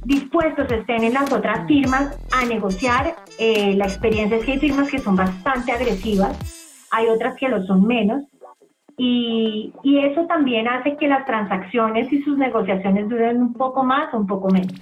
dispuestos 0.05 0.73
estén 0.73 1.05
en 1.05 1.15
las 1.15 1.33
otras 1.33 1.69
firmas 1.69 2.19
a 2.33 2.45
negociar. 2.45 3.15
Eh, 3.39 3.77
la 3.77 3.85
experiencia 3.85 4.39
es 4.39 4.45
que 4.45 4.53
hay 4.55 4.59
firmas 4.59 4.91
que 4.91 4.99
son 4.99 5.15
bastante 5.15 5.71
agresivas, 5.71 6.89
hay 6.91 7.07
otras 7.07 7.37
que 7.37 7.49
lo 7.49 7.65
son 7.65 7.87
menos. 7.87 8.25
Y, 8.99 9.73
y, 9.85 9.99
eso 10.01 10.27
también 10.27 10.67
hace 10.67 10.97
que 10.97 11.07
las 11.07 11.27
transacciones 11.27 12.13
y 12.13 12.23
sus 12.23 12.37
negociaciones 12.37 13.09
duren 13.09 13.41
un 13.41 13.53
poco 13.53 13.85
más 13.85 14.13
o 14.15 14.17
un 14.17 14.27
poco 14.27 14.51
menos. 14.51 14.75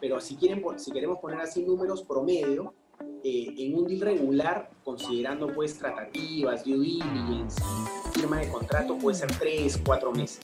Pero 0.00 0.20
si, 0.20 0.34
quieren, 0.34 0.60
si 0.76 0.90
queremos 0.90 1.18
poner 1.20 1.38
así 1.38 1.62
números 1.62 2.02
promedio, 2.02 2.74
eh, 3.22 3.54
en 3.56 3.74
un 3.74 3.86
deal 3.86 4.00
regular, 4.00 4.70
considerando 4.84 5.48
pues 5.48 5.78
tratativas, 5.78 6.64
due 6.64 6.76
diligence, 6.78 7.62
firma 8.12 8.38
de 8.38 8.48
contrato, 8.48 8.98
puede 8.98 9.16
ser 9.16 9.30
tres, 9.38 9.80
cuatro 9.84 10.12
meses. 10.12 10.40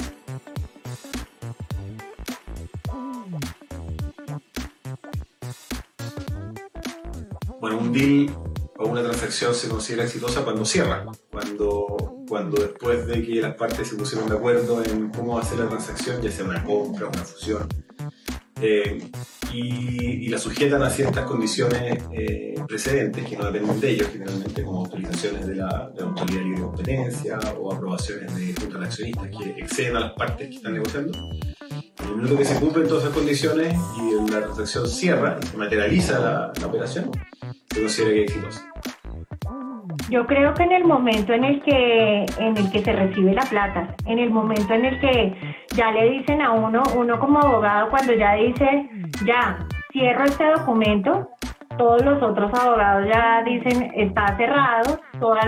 Bueno, 7.60 7.78
un 7.78 7.92
deal 7.92 8.30
o 8.78 8.86
una 8.88 9.02
transacción 9.02 9.54
se 9.54 9.68
considera 9.68 10.04
exitosa 10.04 10.42
cuando 10.42 10.64
cierra, 10.64 11.04
cuando, 11.30 12.24
cuando 12.26 12.62
después 12.62 13.06
de 13.06 13.22
que 13.22 13.42
las 13.42 13.54
partes 13.54 13.88
se 13.88 13.96
pusieron 13.96 14.26
de 14.30 14.36
acuerdo 14.36 14.82
en 14.82 15.10
cómo 15.10 15.34
va 15.34 15.42
a 15.42 15.44
ser 15.44 15.58
la 15.58 15.68
transacción, 15.68 16.22
ya 16.22 16.30
sea 16.30 16.46
una 16.46 16.64
compra, 16.64 17.08
una 17.08 17.22
fusión, 17.22 17.68
eh, 18.62 18.98
y, 19.52 20.28
la 20.28 20.38
sujetan 20.38 20.82
a 20.82 20.90
ciertas 20.90 21.24
condiciones 21.24 22.04
eh, 22.12 22.54
precedentes 22.68 23.24
que 23.24 23.36
no 23.36 23.50
dependen 23.50 23.80
de 23.80 23.90
ellos, 23.90 24.08
generalmente 24.12 24.62
como 24.62 24.80
autorizaciones 24.80 25.46
de 25.46 25.56
la, 25.56 25.90
de 25.92 26.02
la 26.02 26.06
Autoridad 26.06 26.44
de 26.44 26.60
Competencia 26.60 27.38
o 27.58 27.72
aprobaciones 27.72 28.34
de 28.36 28.54
junta 28.54 28.78
de 28.78 28.84
accionistas 28.84 29.28
que 29.36 29.50
exceden 29.60 29.96
a 29.96 30.00
las 30.00 30.12
partes 30.12 30.48
que 30.48 30.56
están 30.56 30.74
negociando. 30.74 31.18
En 32.02 32.08
el 32.08 32.16
minuto 32.16 32.36
que 32.36 32.44
se 32.44 32.60
cumplen 32.60 32.86
todas 32.86 33.04
esas 33.04 33.16
condiciones 33.16 33.76
y 33.98 34.30
la 34.30 34.40
transacción 34.40 34.88
cierra 34.88 35.38
y 35.42 35.46
se 35.46 35.56
materializa 35.56 36.18
la, 36.20 36.52
la 36.60 36.66
operación, 36.66 37.10
se 37.70 37.80
considera 37.80 38.12
que 38.12 38.24
es 38.24 38.30
exitosa. 38.30 38.70
Yo 40.08 40.26
creo 40.26 40.54
que 40.54 40.62
en 40.62 40.72
el 40.72 40.84
momento 40.84 41.32
en 41.32 41.44
el 41.44 41.62
que 41.62 42.24
en 42.38 42.56
el 42.56 42.70
que 42.70 42.82
se 42.82 42.92
recibe 42.92 43.32
la 43.32 43.42
plata, 43.42 43.94
en 44.06 44.18
el 44.18 44.30
momento 44.30 44.74
en 44.74 44.84
el 44.84 45.00
que 45.00 45.34
ya 45.80 45.92
le 45.92 46.10
dicen 46.10 46.42
a 46.42 46.52
uno, 46.52 46.82
uno 46.94 47.18
como 47.18 47.38
abogado 47.38 47.88
cuando 47.88 48.12
ya 48.12 48.34
dice, 48.34 48.86
ya, 49.24 49.66
cierro 49.90 50.24
este 50.26 50.44
documento, 50.44 51.30
todos 51.78 52.04
los 52.04 52.22
otros 52.22 52.52
abogados 52.52 53.08
ya 53.08 53.42
dicen, 53.44 53.90
está 53.96 54.36
cerrado, 54.36 55.00
todos 55.18 55.38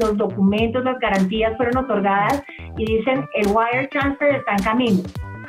los 0.00 0.16
documentos, 0.16 0.84
las 0.84 1.00
garantías 1.00 1.56
fueron 1.56 1.78
otorgadas 1.78 2.44
y 2.76 2.96
dicen, 2.96 3.26
el 3.34 3.48
wire 3.48 3.88
transfer 3.88 4.36
está 4.36 4.52
en 4.52 4.62
camino 4.62 5.02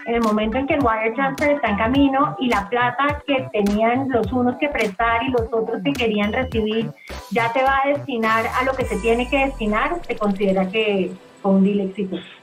en 0.06 0.16
el 0.16 0.22
momento 0.22 0.58
en 0.58 0.68
que 0.68 0.74
el 0.74 0.84
wire 0.84 1.12
transfer 1.16 1.52
está 1.52 1.70
en 1.70 1.78
camino 1.78 2.36
y 2.38 2.48
la 2.50 2.68
plata 2.68 3.24
que 3.26 3.48
tenían 3.54 4.10
los 4.10 4.34
unos 4.34 4.58
que 4.58 4.68
prestar 4.68 5.24
y 5.24 5.32
los 5.32 5.44
otros 5.50 5.82
que 5.82 5.94
querían 5.94 6.34
recibir 6.34 6.92
ya 7.32 7.54
te 7.54 7.64
va 7.64 7.80
a 7.86 7.88
destinar 7.88 8.46
a 8.48 8.66
lo 8.66 8.74
que 8.74 8.84
se 8.84 8.98
tiene 8.98 9.30
que 9.30 9.46
destinar, 9.46 10.02
se 10.06 10.18
considera 10.18 10.68
que 10.68 11.12
fue 11.42 11.52
un 11.52 11.64
deal 11.64 11.80
exitoso. 11.80 12.43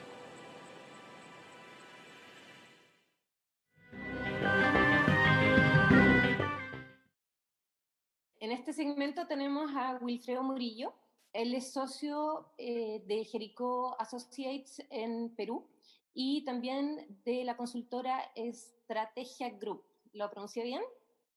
En 8.40 8.52
este 8.52 8.72
segmento 8.72 9.26
tenemos 9.26 9.70
a 9.76 9.98
Wilfredo 10.00 10.42
Murillo. 10.42 10.94
Él 11.34 11.54
es 11.54 11.74
socio 11.74 12.52
eh, 12.56 13.02
de 13.06 13.22
Jericho 13.26 14.00
Associates 14.00 14.82
en 14.88 15.34
Perú 15.36 15.68
y 16.14 16.42
también 16.46 17.20
de 17.22 17.44
la 17.44 17.58
consultora 17.58 18.32
Estrategia 18.34 19.50
Group. 19.50 19.84
¿Lo 20.14 20.30
pronuncié 20.30 20.64
bien? 20.64 20.82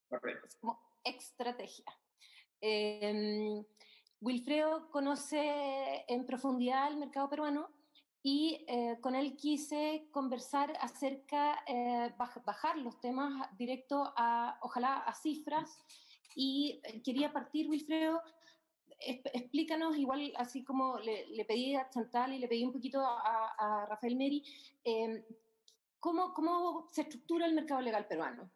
Correcto. 0.08 0.48
Como 0.62 0.80
Estrategia. 1.04 1.84
Eh, 2.62 3.66
Wilfredo 4.22 4.90
conoce 4.90 6.06
en 6.08 6.26
profundidad 6.26 6.88
el 6.88 6.96
mercado 6.96 7.30
peruano 7.30 7.70
y 8.22 8.64
eh, 8.70 8.98
con 9.02 9.16
él 9.16 9.36
quise 9.36 10.08
conversar 10.10 10.72
acerca, 10.80 11.66
eh, 11.68 12.14
bajar 12.46 12.78
los 12.78 12.98
temas 13.02 13.50
directo 13.58 14.14
a, 14.16 14.58
ojalá, 14.62 15.00
a 15.00 15.14
cifras. 15.14 15.78
Y 16.36 16.82
eh, 16.84 17.02
quería 17.04 17.32
partir, 17.32 17.68
Wilfredo, 17.68 18.22
explícanos, 19.00 19.98
igual 19.98 20.34
así 20.38 20.64
como 20.64 21.00
le, 21.00 21.46
pedí 21.46 21.76
a 21.76 21.90
Chantal 21.90 22.34
y 22.34 22.40
le 22.40 22.48
pedí 22.48 22.64
un 22.64 22.74
poquito 22.74 23.02
a, 23.04 23.86
Rafael 23.90 24.16
Meri, 24.16 24.44
em, 24.84 25.24
¿cómo, 26.00 26.34
¿cómo 26.34 26.88
se 26.92 27.02
estructura 27.02 27.46
el 27.46 27.54
mercado 27.54 27.82
legal 27.82 28.08
peruano? 28.08 28.50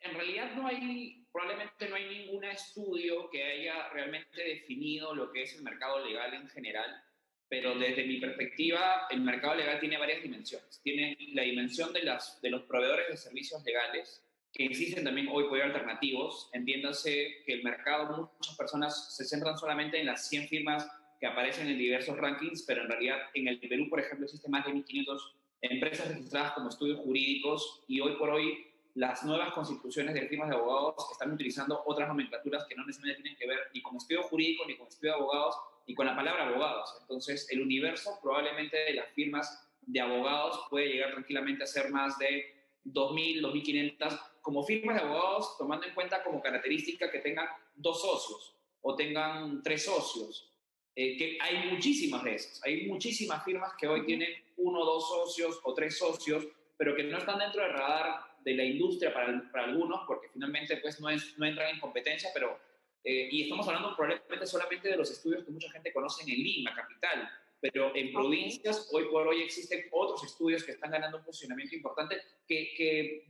En 0.00 0.14
realidad 0.14 0.54
no 0.54 0.66
hay, 0.66 1.26
probablemente 1.32 1.88
no 1.88 1.96
hay 1.96 2.08
ningún 2.08 2.44
estudio 2.44 3.30
que 3.30 3.42
haya 3.42 3.88
realmente 3.88 4.42
definido 4.42 5.14
lo 5.14 5.32
que 5.32 5.44
es 5.44 5.54
el 5.56 5.62
mercado 5.62 6.04
legal 6.04 6.34
en 6.34 6.46
general, 6.48 7.02
pero 7.48 7.78
desde 7.78 8.04
mi 8.04 8.18
perspectiva, 8.20 9.06
el 9.10 9.22
mercado 9.22 9.54
legal 9.54 9.80
tiene 9.80 9.96
varias 9.96 10.22
dimensiones. 10.22 10.80
Tiene 10.82 11.16
la 11.32 11.42
dimensión 11.42 11.92
de, 11.92 12.02
las, 12.02 12.40
de 12.42 12.50
los 12.50 12.62
proveedores 12.62 13.08
de 13.08 13.16
servicios 13.16 13.64
legales, 13.64 14.22
que 14.54 14.66
existen 14.66 15.04
también 15.04 15.28
hoy 15.30 15.44
por 15.44 15.54
hoy 15.54 15.62
alternativos. 15.62 16.48
Entiéndase 16.52 17.42
que 17.44 17.54
el 17.54 17.64
mercado, 17.64 18.32
muchas 18.38 18.56
personas 18.56 19.14
se 19.14 19.24
centran 19.24 19.58
solamente 19.58 19.98
en 19.98 20.06
las 20.06 20.28
100 20.28 20.48
firmas 20.48 20.88
que 21.20 21.26
aparecen 21.26 21.66
en 21.66 21.76
diversos 21.76 22.16
rankings, 22.16 22.62
pero 22.62 22.82
en 22.82 22.88
realidad 22.88 23.18
en 23.34 23.48
el 23.48 23.58
Perú, 23.58 23.88
por 23.90 23.98
ejemplo, 23.98 24.24
existen 24.24 24.52
más 24.52 24.64
de 24.64 24.72
1.500 24.72 25.18
empresas 25.60 26.08
registradas 26.08 26.52
como 26.52 26.68
estudios 26.68 27.00
jurídicos 27.00 27.82
y 27.88 28.00
hoy 28.00 28.12
por 28.16 28.30
hoy 28.30 28.66
las 28.94 29.24
nuevas 29.24 29.52
constituciones 29.52 30.14
de 30.14 30.28
firmas 30.28 30.48
de 30.48 30.54
abogados 30.54 30.94
están 31.10 31.32
utilizando 31.32 31.82
otras 31.86 32.06
nomenclaturas 32.06 32.64
que 32.68 32.76
no 32.76 32.86
necesariamente 32.86 33.22
tienen 33.22 33.38
que 33.38 33.48
ver 33.48 33.58
ni 33.74 33.82
con 33.82 33.96
estudio 33.96 34.22
jurídico, 34.22 34.64
ni 34.66 34.76
con 34.76 34.86
estudio 34.86 35.14
de 35.14 35.18
abogados, 35.18 35.56
ni 35.88 35.94
con 35.94 36.06
la 36.06 36.14
palabra 36.14 36.46
abogados. 36.46 36.96
Entonces, 37.00 37.48
el 37.50 37.60
universo 37.60 38.20
probablemente 38.22 38.76
de 38.76 38.94
las 38.94 39.08
firmas 39.14 39.68
de 39.80 40.00
abogados 40.00 40.60
puede 40.70 40.90
llegar 40.90 41.10
tranquilamente 41.10 41.64
a 41.64 41.66
ser 41.66 41.90
más 41.90 42.16
de 42.18 42.53
2.000, 42.84 43.40
2.500 43.40 44.20
como 44.42 44.62
firmas 44.62 44.96
de 44.96 45.02
abogados, 45.02 45.56
tomando 45.56 45.86
en 45.86 45.94
cuenta 45.94 46.22
como 46.22 46.42
característica 46.42 47.10
que 47.10 47.20
tengan 47.20 47.48
dos 47.74 48.02
socios 48.02 48.54
o 48.82 48.94
tengan 48.94 49.62
tres 49.62 49.86
socios, 49.86 50.52
eh, 50.94 51.16
que 51.16 51.38
hay 51.40 51.70
muchísimas 51.70 52.22
de 52.22 52.34
esas. 52.34 52.62
Hay 52.62 52.86
muchísimas 52.86 53.42
firmas 53.42 53.72
que 53.78 53.88
hoy 53.88 54.04
tienen 54.04 54.28
uno, 54.58 54.84
dos 54.84 55.08
socios 55.08 55.58
o 55.64 55.72
tres 55.72 55.96
socios, 55.96 56.46
pero 56.76 56.94
que 56.94 57.04
no 57.04 57.16
están 57.16 57.38
dentro 57.38 57.62
del 57.62 57.72
radar 57.72 58.20
de 58.44 58.54
la 58.54 58.64
industria 58.64 59.14
para, 59.14 59.50
para 59.50 59.64
algunos, 59.64 60.02
porque 60.06 60.28
finalmente 60.28 60.76
pues 60.76 61.00
no, 61.00 61.08
es, 61.08 61.38
no 61.38 61.46
entran 61.46 61.74
en 61.74 61.80
competencia, 61.80 62.30
pero... 62.34 62.58
Eh, 63.06 63.28
y 63.30 63.42
estamos 63.42 63.66
hablando 63.68 63.94
probablemente 63.94 64.46
solamente 64.46 64.88
de 64.88 64.96
los 64.96 65.10
estudios 65.10 65.44
que 65.44 65.50
mucha 65.50 65.70
gente 65.70 65.92
conoce 65.92 66.22
en 66.22 66.28
Lima, 66.42 66.74
capital, 66.74 67.30
pero 67.64 67.96
en 67.96 68.12
provincias 68.12 68.90
hoy 68.92 69.06
por 69.06 69.26
hoy 69.26 69.40
existen 69.40 69.86
otros 69.90 70.22
estudios 70.22 70.62
que 70.62 70.72
están 70.72 70.90
ganando 70.90 71.16
un 71.16 71.24
posicionamiento 71.24 71.74
importante 71.74 72.20
que, 72.46 72.74
que 72.76 73.26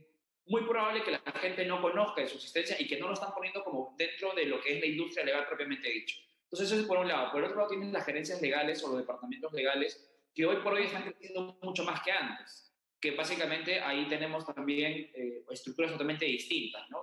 muy 0.47 0.63
probable 0.63 1.03
que 1.03 1.11
la 1.11 1.21
gente 1.39 1.65
no 1.65 1.81
conozca 1.81 2.19
de 2.19 2.27
su 2.27 2.35
existencia 2.35 2.75
y 2.77 2.85
que 2.85 2.99
no 2.99 3.07
lo 3.07 3.13
están 3.13 3.33
poniendo 3.33 3.63
como 3.63 3.95
dentro 3.97 4.33
de 4.33 4.47
lo 4.47 4.59
que 4.59 4.73
es 4.73 4.81
la 4.81 4.87
industria 4.87 5.23
legal 5.23 5.47
propiamente 5.47 5.89
dicho. 5.89 6.17
Entonces 6.43 6.69
eso 6.69 6.81
es 6.81 6.85
por 6.85 6.97
un 6.97 7.07
lado. 7.07 7.31
Por 7.31 7.45
otro 7.45 7.55
lado 7.55 7.69
tienes 7.69 7.93
las 7.93 8.05
gerencias 8.05 8.41
legales 8.41 8.83
o 8.83 8.89
los 8.89 8.97
departamentos 8.97 9.53
legales 9.53 10.05
que 10.33 10.45
hoy 10.45 10.57
por 10.57 10.73
hoy 10.73 10.83
están 10.83 11.03
creciendo 11.03 11.57
mucho 11.61 11.85
más 11.85 12.01
que 12.03 12.11
antes, 12.11 12.75
que 12.99 13.11
básicamente 13.11 13.79
ahí 13.79 14.05
tenemos 14.09 14.45
también 14.45 15.11
eh, 15.13 15.45
estructuras 15.49 15.93
totalmente 15.93 16.25
distintas, 16.25 16.89
¿no? 16.89 16.99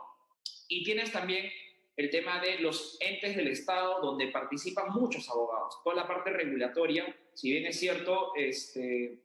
Y 0.68 0.84
tienes 0.84 1.10
también 1.10 1.50
el 1.96 2.10
tema 2.10 2.40
de 2.40 2.58
los 2.58 2.96
entes 3.00 3.36
del 3.36 3.48
Estado 3.48 4.00
donde 4.00 4.28
participan 4.28 4.90
muchos 4.90 5.28
abogados. 5.28 5.82
Toda 5.84 5.96
la 5.96 6.06
parte 6.06 6.30
regulatoria, 6.30 7.14
si 7.34 7.50
bien 7.50 7.66
es 7.66 7.78
cierto, 7.78 8.32
este, 8.34 9.22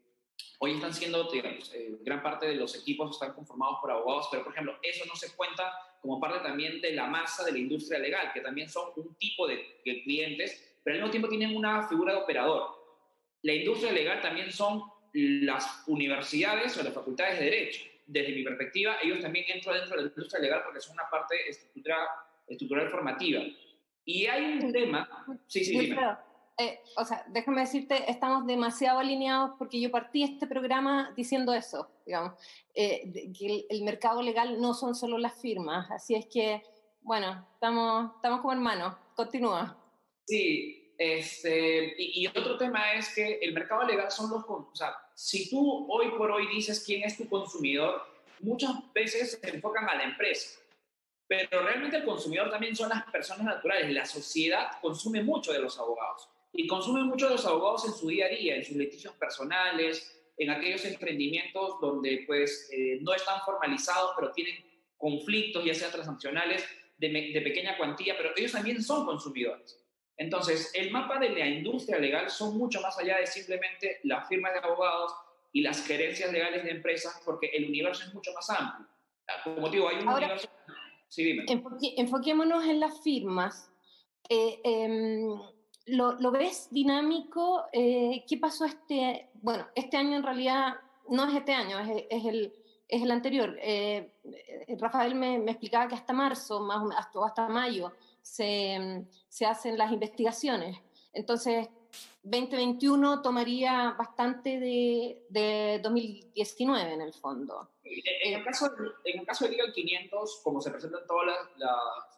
Hoy 0.59 0.73
están 0.73 0.93
siendo, 0.93 1.29
digamos, 1.29 1.71
eh, 1.75 1.97
gran 2.01 2.23
parte 2.23 2.47
de 2.47 2.55
los 2.55 2.75
equipos 2.75 3.11
están 3.11 3.33
conformados 3.33 3.77
por 3.79 3.91
abogados, 3.91 4.27
pero 4.31 4.43
por 4.43 4.53
ejemplo, 4.53 4.77
eso 4.81 5.05
no 5.05 5.15
se 5.15 5.35
cuenta 5.35 5.71
como 6.01 6.19
parte 6.19 6.39
también 6.39 6.81
de 6.81 6.93
la 6.93 7.05
masa 7.05 7.45
de 7.45 7.51
la 7.51 7.59
industria 7.59 7.99
legal, 7.99 8.31
que 8.33 8.41
también 8.41 8.67
son 8.67 8.91
un 8.95 9.15
tipo 9.15 9.47
de, 9.47 9.81
clientes, 9.83 10.79
pero 10.83 10.95
al 10.95 11.01
mismo 11.01 11.11
tiempo 11.11 11.29
tienen 11.29 11.55
una 11.55 11.87
figura 11.87 12.13
de 12.13 12.19
operador. 12.19 12.75
La 13.43 13.53
industria 13.53 13.91
legal 13.91 14.19
también 14.19 14.51
son 14.51 14.81
las 15.13 15.83
universidades 15.87 16.75
o 16.77 16.83
las 16.83 16.93
facultades 16.93 17.39
de 17.39 17.45
derecho. 17.45 17.83
Desde 18.07 18.33
mi 18.33 18.43
perspectiva, 18.43 18.97
ellos 19.03 19.19
también 19.19 19.45
entran 19.49 19.77
dentro 19.77 19.97
de 19.97 20.03
la 20.03 20.09
industria 20.09 20.41
legal 20.41 20.61
porque 20.63 20.81
son 20.81 20.93
una 20.93 21.09
parte 21.09 21.49
estructural, 21.49 22.07
estructural 22.47 22.89
formativa. 22.89 23.43
Y 24.05 24.25
hay 24.25 24.59
un 24.59 24.71
tema... 24.71 25.07
Sí, 25.47 25.63
sí, 25.63 25.77
dime. 25.77 25.97
Eh, 26.59 26.79
o 26.95 27.05
sea, 27.05 27.23
déjame 27.27 27.61
decirte, 27.61 28.09
estamos 28.09 28.47
demasiado 28.47 28.97
alineados 28.97 29.51
porque 29.59 29.79
yo 29.79 29.91
partí 29.91 30.23
este 30.23 30.47
programa 30.47 31.13
diciendo 31.15 31.53
eso, 31.53 31.87
digamos, 32.03 32.33
eh, 32.73 33.31
que 33.37 33.67
el, 33.69 33.83
mercado 33.83 34.23
legal 34.23 34.59
no 34.59 34.73
son 34.73 34.95
solo 34.95 35.19
las 35.19 35.39
firmas, 35.39 35.91
así 35.91 36.15
es 36.15 36.25
que, 36.25 36.63
bueno, 37.01 37.47
estamos, 37.53 38.15
estamos 38.15 38.41
como 38.41 38.53
hermanos, 38.53 38.95
continúa. 39.15 39.77
Sí, 40.25 40.93
este, 40.97 41.93
y, 42.01 42.23
y, 42.23 42.27
otro 42.27 42.57
tema 42.57 42.93
es 42.93 43.13
que 43.13 43.35
el 43.35 43.53
mercado 43.53 43.83
legal 43.83 44.09
son 44.09 44.31
los, 44.31 44.43
o 44.47 44.71
sea, 44.73 44.95
si 45.13 45.51
tú 45.51 45.85
hoy 45.91 46.09
por 46.17 46.31
hoy 46.31 46.47
dices 46.47 46.83
quién 46.83 47.03
es 47.03 47.17
tu 47.17 47.29
consumidor, 47.29 48.01
muchas 48.39 48.71
veces 48.93 49.39
se 49.39 49.49
enfocan 49.49 49.87
a 49.87 49.95
la 49.95 50.05
empresa. 50.05 50.59
Pero 51.27 51.61
realmente 51.61 51.97
el 51.97 52.05
consumidor 52.05 52.49
también 52.49 52.75
son 52.75 52.89
las 52.89 53.03
personas 53.11 53.45
naturales. 53.45 53.91
La 53.91 54.05
sociedad 54.05 54.79
consume 54.81 55.23
mucho 55.23 55.51
de 55.51 55.59
los 55.59 55.77
abogados 55.77 56.29
y 56.53 56.65
consumen 56.67 57.03
mucho 57.03 57.29
los 57.29 57.45
abogados 57.45 57.85
en 57.85 57.93
su 57.93 58.07
día 58.07 58.27
a 58.27 58.29
día, 58.29 58.55
en 58.55 58.63
sus 58.63 58.77
litigios 58.77 59.13
personales, 59.15 60.13
en 60.37 60.49
aquellos 60.49 60.85
emprendimientos 60.85 61.79
donde 61.81 62.23
pues 62.25 62.69
eh, 62.71 62.99
no 63.01 63.13
están 63.13 63.41
formalizados, 63.41 64.11
pero 64.15 64.31
tienen 64.31 64.55
conflictos, 64.97 65.65
ya 65.65 65.73
sean 65.73 65.91
transaccionales, 65.91 66.65
de, 66.97 67.09
de, 67.09 67.41
pequeña 67.41 67.77
cuantía, 67.77 68.15
pero 68.17 68.31
ellos 68.35 68.53
también 68.53 68.81
son 68.81 69.05
consumidores. 69.05 69.83
Entonces, 70.15 70.71
el 70.73 70.89
mapa 70.89 71.19
de 71.19 71.29
la 71.29 71.47
industria 71.47 71.99
legal 71.99 72.29
son 72.29 72.57
mucho 72.57 72.81
más 72.81 72.97
allá 72.97 73.17
de 73.17 73.27
simplemente 73.27 73.99
las 74.03 74.27
firmas 74.27 74.53
de 74.53 74.59
abogados 74.59 75.13
y 75.53 75.61
las 75.61 75.85
gerencias 75.85 76.31
legales 76.31 76.63
de 76.63 76.71
empresas, 76.71 77.21
porque 77.23 77.47
el 77.47 77.65
universo 77.65 78.03
es 78.03 78.13
mucho 78.13 78.33
más 78.33 78.49
amplio. 78.49 78.87
Como 79.43 79.69
digo, 79.69 79.89
hay 79.89 79.97
un 79.97 80.07
universo 80.07 80.49
Sí, 81.07 81.23
dime. 81.23 81.45
enfoquémonos 81.47 82.65
en 82.65 82.79
las 82.79 83.01
firmas. 83.01 83.71
Eh, 84.29 84.59
em, 84.63 85.39
lo, 85.87 86.13
lo, 86.19 86.31
ves 86.31 86.67
dinámico? 86.71 87.63
Eh, 87.71 88.25
¿Qué 88.27 88.37
pasó 88.37 88.65
este, 88.65 89.29
bueno, 89.35 89.67
este 89.73 89.97
año 89.97 90.17
en 90.17 90.23
realidad, 90.23 90.75
no 91.09 91.27
es 91.27 91.35
este 91.35 91.53
año, 91.53 91.79
es, 91.79 92.05
es 92.09 92.25
el, 92.25 92.53
es 92.87 93.01
el 93.01 93.11
anterior. 93.11 93.57
Eh, 93.61 94.13
Rafael 94.79 95.15
me, 95.15 95.39
me, 95.39 95.51
explicaba 95.51 95.87
que 95.87 95.95
hasta 95.95 96.13
marzo, 96.13 96.59
más 96.59 96.83
o 96.83 96.91
hasta, 96.91 97.25
hasta 97.25 97.47
mayo, 97.47 97.93
se, 98.21 99.05
se 99.29 99.45
hacen 99.45 99.77
las 99.77 99.91
investigaciones. 99.91 100.77
Entonces, 101.13 101.69
2021 102.29 103.21
tomaría 103.21 103.95
bastante 103.97 104.59
de, 104.59 105.23
de 105.29 105.79
2019 105.81 106.93
en 106.93 107.01
el 107.01 107.13
fondo. 107.13 107.71
En 107.83 108.33
el 108.33 108.43
caso, 108.43 108.69
en 109.05 109.19
el 109.19 109.25
caso 109.25 109.45
de 109.45 109.51
Legal 109.51 109.71
500, 109.73 110.41
como 110.43 110.59
se 110.59 110.71
presentan 110.71 111.07
todos 111.07 111.25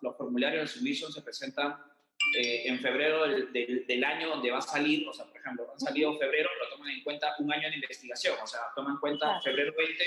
los 0.01 0.17
formularios 0.17 0.63
de 0.63 0.67
submission, 0.67 1.11
se 1.11 1.21
presentan 1.21 1.75
eh, 2.37 2.63
en 2.65 2.79
febrero 2.79 3.27
del, 3.27 3.85
del, 3.85 4.03
año 4.03 4.29
donde 4.29 4.51
va 4.51 4.57
a 4.57 4.61
salir, 4.61 5.07
o 5.07 5.13
sea, 5.13 5.25
por 5.25 5.37
ejemplo, 5.37 5.71
han 5.71 5.79
salido 5.79 6.11
en 6.11 6.19
febrero, 6.19 6.49
pero 6.59 6.71
toman 6.71 6.89
en 6.89 7.03
cuenta 7.03 7.35
un 7.39 7.51
año 7.53 7.69
de 7.69 7.75
investigación, 7.75 8.35
o 8.41 8.47
sea, 8.47 8.61
toman 8.75 8.93
en 8.93 8.99
cuenta 8.99 9.39
febrero 9.41 9.73
20, 9.77 10.03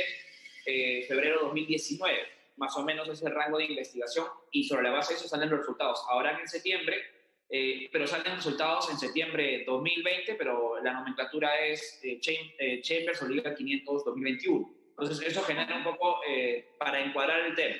eh, 0.67 1.05
febrero 1.07 1.43
2019, 1.43 2.19
más 2.57 2.77
o 2.77 2.85
menos 2.85 3.09
es 3.09 3.23
el 3.23 3.33
rango 3.33 3.59
de 3.59 3.65
investigación 3.65 4.27
y 4.51 4.65
sobre 4.65 4.83
la 4.83 4.91
base 4.91 5.15
de 5.15 5.21
eso 5.21 5.29
salen 5.29 5.49
los 5.49 5.61
resultados. 5.61 6.05
Ahora 6.09 6.39
en 6.39 6.49
septiembre 6.49 7.22
eh, 7.55 7.91
pero 7.93 8.07
salen 8.07 8.37
resultados 8.37 8.89
en 8.91 8.99
septiembre 8.99 9.63
2020, 9.67 10.37
pero 10.37 10.83
la 10.83 10.95
nomenclatura 10.95 11.55
es 11.67 12.01
eh, 12.03 12.19
eh 12.59 12.81
Chambers 12.81 13.21
o 13.21 13.29
Liga 13.29 13.55
500 13.55 14.07
2021. 14.07 14.75
Entonces, 14.89 15.27
eso 15.27 15.43
genera 15.43 15.77
un 15.77 15.85
poco 15.85 16.21
eh, 16.27 16.75
para 16.79 17.05
encuadrar 17.05 17.41
el 17.41 17.55
tema. 17.55 17.77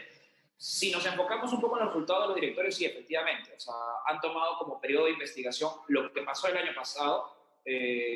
Si 0.59 0.93
nos 0.93 1.07
enfocamos 1.07 1.51
un 1.55 1.61
poco 1.63 1.79
en 1.79 1.87
los 1.87 1.95
resultados 1.95 2.23
de 2.23 2.29
los 2.29 2.35
directores, 2.35 2.77
sí, 2.77 2.85
efectivamente, 2.85 3.55
o 3.57 3.61
sea, 3.61 3.73
han 4.07 4.21
tomado 4.21 4.59
como 4.59 4.79
periodo 4.79 5.07
de 5.07 5.13
investigación 5.13 5.71
lo 5.89 6.13
que 6.13 6.21
pasó 6.21 6.49
el 6.49 6.57
año 6.59 6.75
pasado 6.75 7.41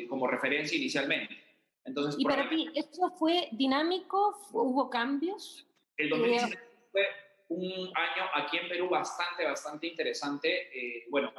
como 0.09 0.27
referencia 0.27 0.77
inicialmente. 0.77 1.35
Entonces, 1.85 2.19
¿Y 2.19 2.25
para 2.25 2.49
ti 2.49 2.69
esto 2.75 3.09
fue 3.17 3.47
dinámico? 3.53 4.37
¿Hubo 4.51 4.89
cambios? 4.89 5.65
El 5.95 6.09
2019 6.09 6.59
fue 6.91 7.07
un 7.49 7.71
año 7.95 8.25
aquí 8.33 8.57
en 8.57 8.67
Perú 8.67 8.89
bastante, 8.89 9.45
bastante 9.45 9.87
interesante. 9.87 10.69
Eh, 10.73 11.05
bueno, 11.09 11.31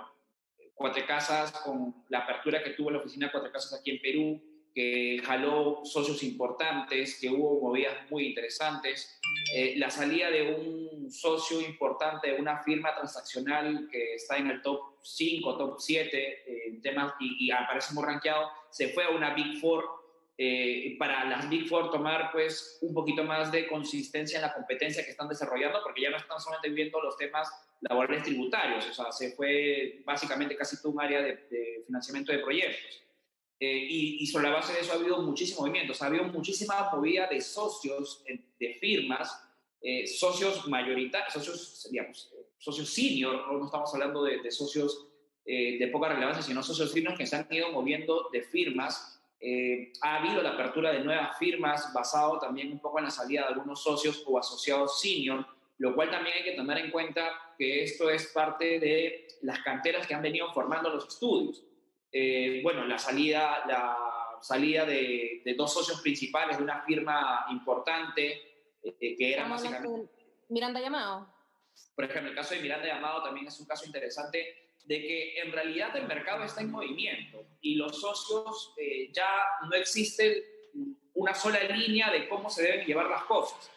Cuatro 0.75 1.05
Casas, 1.07 1.53
con 1.53 2.05
la 2.09 2.21
apertura 2.21 2.63
que 2.63 2.71
tuvo 2.71 2.91
la 2.91 2.99
oficina 2.99 3.31
Cuatro 3.33 3.51
Casas 3.51 3.81
aquí 3.81 3.91
en 3.91 4.01
Perú, 4.01 4.43
que 4.75 5.21
jaló 5.25 5.81
socios 5.85 6.23
importantes, 6.23 7.19
que 7.21 7.29
hubo 7.29 7.61
movidas 7.61 8.09
muy 8.11 8.27
interesantes. 8.27 9.19
Eh, 9.53 9.75
la 9.77 9.91
salida 9.91 10.31
de 10.31 10.55
un 10.55 11.11
socio 11.11 11.61
importante 11.61 12.31
de 12.31 12.41
una 12.41 12.63
firma 12.63 12.95
transaccional 12.95 13.89
que 13.91 14.15
está 14.15 14.37
en 14.37 14.51
el 14.51 14.63
top 14.63 14.99
5, 15.03 15.57
top 15.57 15.77
7 15.81 16.69
en 16.69 16.81
temas 16.81 17.15
y, 17.19 17.47
y 17.47 17.51
aparece 17.51 17.95
muy 17.95 18.05
rankeado, 18.05 18.49
se 18.71 18.89
fue 18.91 19.05
a 19.05 19.11
una 19.11 19.35
Big 19.35 19.61
Four 19.61 19.85
eh, 20.41 20.95
para 21.01 21.25
las 21.25 21.51
Big 21.51 21.67
Four 21.67 21.91
tomar 21.91 22.31
pues 22.31 22.79
un 22.83 22.95
poquito 22.95 23.25
más 23.25 23.51
de 23.51 23.67
consistencia 23.67 24.37
en 24.37 24.43
la 24.43 24.55
competencia 24.55 25.05
que 25.05 25.11
están 25.11 25.29
desarrollando, 25.29 25.81
porque 25.83 26.03
ya 26.03 26.11
no 26.11 26.17
están 26.17 26.39
solamente 26.39 26.69
viendo 26.69 27.01
los 27.01 27.17
temas 27.17 27.51
laborales 27.81 28.23
tributarios, 28.23 28.87
o 28.87 28.95
sea, 28.95 29.11
se 29.11 29.33
fue 29.33 30.01
básicamente 30.05 30.55
casi 30.55 30.81
todo 30.81 30.93
un 30.93 31.01
área 31.01 31.23
de, 31.23 31.83
financiamiento 31.85 32.31
de 32.31 32.39
proyectos. 32.39 33.03
Eh, 33.59 33.87
y, 33.91 34.27
sobre 34.29 34.45
la 34.45 34.55
base 34.55 34.75
de 34.75 34.81
eso 34.81 34.93
ha 34.93 34.95
habido 34.95 35.21
muchísimo 35.23 35.63
movimiento, 35.63 35.91
o 35.91 35.95
sea, 35.97 36.07
ha 36.07 36.11
habido 36.11 36.27
muchísima 36.27 36.89
movida 36.93 37.27
de 37.27 37.41
socios, 37.41 38.23
de 38.61 38.75
firmas, 38.75 39.45
eh, 39.83 40.07
socios 40.07 40.69
mayoritarios, 40.69 41.33
socios, 41.33 41.89
digamos, 41.91 42.33
socios 42.59 42.89
senior, 42.89 43.53
no 43.53 43.65
estamos 43.65 43.93
hablando 43.93 44.23
de, 44.23 44.41
de 44.41 44.53
socios 44.53 45.05
de 45.45 45.89
poca 45.91 46.11
relevancia, 46.11 46.43
sino 46.43 46.63
socios 46.63 46.93
senior 46.93 47.17
que 47.17 47.27
se 47.27 47.35
han 47.35 47.49
ido 47.51 47.73
moviendo 47.73 48.29
de 48.31 48.43
firmas 48.43 49.18
eh, 49.41 49.93
ha 50.03 50.17
habido 50.17 50.43
la 50.43 50.51
apertura 50.51 50.91
de 50.91 51.01
nuevas 51.01 51.39
firmas 51.39 51.93
basado 51.93 52.39
también 52.39 52.73
un 52.73 52.81
poco 52.81 52.99
en 52.99 53.05
la 53.05 53.11
salida 53.11 53.43
de 53.43 53.49
algunos 53.49 53.83
socios 53.83 54.25
o 54.27 54.39
asociados 54.39 55.01
senior, 55.01 55.47
lo 55.79 55.95
cual 55.95 56.11
también 56.11 56.39
hay 56.39 56.45
que 56.45 56.53
tener 56.57 56.79
en 56.79 56.91
cuenta 56.91 57.31
que 57.57 57.85
esto 57.85 58.11
es 58.11 58.27
parte 58.29 58.81
de 58.81 59.29
las 59.43 59.61
canteras 59.61 60.07
que 60.07 60.15
han 60.15 60.23
venido 60.23 60.53
formando 60.53 60.91
los 60.91 61.07
estudios. 61.07 61.63
Eh, 62.11 62.61
bueno, 62.65 62.85
la 62.85 62.99
salida, 62.99 63.65
la 63.67 63.97
salida 64.41 64.85
de, 64.85 65.43
dos 65.57 65.73
socios 65.73 66.01
principales 66.01 66.57
de 66.57 66.65
una 66.65 66.83
firma 66.83 67.47
importante 67.51 68.41
eh, 68.83 69.17
que 69.17 69.33
era 69.33 69.47
básicamente... 69.47 70.11
Miranda 70.49 70.81
Llamado. 70.81 71.29
Por 71.95 72.05
ejemplo, 72.05 72.31
el 72.31 72.37
caso 72.37 72.55
de 72.55 72.61
Miranda 72.61 72.87
Llamado 72.87 73.23
también 73.23 73.47
es 73.47 73.61
un 73.61 73.67
caso 73.67 73.87
interesante 73.87 74.68
de 74.89 75.03
que 75.03 75.39
en 75.41 75.53
realidad 75.53 75.95
el 75.97 76.07
mercado 76.07 76.45
está 76.45 76.63
en 76.63 76.71
movimiento 76.71 77.45
y 77.61 77.75
los 77.75 78.01
socios 78.01 78.73
eh, 78.79 79.11
ya 79.13 79.29
no 79.69 79.77
existe 79.77 80.71
una 81.13 81.35
sola 81.35 81.63
línea 81.65 82.11
de 82.11 82.27
cómo 82.27 82.49
se 82.49 82.63
deben 82.63 82.87
llevar 82.87 83.11
las 83.11 83.25
cosas. 83.25 83.71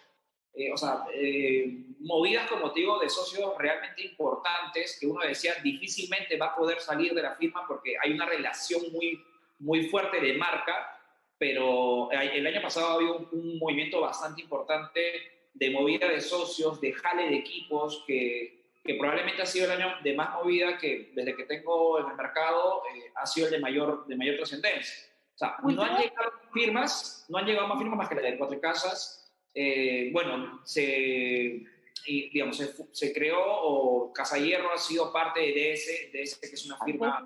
Eh, 0.54 0.72
o 0.72 0.78
sea, 0.78 1.04
eh, 1.14 1.84
movidas, 2.00 2.50
como 2.50 2.72
te 2.72 2.80
digo, 2.80 2.98
de 2.98 3.10
socios 3.10 3.58
realmente 3.58 4.04
importantes 4.04 4.98
que 4.98 5.06
uno 5.06 5.20
decía 5.28 5.56
difícilmente 5.62 6.38
va 6.38 6.48
a 6.48 6.56
poder 6.56 6.80
salir 6.80 7.14
de 7.14 7.24
la 7.24 7.36
firma 7.36 7.68
porque 7.68 7.96
hay 8.02 8.14
una 8.14 8.26
relación 8.26 8.82
muy, 8.94 9.22
muy 9.60 9.90
fuerte 9.90 10.22
de 10.22 10.34
marca, 10.36 10.98
pero 11.38 12.10
el 12.12 12.48
año 12.48 12.62
pasado 12.62 12.88
había 12.88 13.12
un, 13.12 13.28
un 13.34 13.60
movimiento 13.60 14.00
bastante 14.00 14.44
importante 14.44 15.50
de 15.54 15.70
movida 15.72 16.08
de 16.08 16.22
socios, 16.22 16.80
de 16.80 16.94
jale 16.94 17.28
de 17.30 17.36
equipos 17.36 18.02
que 18.08 18.61
que 18.84 18.96
probablemente 18.96 19.42
ha 19.42 19.46
sido 19.46 19.66
el 19.66 19.82
año 19.82 19.96
de 20.04 20.16
más 20.16 20.34
movida 20.34 20.78
que 20.78 21.12
desde 21.14 21.36
que 21.36 21.44
tengo 21.44 22.00
en 22.00 22.10
el 22.10 22.16
mercado 22.16 22.82
eh, 22.94 23.12
ha 23.16 23.26
sido 23.26 23.48
el 23.48 23.54
de 23.54 23.60
mayor, 23.60 24.06
de 24.08 24.16
mayor 24.16 24.38
trascendencia. 24.38 25.10
O 25.36 25.38
sea, 25.38 25.56
no 25.64 25.84
han 25.84 25.98
llegado 25.98 26.32
firmas, 26.54 27.26
no 27.30 27.38
han 27.38 27.46
llegado 27.46 27.68
más 27.68 27.78
firmas 27.78 27.98
más 27.98 28.10
que 28.10 28.16
la 28.16 28.22
de 28.22 28.38
Cuatro 28.38 28.60
Casas. 28.60 29.32
Eh, 29.54 30.10
bueno, 30.12 30.62
se, 30.64 31.64
y, 32.06 32.30
digamos, 32.30 32.58
se, 32.58 32.74
se, 32.92 33.14
creó, 33.14 33.40
o 33.40 34.14
Casa 34.14 34.38
Hierro 34.38 34.72
ha 34.72 34.78
sido 34.78 35.12
parte 35.12 35.40
de 35.40 35.74
DS, 35.74 36.12
DS 36.12 36.40
que 36.40 36.56
es 36.56 36.66
una 36.66 36.78
firma 36.84 37.24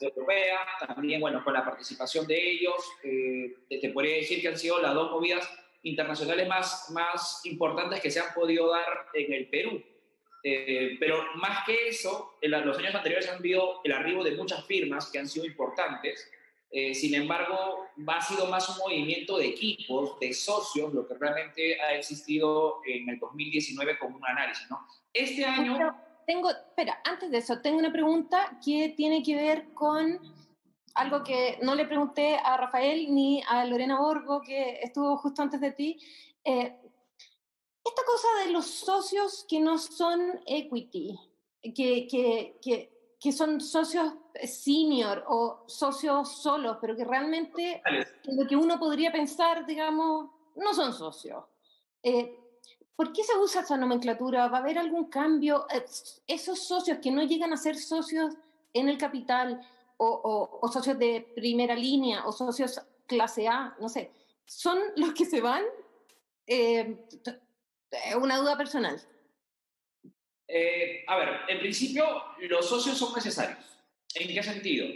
europea, 0.00 0.58
también, 0.86 1.20
bueno, 1.20 1.42
con 1.44 1.52
la 1.52 1.64
participación 1.64 2.26
de 2.26 2.50
ellos, 2.50 2.76
eh, 3.04 3.54
te 3.68 3.90
podría 3.90 4.16
decir 4.16 4.40
que 4.40 4.48
han 4.48 4.58
sido 4.58 4.80
las 4.80 4.94
dos 4.94 5.10
movidas 5.10 5.48
internacionales 5.82 6.48
más, 6.48 6.90
más 6.90 7.40
importantes 7.44 8.00
que 8.00 8.10
se 8.10 8.20
han 8.20 8.34
podido 8.34 8.70
dar 8.70 9.06
en 9.14 9.32
el 9.32 9.48
Perú. 9.48 9.82
Eh, 10.48 10.96
pero 11.00 11.24
más 11.34 11.66
que 11.66 11.88
eso, 11.88 12.36
en 12.40 12.52
los 12.52 12.78
años 12.78 12.94
anteriores 12.94 13.28
han 13.28 13.38
habido 13.38 13.80
el 13.82 13.90
arribo 13.90 14.22
de 14.22 14.36
muchas 14.36 14.64
firmas 14.64 15.10
que 15.10 15.18
han 15.18 15.28
sido 15.28 15.44
importantes. 15.44 16.30
Eh, 16.70 16.94
sin 16.94 17.16
embargo, 17.16 17.88
ha 18.06 18.20
sido 18.20 18.46
más 18.46 18.68
un 18.68 18.78
movimiento 18.78 19.38
de 19.38 19.48
equipos, 19.48 20.20
de 20.20 20.32
socios, 20.32 20.94
lo 20.94 21.08
que 21.08 21.14
realmente 21.14 21.80
ha 21.80 21.94
existido 21.94 22.80
en 22.86 23.08
el 23.08 23.18
2019 23.18 23.98
como 23.98 24.18
un 24.18 24.24
análisis. 24.24 24.70
¿no? 24.70 24.86
Este 25.12 25.44
año... 25.44 25.96
tengo, 26.28 26.48
espera, 26.50 27.00
antes 27.02 27.28
de 27.32 27.38
eso, 27.38 27.60
tengo 27.60 27.78
una 27.78 27.90
pregunta 27.90 28.56
que 28.64 28.94
tiene 28.96 29.24
que 29.24 29.34
ver 29.34 29.72
con 29.74 30.20
algo 30.94 31.24
que 31.24 31.58
no 31.60 31.74
le 31.74 31.86
pregunté 31.86 32.36
a 32.36 32.56
Rafael 32.56 33.12
ni 33.12 33.42
a 33.48 33.64
Lorena 33.64 33.98
Borgo, 33.98 34.42
que 34.42 34.78
estuvo 34.80 35.16
justo 35.16 35.42
antes 35.42 35.60
de 35.60 35.72
ti. 35.72 35.98
Eh, 36.44 36.72
esta 37.86 38.02
cosa 38.04 38.28
de 38.44 38.50
los 38.50 38.66
socios 38.66 39.46
que 39.48 39.60
no 39.60 39.78
son 39.78 40.40
equity, 40.46 41.18
que, 41.62 42.06
que, 42.06 42.58
que, 42.60 43.16
que 43.20 43.32
son 43.32 43.60
socios 43.60 44.12
senior 44.44 45.24
o 45.28 45.64
socios 45.66 46.42
solos, 46.42 46.78
pero 46.80 46.96
que 46.96 47.04
realmente 47.04 47.82
lo 48.24 48.46
que 48.46 48.56
uno 48.56 48.78
podría 48.78 49.12
pensar, 49.12 49.64
digamos, 49.66 50.30
no 50.56 50.74
son 50.74 50.92
socios. 50.92 51.44
Eh, 52.02 52.40
¿Por 52.94 53.12
qué 53.12 53.22
se 53.22 53.36
usa 53.38 53.60
esa 53.60 53.76
nomenclatura? 53.76 54.48
¿Va 54.48 54.58
a 54.58 54.60
haber 54.60 54.78
algún 54.78 55.06
cambio? 55.06 55.66
Eh, 55.70 55.84
esos 56.26 56.58
socios 56.60 56.98
que 56.98 57.10
no 57.10 57.22
llegan 57.22 57.52
a 57.52 57.56
ser 57.56 57.76
socios 57.76 58.34
en 58.72 58.88
el 58.88 58.98
capital 58.98 59.60
o, 59.96 60.06
o, 60.06 60.58
o 60.60 60.68
socios 60.68 60.98
de 60.98 61.32
primera 61.34 61.74
línea 61.74 62.26
o 62.26 62.32
socios 62.32 62.80
clase 63.06 63.46
A, 63.46 63.76
no 63.80 63.88
sé, 63.88 64.10
¿son 64.44 64.78
los 64.96 65.12
que 65.14 65.24
se 65.24 65.40
van? 65.40 65.62
Eh, 66.46 67.06
una 68.16 68.38
duda 68.38 68.56
personal. 68.56 69.00
Eh, 70.48 71.04
a 71.06 71.16
ver, 71.16 71.40
en 71.48 71.58
principio 71.58 72.24
los 72.40 72.68
socios 72.68 72.96
son 72.96 73.12
necesarios. 73.14 73.58
¿En 74.14 74.28
qué 74.28 74.42
sentido? 74.42 74.86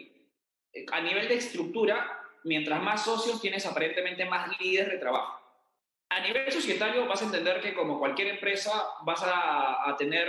Eh, 0.73 0.87
a 0.93 1.01
nivel 1.01 1.29
de 1.29 1.35
estructura, 1.35 2.23
mientras 2.45 2.83
más 2.83 3.05
socios 3.05 3.41
tienes 3.41 3.67
aparentemente 3.67 4.25
más 4.25 4.59
líderes 4.61 4.93
de 4.93 4.99
trabajo. 4.99 5.39
A 6.09 6.21
nivel 6.21 6.51
societario 6.51 7.07
vas 7.07 7.23
a 7.23 7.27
entender 7.27 7.61
que 7.61 7.75
como 7.75 7.99
cualquier 7.99 8.29
empresa 8.29 8.73
vas 9.05 9.23
a, 9.23 9.89
a 9.89 9.97
tener 9.97 10.29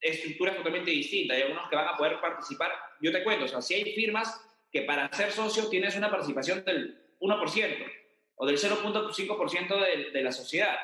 estructuras 0.00 0.56
totalmente 0.56 0.90
distintas. 0.90 1.36
Hay 1.36 1.42
algunos 1.44 1.68
que 1.68 1.76
van 1.76 1.88
a 1.88 1.96
poder 1.96 2.20
participar. 2.20 2.72
Yo 3.00 3.12
te 3.12 3.22
cuento, 3.24 3.44
o 3.44 3.48
sea, 3.48 3.60
si 3.60 3.74
hay 3.74 3.92
firmas 3.94 4.40
que 4.70 4.82
para 4.82 5.12
ser 5.12 5.30
socio 5.30 5.68
tienes 5.68 5.96
una 5.96 6.10
participación 6.10 6.64
del 6.64 7.16
1% 7.20 7.92
o 8.36 8.46
del 8.46 8.58
0.5% 8.58 9.80
de, 9.80 10.10
de 10.10 10.22
la 10.22 10.32
sociedad 10.32 10.76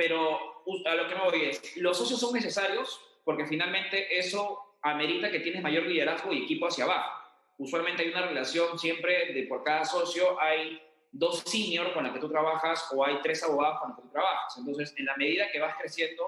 pero 0.00 0.64
a 0.86 0.94
lo 0.94 1.08
que 1.08 1.14
me 1.14 1.20
voy 1.20 1.44
es, 1.44 1.76
los 1.76 1.98
socios 1.98 2.18
son 2.18 2.32
necesarios 2.32 2.98
porque 3.22 3.44
finalmente 3.44 4.18
eso 4.18 4.78
amerita 4.80 5.30
que 5.30 5.40
tienes 5.40 5.62
mayor 5.62 5.82
liderazgo 5.82 6.32
y 6.32 6.44
equipo 6.44 6.68
hacia 6.68 6.84
abajo. 6.84 7.20
Usualmente 7.58 8.02
hay 8.02 8.08
una 8.08 8.26
relación 8.26 8.78
siempre 8.78 9.34
de 9.34 9.42
por 9.42 9.62
cada 9.62 9.84
socio 9.84 10.40
hay 10.40 10.80
dos 11.12 11.40
senior 11.40 11.92
con 11.92 12.04
los 12.04 12.14
que 12.14 12.18
tú 12.18 12.30
trabajas 12.30 12.88
o 12.94 13.04
hay 13.04 13.20
tres 13.20 13.42
abogados 13.42 13.78
con 13.80 13.90
los 13.90 13.98
que 13.98 14.04
tú 14.04 14.08
trabajas. 14.10 14.56
Entonces, 14.56 14.94
en 14.96 15.04
la 15.04 15.16
medida 15.16 15.50
que 15.52 15.60
vas 15.60 15.76
creciendo, 15.78 16.24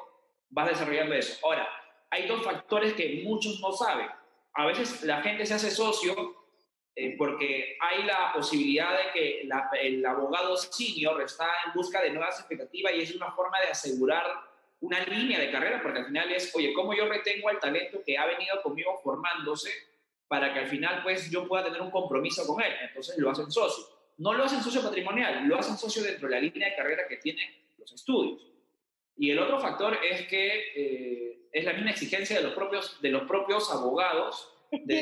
vas 0.51 0.69
desarrollando 0.69 1.15
eso. 1.15 1.39
Ahora, 1.43 1.67
hay 2.11 2.29
dos 2.29 2.45
factores 2.45 2.93
que 2.93 3.23
muchos 3.25 3.59
no 3.61 3.73
saben. 3.73 4.09
A 4.53 4.67
veces 4.67 5.03
la 5.03 5.23
gente 5.23 5.47
se 5.47 5.55
hace 5.55 5.71
socio 5.71 6.42
eh, 6.95 7.15
porque 7.17 7.79
hay 7.81 8.03
la 8.05 8.33
posibilidad 8.35 8.93
de 8.93 9.13
que 9.13 9.49
el 9.81 10.05
abogado 10.05 10.57
senior 10.57 11.23
está 11.23 11.47
en 11.67 11.73
busca 11.73 12.03
de 12.03 12.11
nuevas 12.11 12.39
expectativas 12.39 12.93
y 12.95 13.01
es 13.01 13.15
una 13.15 13.33
forma 13.33 13.59
de 13.61 13.69
asegurar 13.69 14.27
una 14.81 15.01
línea 15.05 15.39
de 15.41 15.51
carrera, 15.51 15.81
porque 15.81 16.01
al 16.01 16.07
final 16.07 16.31
es, 16.33 16.55
oye, 16.55 16.75
¿cómo 16.75 16.93
yo 16.93 17.09
retengo 17.09 17.49
al 17.49 17.61
talento 17.61 18.03
que 18.05 18.19
ha 18.19 18.27
venido 18.27 18.61
conmigo 18.63 19.01
formándose 19.03 19.71
para 20.29 20.53
que 20.53 20.61
al 20.61 20.67
final 20.67 21.03
pues 21.03 21.31
yo 21.31 21.49
pueda 21.49 21.65
tener 21.65 21.81
un 21.81 21.91
compromiso 21.91 22.47
con 22.47 22.63
él? 22.63 22.73
Entonces 22.83 23.17
lo 23.17 23.31
hacen 23.31 23.51
socio. 23.51 23.85
No 24.19 24.35
lo 24.35 24.45
hacen 24.45 24.63
socio 24.63 24.83
patrimonial, 24.83 25.47
lo 25.47 25.59
hacen 25.59 25.79
socio 25.79 26.03
dentro 26.03 26.29
de 26.29 26.35
la 26.35 26.41
línea 26.41 26.69
de 26.69 26.77
carrera 26.77 27.09
que 27.09 27.17
tienen 27.17 27.49
los 27.79 27.91
estudios. 27.93 28.47
Y 29.17 29.31
el 29.31 29.39
otro 29.39 29.61
factor 29.61 29.97
es 30.05 30.27
que 30.27 30.73
eh, 30.75 31.49
es 31.53 31.65
la 31.65 31.73
misma 31.73 31.93
exigencia 31.93 32.37
de 32.37 32.43
los 32.43 32.53
propios, 32.53 33.01
de 33.01 33.11
los 33.11 33.23
propios 33.23 33.71
abogados 33.71 34.52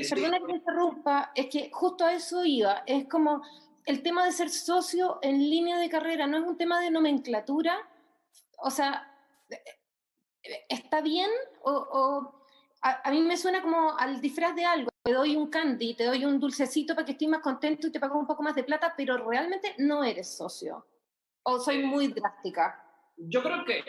perdona 0.09 0.39
que 0.39 0.47
me 0.47 0.57
interrumpa, 0.57 1.33
es 1.35 1.47
que 1.47 1.71
justo 1.73 2.05
a 2.05 2.15
eso 2.15 2.45
iba. 2.45 2.83
Es 2.87 3.09
como 3.09 3.43
el 3.85 4.03
tema 4.03 4.25
de 4.25 4.33
ser 4.33 4.51
socio 4.51 5.19
en 5.23 5.39
línea 5.39 5.79
de 5.79 5.89
carrera, 5.89 6.27
no 6.27 6.39
es 6.39 6.45
un 6.45 6.57
tema 6.57 6.81
de 6.81 6.91
nomenclatura. 6.91 7.79
O 8.59 8.71
sea, 8.71 9.07
¿está 10.69 11.01
bien? 11.01 11.31
O, 11.63 12.35
a, 12.83 13.11
mí 13.11 13.21
me 13.23 13.37
suena 13.37 13.63
como 13.63 13.97
al 13.99 14.21
disfraz 14.21 14.55
de 14.55 14.65
algo. 14.65 14.91
Te 15.03 15.13
doy 15.13 15.37
un 15.37 15.49
candy, 15.49 15.95
te 15.95 16.05
doy 16.05 16.25
un 16.25 16.39
dulcecito 16.39 16.95
para 16.95 17.07
que 17.07 17.13
estés 17.13 17.29
más 17.29 17.41
contento 17.41 17.87
y 17.87 17.93
te 17.93 18.01
pago 18.01 18.19
un 18.19 18.27
poco 18.27 18.43
más 18.43 18.55
de 18.55 18.65
plata, 18.65 18.95
pero 18.97 19.17
realmente 19.17 19.75
no 19.79 20.05
eres 20.05 20.37
socio. 20.37 20.87
¿O 21.43 21.59
soy 21.59 21.83
muy 21.83 22.09
drástica? 22.09 22.85
Yo 23.17 23.43
creo 23.43 23.65
que 23.65 23.85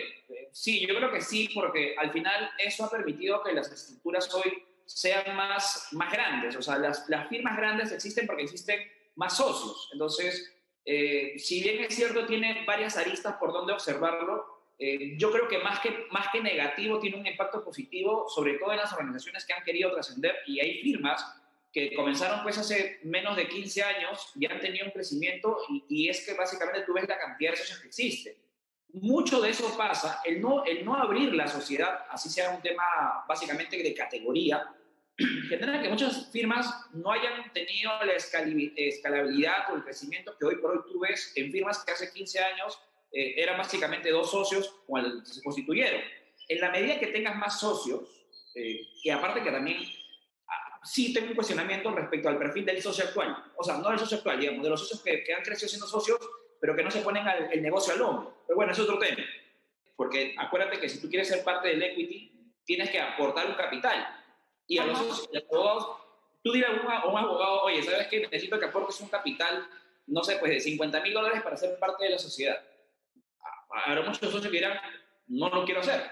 sí, 0.51 0.85
yo 0.85 0.95
creo 0.95 1.11
que 1.11 1.21
sí, 1.21 1.49
porque 1.53 1.95
al 1.97 2.11
final 2.11 2.49
eso 2.57 2.85
ha 2.85 2.89
permitido 2.89 3.41
que 3.43 3.53
las 3.53 3.71
estructuras 3.71 4.33
hoy 4.33 4.63
sean 4.95 5.35
más, 5.35 5.87
más 5.91 6.11
grandes. 6.11 6.55
O 6.55 6.61
sea, 6.61 6.77
las, 6.77 7.07
las 7.09 7.27
firmas 7.29 7.57
grandes 7.57 7.91
existen 7.91 8.27
porque 8.27 8.43
existen 8.43 8.79
más 9.15 9.37
socios. 9.37 9.89
Entonces, 9.93 10.53
eh, 10.85 11.33
si 11.37 11.61
bien 11.61 11.83
es 11.83 11.95
cierto, 11.95 12.25
tiene 12.25 12.63
varias 12.65 12.97
aristas 12.97 13.35
por 13.37 13.53
donde 13.53 13.73
observarlo, 13.73 14.61
eh, 14.79 15.15
yo 15.17 15.31
creo 15.31 15.47
que 15.47 15.59
más, 15.59 15.79
que 15.79 16.07
más 16.09 16.27
que 16.31 16.41
negativo 16.41 16.99
tiene 16.99 17.17
un 17.17 17.27
impacto 17.27 17.63
positivo, 17.63 18.27
sobre 18.27 18.55
todo 18.55 18.71
en 18.71 18.77
las 18.77 18.91
organizaciones 18.91 19.45
que 19.45 19.53
han 19.53 19.63
querido 19.63 19.91
trascender 19.91 20.35
y 20.47 20.59
hay 20.59 20.81
firmas 20.81 21.23
que 21.71 21.93
comenzaron 21.95 22.43
pues 22.43 22.57
hace 22.57 22.99
menos 23.03 23.37
de 23.37 23.47
15 23.47 23.83
años 23.83 24.31
y 24.35 24.45
han 24.45 24.59
tenido 24.59 24.85
un 24.85 24.91
crecimiento 24.91 25.57
y, 25.69 25.85
y 25.87 26.09
es 26.09 26.25
que 26.25 26.33
básicamente 26.33 26.81
tú 26.81 26.93
ves 26.93 27.07
la 27.07 27.17
cantidad 27.17 27.51
de 27.51 27.57
socios 27.57 27.79
que 27.79 27.87
existen. 27.87 28.35
Mucho 28.93 29.39
de 29.39 29.51
eso 29.51 29.77
pasa, 29.77 30.19
el 30.25 30.41
no, 30.41 30.65
el 30.65 30.83
no 30.83 30.95
abrir 30.95 31.33
la 31.33 31.47
sociedad, 31.47 32.05
así 32.09 32.29
sea 32.29 32.49
un 32.49 32.61
tema 32.61 33.23
básicamente 33.25 33.81
de 33.81 33.93
categoría, 33.93 34.67
genera 35.49 35.81
que 35.81 35.89
muchas 35.89 36.31
firmas 36.31 36.87
no 36.93 37.11
hayan 37.11 37.51
tenido 37.53 37.91
la 38.03 38.13
escalabilidad 38.13 39.71
o 39.71 39.75
el 39.75 39.83
crecimiento 39.83 40.35
que 40.37 40.45
hoy 40.45 40.55
por 40.57 40.71
hoy 40.71 40.79
tú 40.91 40.99
ves 40.99 41.33
en 41.35 41.51
firmas 41.51 41.83
que 41.83 41.91
hace 41.91 42.11
15 42.11 42.39
años 42.39 42.79
eh, 43.11 43.35
eran 43.37 43.57
básicamente 43.57 44.09
dos 44.09 44.31
socios 44.31 44.73
cuando 44.85 45.25
se 45.25 45.41
constituyeron. 45.43 46.01
En 46.47 46.61
la 46.61 46.71
medida 46.71 46.99
que 46.99 47.07
tengas 47.07 47.35
más 47.35 47.59
socios, 47.59 48.01
eh, 48.55 48.81
que 49.03 49.11
aparte 49.11 49.43
que 49.43 49.51
también 49.51 49.77
ah, 50.47 50.79
sí 50.83 51.13
tengo 51.13 51.29
un 51.29 51.35
cuestionamiento 51.35 51.91
respecto 51.91 52.29
al 52.29 52.37
perfil 52.37 52.65
del 52.65 52.81
socio 52.81 53.05
actual, 53.05 53.51
o 53.57 53.63
sea, 53.63 53.77
no 53.77 53.89
del 53.89 53.99
socio 53.99 54.17
actual, 54.17 54.39
digamos, 54.39 54.63
de 54.63 54.69
los 54.69 54.79
socios 54.79 55.01
que, 55.01 55.23
que 55.23 55.33
han 55.33 55.43
crecido 55.43 55.69
siendo 55.69 55.87
socios, 55.87 56.19
pero 56.59 56.75
que 56.75 56.83
no 56.83 56.91
se 56.91 57.01
ponen 57.01 57.27
al, 57.27 57.51
el 57.51 57.61
negocio 57.61 57.93
al 57.93 58.01
hombro. 58.01 58.43
Pero 58.47 58.55
bueno, 58.55 58.71
es 58.71 58.79
otro 58.79 58.97
tema. 58.99 59.23
Porque 59.95 60.35
acuérdate 60.37 60.79
que 60.79 60.89
si 60.89 61.01
tú 61.01 61.09
quieres 61.09 61.27
ser 61.27 61.43
parte 61.43 61.67
del 61.67 61.83
equity, 61.83 62.53
tienes 62.65 62.89
que 62.89 62.99
aportar 62.99 63.47
un 63.47 63.55
capital 63.55 64.20
y 64.71 64.77
a 64.77 64.85
los, 64.85 65.29
abogados, 65.51 65.97
tú 66.41 66.53
dirás 66.53 66.71
a 66.71 67.05
un, 67.05 67.17
abogado, 67.17 67.63
oye, 67.63 67.83
¿sabes 67.83 68.07
qué? 68.07 68.21
Necesito 68.21 68.57
que 68.57 68.67
aportes 68.67 69.01
un 69.01 69.09
capital, 69.09 69.67
no 70.07 70.23
sé, 70.23 70.37
pues 70.37 70.49
de 70.49 70.59
50 70.61 71.01
mil 71.01 71.13
dólares 71.13 71.41
para 71.41 71.57
ser 71.57 71.77
parte 71.77 72.05
de 72.05 72.11
la 72.11 72.17
sociedad. 72.17 72.57
Habrá 73.69 74.03
muchos 74.03 74.31
socios 74.31 74.43
que 74.43 74.59
dirán, 74.59 74.79
no 75.27 75.49
lo 75.49 75.65
quiero 75.65 75.81
hacer. 75.81 76.09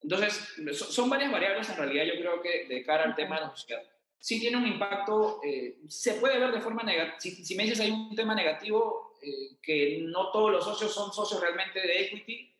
Entonces, 0.00 0.54
son 0.74 1.10
varias 1.10 1.30
variables 1.30 1.68
en 1.68 1.76
realidad, 1.76 2.04
yo 2.04 2.14
creo 2.18 2.40
que 2.40 2.64
de 2.66 2.82
cara 2.82 3.04
al 3.04 3.14
tema 3.14 3.36
de 3.36 3.42
la 3.42 3.50
sociedad. 3.50 3.82
Sí 4.18 4.40
tiene 4.40 4.56
un 4.56 4.66
impacto, 4.66 5.40
eh, 5.44 5.76
se 5.86 6.14
puede 6.14 6.38
ver 6.38 6.50
de 6.50 6.62
forma 6.62 6.82
negativa. 6.84 7.20
Si, 7.20 7.54
me 7.54 7.64
dices 7.64 7.80
hay 7.80 7.90
un 7.90 8.16
tema 8.16 8.34
negativo, 8.34 9.18
eh, 9.20 9.58
que 9.62 9.98
no 10.04 10.30
todos 10.30 10.50
los 10.50 10.64
socios 10.64 10.94
son 10.94 11.12
socios 11.12 11.42
realmente 11.42 11.78
de 11.78 12.00
equity, 12.04 12.54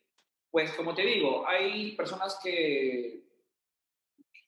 pues 0.50 0.74
como 0.74 0.94
te 0.94 1.06
digo, 1.06 1.48
hay 1.48 1.92
personas 1.92 2.38
que 2.44 3.31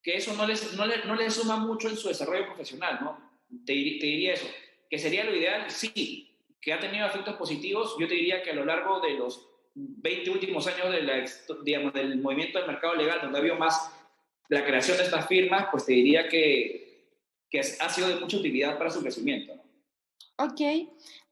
que 0.04 0.18
eso 0.18 0.34
no 0.34 0.46
les, 0.46 0.74
no, 0.74 0.84
no 0.86 1.14
les 1.16 1.34
suma 1.34 1.56
mucho 1.56 1.88
en 1.88 1.96
su 1.96 2.08
desarrollo 2.08 2.44
profesional, 2.44 2.98
¿no? 3.00 3.18
Te, 3.64 3.72
diría 3.72 4.34
eso. 4.34 4.46
Que 4.90 4.98
sería 4.98 5.24
lo 5.24 5.34
ideal, 5.34 5.70
sí, 5.70 6.36
que 6.60 6.74
ha 6.74 6.78
tenido 6.78 7.06
efectos 7.06 7.34
positivos. 7.36 7.96
Yo 7.98 8.06
te 8.06 8.14
diría 8.14 8.42
que 8.42 8.50
a 8.50 8.54
lo 8.54 8.66
largo 8.66 9.00
de 9.00 9.14
los 9.14 9.48
20 9.74 10.30
últimos 10.30 10.66
años 10.66 10.92
de 10.92 11.30
digamos, 11.64 11.94
del 11.94 12.20
movimiento 12.20 12.58
del 12.58 12.68
mercado 12.68 12.94
legal, 12.94 13.20
donde 13.22 13.38
ha 13.38 13.40
habido 13.40 13.56
más 13.56 13.90
la 14.50 14.62
creación 14.64 14.98
de 14.98 15.04
estas 15.04 15.26
firmas, 15.26 15.68
pues 15.70 15.86
te 15.86 15.94
diría 15.94 16.28
que, 16.28 17.08
que 17.48 17.60
ha 17.60 17.88
sido 17.88 18.08
de 18.08 18.16
mucha 18.16 18.36
utilidad 18.36 18.76
para 18.76 18.90
su 18.90 19.00
crecimiento. 19.00 19.54
¿no? 19.56 19.64
Ok, 20.36 20.60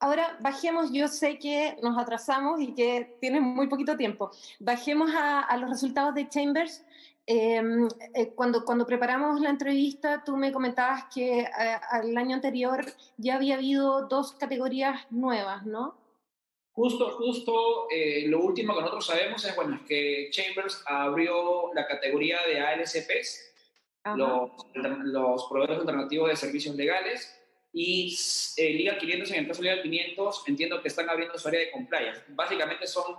ahora 0.00 0.38
bajemos, 0.40 0.90
yo 0.92 1.08
sé 1.08 1.38
que 1.38 1.76
nos 1.82 1.98
atrasamos 1.98 2.58
y 2.58 2.72
que 2.74 3.18
tienes 3.20 3.42
muy 3.42 3.66
poquito 3.66 3.98
tiempo. 3.98 4.30
Bajemos 4.58 5.10
a 5.14 5.54
los 5.58 5.68
resultados 5.68 6.14
de 6.14 6.26
Chambers. 6.28 6.82
Em, 7.24 7.86
eh, 8.14 8.32
cuando, 8.34 8.64
cuando 8.64 8.84
preparamos 8.84 9.40
la 9.40 9.50
entrevista, 9.50 10.24
tú 10.24 10.36
me 10.36 10.52
comentabas 10.52 11.04
que 11.14 11.40
eh, 11.40 11.48
al 11.90 12.16
año 12.16 12.34
anterior 12.34 12.84
ya 13.16 13.36
había 13.36 13.54
habido 13.54 14.08
dos 14.08 14.32
categorías 14.32 15.06
nuevas, 15.10 15.64
¿no? 15.64 16.00
Justo, 16.72 17.10
justo, 17.10 17.86
eh, 17.90 18.24
lo 18.26 18.40
último 18.40 18.74
que 18.74 18.80
nosotros 18.80 19.06
sabemos 19.06 19.44
es, 19.44 19.54
bueno, 19.54 19.76
es 19.76 19.82
que 19.82 20.30
Chambers 20.30 20.82
abrió 20.86 21.72
la 21.74 21.86
categoría 21.86 22.38
de 22.46 22.58
ALCPs, 22.58 23.52
los, 24.16 24.50
los, 24.74 25.46
proveedores 25.48 25.80
alternativos 25.80 26.30
de 26.30 26.36
servicios 26.36 26.74
legales, 26.74 27.38
y 27.74 28.16
Liga 28.56 28.98
500, 28.98 29.30
en 29.30 29.38
el 29.38 29.48
caso 29.48 29.62
de 29.62 29.70
Liga 29.70 29.82
500, 29.82 30.44
entiendo 30.48 30.82
que 30.82 30.88
están 30.88 31.08
abriendo 31.08 31.38
su 31.38 31.46
área 31.46 31.60
de 31.60 31.70
compliance. 31.70 32.22
Básicamente 32.28 32.86
son 32.86 33.16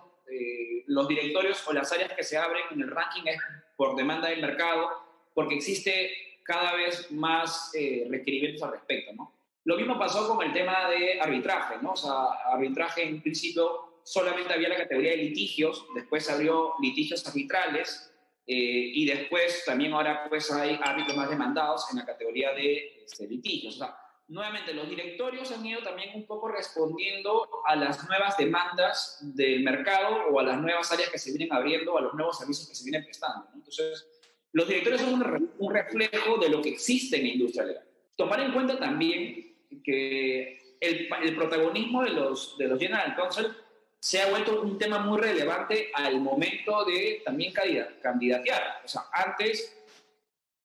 los 0.88 1.08
directorios 1.08 1.68
o 1.68 1.74
las 1.74 1.92
áreas 1.92 2.14
que 2.14 2.24
se 2.24 2.38
abren 2.38 2.64
en 2.72 2.82
el 2.82 2.90
ranking 2.90 3.24
es 3.26 3.38
por 3.76 3.96
demanda 3.96 4.30
del 4.30 4.42
mercado, 4.42 4.90
porque 5.34 5.56
existe 5.56 6.12
cada 6.44 6.76
vez 6.76 7.12
más 7.12 7.72
eh, 7.74 8.06
requerimientos 8.10 8.62
al 8.64 8.74
respecto, 8.74 9.14
¿no? 9.14 9.34
Lo 9.66 9.78
mismo 9.78 9.98
pasó 9.98 10.28
con 10.28 10.46
el 10.46 10.52
tema 10.52 10.90
de 10.90 11.20
arbitraje, 11.22 11.76
¿no? 11.82 11.94
O 11.94 12.34
arbitraje 12.52 13.04
en 13.04 13.22
principio 13.22 14.02
solamente 14.04 14.54
había 14.54 14.70
la 14.70 14.78
categoría 14.78 15.12
de 15.12 15.18
litigios, 15.18 15.86
después 15.96 16.26
se 16.26 16.34
abrió 16.34 16.74
litigios 16.82 17.26
arbitrales 17.26 18.12
eh, 18.46 18.92
y 18.94 19.06
después 19.06 19.64
también 19.66 19.94
ahora 19.94 20.26
pues 20.28 20.52
hay 20.52 20.78
árbitros 20.82 21.16
más 21.16 21.30
demandados 21.30 21.86
en 21.92 22.00
la 22.00 22.06
categoría 22.06 22.52
de 22.54 23.04
este, 23.06 23.26
litigios. 23.28 23.80
Nuevamente 24.28 24.74
los 24.74 24.90
directorios 24.90 25.52
han 25.52 25.66
ido 25.66 25.82
también 25.82 26.12
un 26.16 26.26
poco 26.26 26.48
respondiendo 26.48 27.48
a 27.66 27.76
las 27.76 28.08
nuevas 28.08 28.38
demandas 28.38 29.20
del 29.22 29.64
mercado 29.64 30.28
o 30.32 30.40
a 30.40 30.44
las 30.44 30.60
nuevas 30.62 30.92
áreas 30.92 31.10
que 31.10 31.20
se 31.20 31.32
vienen 31.32 31.54
abriendo, 31.54 31.98
a 31.98 32.02
los 32.02 32.14
nuevos 32.14 32.38
servicios 32.38 32.68
que 32.70 32.76
se 32.76 32.84
vienen 32.86 33.04
prestando. 33.04 33.48
Entonces, 33.54 34.08
los 34.54 34.68
directorios 34.68 35.02
son 35.02 35.52
un, 35.58 35.74
reflejo 35.74 36.38
de 36.38 36.50
lo 36.50 36.62
que 36.62 36.70
existe 36.70 37.18
en 37.18 37.24
la 37.24 37.30
industria 37.30 37.66
legal. 37.66 37.84
Tomar 38.16 38.40
en 38.40 38.54
cuenta 38.54 38.78
también 38.78 39.56
que 39.84 40.78
el, 40.80 41.10
el 41.24 41.36
protagonismo 41.36 42.04
de 42.04 42.12
los, 42.12 42.58
de 42.58 42.68
los 42.68 42.80
General 42.80 43.16
Counsel 43.16 43.56
se 44.00 44.22
ha 44.22 44.30
vuelto 44.30 44.62
un 44.62 44.78
tema 44.78 45.00
muy 45.00 45.20
relevante 45.20 45.90
al 45.94 46.20
momento 46.20 46.84
de 46.86 47.22
también 47.24 47.54
candidatear. 47.54 48.82
O 48.84 48.88
sea, 48.88 49.04
antes 49.12 49.76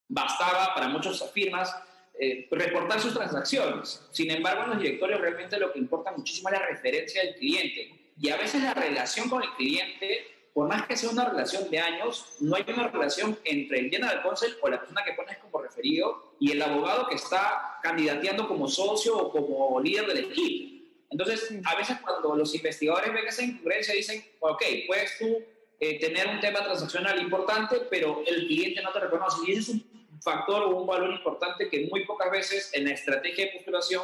bastaba 0.08 0.74
para 0.74 0.88
muchas 0.88 1.30
firmas 1.32 1.74
eh, 2.20 2.48
reportar 2.50 3.00
sus 3.00 3.14
transacciones. 3.14 4.02
Sin 4.10 4.30
embargo, 4.30 4.64
en 4.64 4.70
los 4.70 4.78
directorios 4.78 5.20
realmente 5.20 5.58
lo 5.58 5.72
que 5.72 5.78
importa 5.78 6.12
muchísimo 6.12 6.48
es 6.48 6.58
la 6.58 6.66
referencia 6.66 7.22
del 7.22 7.36
cliente. 7.36 8.12
Y 8.20 8.30
a 8.30 8.36
veces 8.36 8.62
la 8.62 8.74
relación 8.74 9.28
con 9.28 9.42
el 9.42 9.50
cliente, 9.50 10.26
por 10.52 10.68
más 10.68 10.86
que 10.86 10.96
sea 10.96 11.10
una 11.10 11.28
relación 11.28 11.70
de 11.70 11.78
años, 11.78 12.36
no 12.40 12.56
hay 12.56 12.64
una 12.66 12.88
relación 12.88 13.38
entre 13.44 13.78
el 13.78 13.90
general 13.90 14.22
counsel 14.22 14.56
o 14.60 14.68
la 14.68 14.80
persona 14.80 15.04
que 15.04 15.12
pones 15.12 15.38
como 15.38 15.62
referido 15.62 16.34
y 16.40 16.50
el 16.50 16.60
abogado 16.60 17.06
que 17.08 17.14
está 17.14 17.78
candidateando 17.82 18.48
como 18.48 18.66
socio 18.66 19.16
o 19.16 19.30
como 19.30 19.80
líder 19.80 20.06
del 20.06 20.18
equipo. 20.18 20.78
Entonces, 21.10 21.54
a 21.64 21.76
veces 21.76 21.98
cuando 22.02 22.34
los 22.34 22.54
investigadores 22.54 23.12
ven 23.12 23.26
esa 23.26 23.42
incongruencia, 23.42 23.94
dicen, 23.94 24.24
ok, 24.40 24.62
puedes 24.86 25.16
tú 25.18 25.38
eh, 25.80 26.00
tener 26.00 26.26
un 26.26 26.40
tema 26.40 26.64
transaccional 26.64 27.20
importante, 27.20 27.82
pero 27.88 28.22
el 28.26 28.46
cliente 28.46 28.82
no 28.82 28.90
te 28.90 29.00
reconoce. 29.00 29.38
Y 29.46 29.52
ese 29.52 29.60
es 29.60 29.68
un 29.68 29.80
factor 30.22 30.62
o 30.62 30.76
un 30.76 30.86
valor 30.86 31.10
importante 31.10 31.68
que 31.68 31.88
muy 31.90 32.04
pocas 32.04 32.30
veces 32.30 32.70
en 32.74 32.84
la 32.84 32.92
estrategia 32.92 33.46
de 33.46 33.52
postulación 33.52 34.02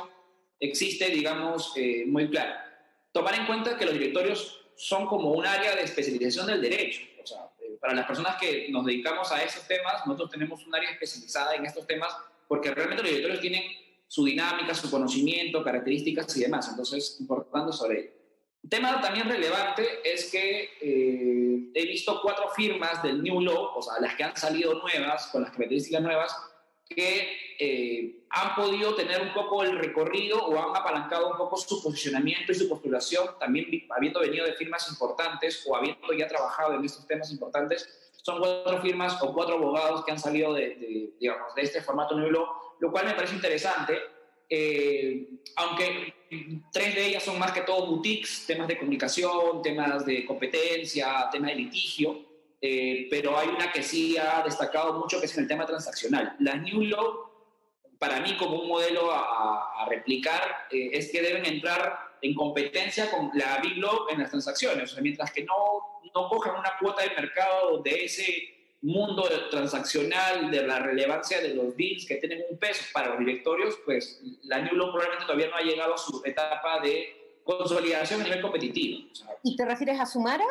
existe, 0.61 1.07
digamos, 1.11 1.73
eh, 1.77 2.05
muy 2.07 2.29
claro. 2.29 2.55
Tomar 3.13 3.35
en 3.35 3.47
cuenta 3.47 3.77
que 3.77 3.85
los 3.85 3.95
directorios 3.95 4.61
son 4.77 5.07
como 5.07 5.33
un 5.33 5.47
área 5.47 5.77
de 5.77 5.83
especialización 5.83 6.47
del 6.47 6.61
derecho. 6.61 7.03
O 7.23 7.27
sea, 7.27 7.51
eh, 7.61 7.77
para 7.81 7.95
las 7.95 8.07
personas 8.07 8.37
que 8.41 8.69
nos 8.71 8.85
dedicamos 8.85 9.31
a 9.33 9.43
esos 9.43 9.67
temas, 9.67 10.07
nosotros 10.07 10.31
tenemos 10.31 10.65
un 10.67 10.75
área 10.75 10.91
especializada 10.91 11.55
en 11.55 11.67
estos 11.67 11.87
temas 11.87 12.15
porque 12.49 12.71
realmente 12.71 13.03
los 13.03 13.11
directorios 13.11 13.41
tienen 13.41 13.63
su 14.07 14.25
dinámica, 14.25 14.75
su 14.75 14.91
conocimiento, 14.91 15.63
características 15.63 16.37
y 16.37 16.41
demás. 16.43 16.69
Entonces, 16.69 17.17
importando 17.21 17.73
sobre 17.73 18.01
ello. 18.01 18.24
Tema 18.69 19.01
también 19.01 19.29
relevante 19.29 20.01
es 20.05 20.31
que 20.31 20.71
eh, 20.81 21.71
he 21.75 21.87
visto 21.87 22.21
cuatro 22.23 22.49
firmas 22.51 23.03
del 23.03 23.23
New 23.23 23.41
Law, 23.43 23.73
o 23.77 23.83
sea, 23.83 24.01
las 24.01 24.15
que 24.15 24.25
han 24.25 24.37
salido 24.37 24.75
nuevas, 24.75 25.27
con 25.27 25.43
las 25.43 25.51
características 25.51 26.01
nuevas, 26.01 26.37
que 26.89 27.37
eh, 27.59 28.25
han 28.31 28.55
podido 28.55 28.95
tener 28.95 29.21
un 29.21 29.33
poco 29.33 29.63
el 29.63 29.79
recorrido 29.79 30.45
o 30.45 30.59
han 30.59 30.77
apalancado 30.77 31.31
un 31.31 31.37
poco 31.37 31.57
su 31.57 31.83
posicionamiento 31.83 32.53
y 32.53 32.55
su 32.55 32.69
postulación, 32.69 33.39
también 33.39 33.67
habiendo 33.91 34.21
venido 34.21 34.47
de 34.47 34.55
firmas 34.55 34.89
importantes 34.91 35.65
o 35.67 35.77
habiendo 35.77 36.13
ya 36.13 36.27
trabajado 36.27 36.75
en 36.75 36.85
estos 36.85 37.07
temas 37.07 37.31
importantes. 37.31 38.11
Son 38.23 38.39
cuatro 38.39 38.81
firmas 38.81 39.21
o 39.23 39.35
cuatro 39.35 39.57
abogados 39.57 40.05
que 40.05 40.13
han 40.13 40.19
salido 40.19 40.55
de, 40.55 41.13
digamos, 41.21 41.55
de 41.55 41.63
este 41.63 41.83
formato 41.83 42.17
New 42.17 42.31
Law, 42.31 42.47
lo 42.81 42.91
cual 42.91 43.07
me 43.07 43.15
parece 43.15 43.35
interesante, 43.35 43.99
eh, 44.49 45.29
aunque 45.57 46.15
tres 46.73 46.95
de 46.95 47.07
ellas 47.07 47.23
son 47.23 47.39
más 47.39 47.53
que 47.53 47.63
todo 47.63 47.87
boutiques, 47.87 48.45
temas 48.47 48.69
de 48.69 48.79
comunicación, 48.79 49.63
temas 49.63 50.05
de 50.05 50.25
competencia, 50.25 51.29
temas 51.31 51.51
de 51.51 51.57
litigio, 51.57 52.25
eh, 52.61 53.09
pero 53.11 53.39
hay 53.39 53.49
una 53.49 53.71
que 53.71 53.83
sí 53.83 54.17
ha 54.17 54.43
destacado 54.43 54.95
mucho, 54.95 55.21
que 55.21 55.27
es 55.27 55.37
en 55.37 55.43
el 55.43 55.49
tema 55.49 55.67
transaccional. 55.67 56.35
La 56.41 56.55
New 56.55 56.83
Law, 56.83 57.31
para 57.99 58.21
mí 58.21 58.37
como 58.37 58.61
un 58.61 58.69
modelo 58.69 59.11
a, 59.13 59.87
replicar, 59.89 60.67
eh, 60.71 60.91
es 60.93 61.13
que 61.13 61.21
deben 61.21 61.45
entrar 61.45 62.17
en 62.23 62.35
competencia 62.35 63.11
con 63.11 63.31
la 63.35 63.59
Big 63.59 63.77
Law 63.77 64.09
en 64.09 64.21
las 64.21 64.31
transacciones. 64.31 64.91
O 64.91 64.95
sea, 64.95 65.03
mientras 65.03 65.31
que 65.31 65.45
no, 65.45 66.01
no 66.15 66.29
cojan 66.31 66.57
una 66.57 66.73
cuota 66.81 67.03
de 67.03 67.11
mercado 67.11 67.83
de 67.83 68.07
ese 68.07 68.64
mundo 68.85 69.27
transaccional, 69.51 70.51
de 70.51 70.67
la 70.67 70.79
relevancia 70.79 71.41
de 71.41 71.55
los 71.55 71.77
deals 71.77 72.07
que 72.07 72.17
tienen 72.17 72.45
un 72.51 72.59
peso 72.59 72.85
para 72.93 73.09
los 73.11 73.19
directorios, 73.19 73.79
pues 73.85 74.21
la 74.43 74.61
New 74.61 74.75
Law 74.75 74.93
probablemente 74.93 75.25
todavía 75.25 75.49
no 75.49 75.57
ha 75.57 75.63
llegado 75.63 75.95
a 75.95 75.99
su 75.99 76.23
etapa 76.25 76.81
de 76.81 77.41
consolidación 77.45 78.21
a 78.21 78.25
nivel 78.25 78.43
competitivo. 78.43 79.09
¿Y 79.43 79.57
te 79.57 79.65
refieres 79.65 79.99
a 79.99 80.07
Sumara? 80.07 80.45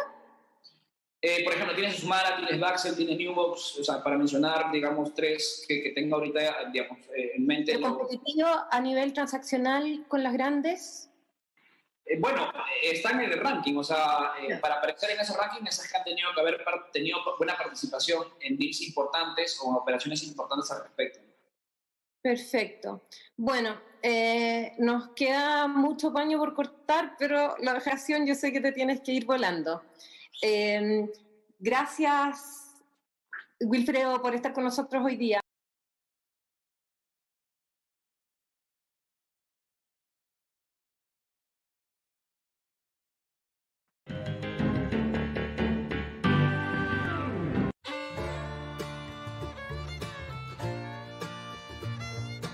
Eh, 1.22 1.44
por 1.44 1.54
ejemplo, 1.54 1.74
tienes 1.76 1.98
Sumara, 2.00 2.36
tienes 2.36 2.60
Baxel, 2.60 2.98
tienes 2.98 3.18
Newbox, 3.18 3.80
o 3.80 3.84
sea, 3.84 4.04
para 4.04 4.18
mencionar, 4.18 4.72
digamos, 4.72 5.14
tres 5.14 5.64
que, 5.68 5.82
que 5.82 5.92
tengo 5.92 6.16
ahorita, 6.18 6.70
digamos, 6.74 7.00
eh, 7.16 7.32
en 7.36 7.46
mente. 7.46 7.72
¿El 7.72 7.82
competitivo 7.82 8.48
a 8.70 8.82
nivel 8.82 9.14
transaccional 9.14 10.06
con 10.10 10.22
las 10.22 10.34
grandes? 10.34 11.10
Eh, 12.06 12.20
bueno, 12.20 12.51
están 12.82 13.22
en 13.22 13.32
el 13.32 13.39
ranking, 13.39 13.76
o 13.78 13.84
sea, 13.84 14.34
para 14.62 14.76
aparecer 14.76 15.12
en 15.12 15.20
ese 15.20 15.36
ranking 15.38 15.66
esas 15.66 15.89
que 15.89 15.97
han 15.97 16.04
tenido 16.04 16.30
que 16.34 16.41
haber 16.41 16.64
tenido 16.91 17.20
buena 17.38 17.58
participación 17.58 18.28
en 18.41 18.58
deals 18.58 18.82
importantes 18.82 19.60
o 19.64 19.76
operaciones 19.76 20.24
importantes 20.24 20.70
al 20.72 20.84
respecto. 20.84 21.20
Perfecto. 22.22 23.08
Bueno, 23.36 23.82
nos 24.80 25.10
queda 25.10 25.68
mucho 25.68 26.12
paño 26.14 26.38
por 26.38 26.54
cortar, 26.54 27.16
pero 27.18 27.56
la 27.60 27.74
dejación 27.74 28.26
yo 28.26 28.36
sé 28.36 28.51
que 28.51 28.62
te 28.62 28.72
tienes 28.72 29.01
que 29.01 29.14
ir 29.14 29.26
volando. 29.26 29.84
Gracias, 31.60 32.84
Wilfredo, 33.62 34.22
por 34.22 34.36
estar 34.36 34.54
con 34.54 34.66
nosotros 34.66 35.04
hoy 35.06 35.16
día. 35.16 35.43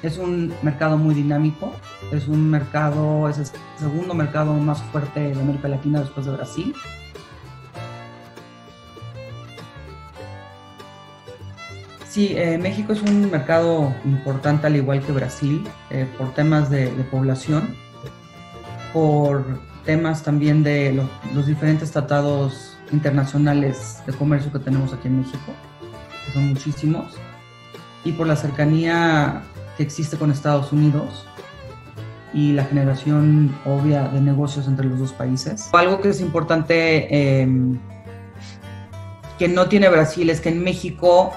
Es 0.01 0.17
un 0.17 0.53
mercado 0.61 0.97
muy 0.97 1.13
dinámico, 1.13 1.73
es 2.11 2.27
un 2.27 2.49
mercado, 2.49 3.27
es 3.27 3.37
el 3.37 3.45
segundo 3.77 4.13
mercado 4.13 4.53
más 4.53 4.81
fuerte 4.83 5.19
de 5.19 5.41
América 5.41 5.67
Latina 5.67 5.99
después 5.99 6.25
de 6.25 6.31
Brasil. 6.31 6.73
Sí, 12.09 12.33
eh, 12.35 12.57
México 12.57 12.93
es 12.93 13.01
un 13.01 13.29
mercado 13.29 13.93
importante 14.03 14.65
al 14.65 14.75
igual 14.75 15.01
que 15.01 15.11
Brasil 15.11 15.63
eh, 15.91 16.07
por 16.17 16.33
temas 16.33 16.69
de, 16.69 16.87
población, 17.11 17.75
por 18.93 19.45
temas 19.85 20.23
también 20.23 20.63
de 20.63 20.99
los 21.35 21.45
diferentes 21.45 21.91
tratados 21.91 22.77
internacionales 22.91 24.01
de 24.07 24.13
comercio 24.13 24.51
que 24.51 24.59
tenemos 24.59 24.91
aquí 24.91 25.07
en 25.07 25.19
México, 25.19 25.53
que 26.25 26.31
son 26.31 26.49
muchísimos, 26.49 27.13
y 28.03 28.13
por 28.13 28.25
la 28.25 28.35
cercanía 28.35 29.43
que 29.79 29.83
existe 29.83 30.17
con 30.17 30.29
Estados 30.29 30.73
Unidos 30.73 31.25
y 32.33 32.51
la 32.51 32.65
generación 32.65 33.57
obvia 33.63 34.09
de 34.09 34.19
negocios 34.19 34.67
entre 34.67 34.85
los 34.85 34.99
dos 34.99 35.13
países. 35.13 35.69
Algo 35.71 36.01
que 36.01 36.09
es 36.09 36.19
importante 36.19 37.41
em, 37.41 37.79
que 39.37 39.47
no 39.47 39.69
tiene 39.69 39.87
Brasil 39.87 40.29
es 40.29 40.41
que 40.41 40.49
en 40.49 40.61
México 40.61 41.31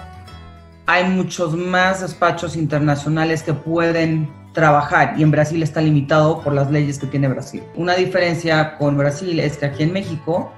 hay 0.87 1.05
muchos 1.05 1.57
más 1.57 2.01
despachos 2.01 2.57
internacionales 2.57 3.45
que 3.45 3.55
pueden 3.55 4.29
trabajar 4.53 5.15
y 5.17 5.23
en 5.23 5.31
Brasil 5.31 5.63
está 5.63 5.81
limitado 5.81 6.41
por 6.41 6.53
las 6.53 6.69
leyes 6.69 6.99
que 6.99 7.07
tiene 7.07 7.29
Brasil. 7.29 7.63
Una 7.77 7.95
diferencia 7.95 8.77
con 8.77 8.99
Brasil 8.99 9.39
es 9.39 9.57
que 9.57 9.67
aquí 9.67 9.85
en 9.85 9.93
México 9.93 10.53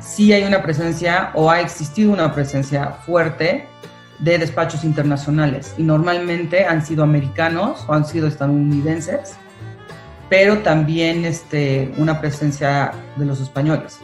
sí 0.00 0.32
hay 0.32 0.44
una 0.44 0.62
presencia 0.62 1.32
o 1.34 1.50
ha 1.50 1.60
existido 1.60 2.12
una 2.12 2.32
presencia 2.32 2.92
fuerte 3.04 3.66
de 4.18 4.38
despachos 4.38 4.84
internacionales 4.84 5.74
y 5.78 5.82
normalmente 5.82 6.64
han 6.64 6.84
sido 6.84 7.04
americanos 7.04 7.84
o 7.86 7.94
han 7.94 8.04
sido 8.04 8.26
estadounidenses, 8.26 9.36
pero 10.28 10.58
también 10.58 11.24
este, 11.24 11.92
una 11.98 12.20
presencia 12.20 12.92
de 13.16 13.24
los 13.24 13.40
españoles. 13.40 13.98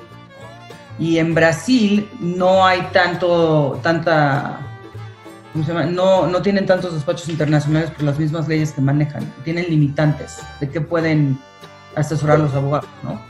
Y 0.99 1.19
en 1.19 1.35
Brasil 1.35 2.09
no 2.21 2.65
hay 2.65 2.81
tanto, 2.93 3.81
tanta 3.83 4.61
no, 5.55 6.27
no 6.27 6.43
tienen 6.43 6.67
tantos 6.67 6.95
despachos 6.95 7.29
internacionales 7.29 7.91
por 7.91 8.03
las 8.03 8.19
mismas 8.19 8.49
leyes 8.49 8.73
que 8.73 8.81
manejan. 8.81 9.25
Tienen 9.45 9.67
limitantes 9.69 10.39
de 10.61 10.69
qué 10.69 10.81
pueden 10.81 11.39
asesorar 11.95 12.41
los 12.41 12.55
abogados, 12.55 12.89
¿no? 13.03 13.21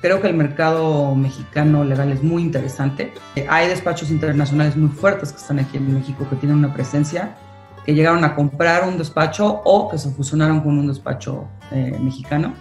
Creo 0.00 0.22
que 0.22 0.28
el 0.28 0.34
mercado 0.34 1.14
mexicano 1.14 1.84
legal 1.84 2.10
es 2.10 2.22
muy 2.22 2.42
interesante. 2.42 3.12
Hay 3.48 3.68
despachos 3.68 4.10
internacionales 4.10 4.74
muy 4.74 4.88
fuertes 4.88 5.30
que 5.30 5.38
están 5.38 5.58
aquí 5.58 5.76
en 5.76 5.92
México 5.92 6.26
que 6.28 6.36
tienen 6.36 6.56
una 6.56 6.72
presencia, 6.72 7.36
que 7.84 7.92
llegaron 7.92 8.24
a 8.24 8.34
comprar 8.34 8.88
un 8.88 8.96
despacho 8.96 9.60
o 9.62 9.90
que 9.90 9.98
se 9.98 10.10
fusionaron 10.10 10.60
con 10.60 10.78
un 10.78 10.86
despacho 10.88 11.48
eh, 11.70 11.98
mexicano. 12.00 12.54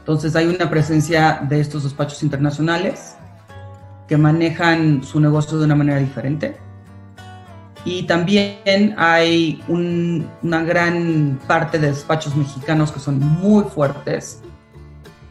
Entonces 0.00 0.34
hay 0.34 0.48
una 0.48 0.68
presencia 0.68 1.46
de 1.48 1.60
estos 1.60 1.84
despachos 1.84 2.24
internacionales 2.24 3.14
que 4.08 4.16
manejan 4.16 5.04
su 5.04 5.20
negocio 5.20 5.58
de 5.58 5.66
una 5.66 5.76
manera 5.76 6.00
diferente. 6.00 6.56
Y 7.84 8.02
también 8.04 8.94
hay 8.96 9.62
una 9.68 10.62
gran 10.64 11.38
parte 11.46 11.78
de 11.78 11.88
despachos 11.88 12.34
mexicanos 12.34 12.90
que 12.90 12.98
son 12.98 13.20
muy 13.20 13.62
fuertes 13.64 14.42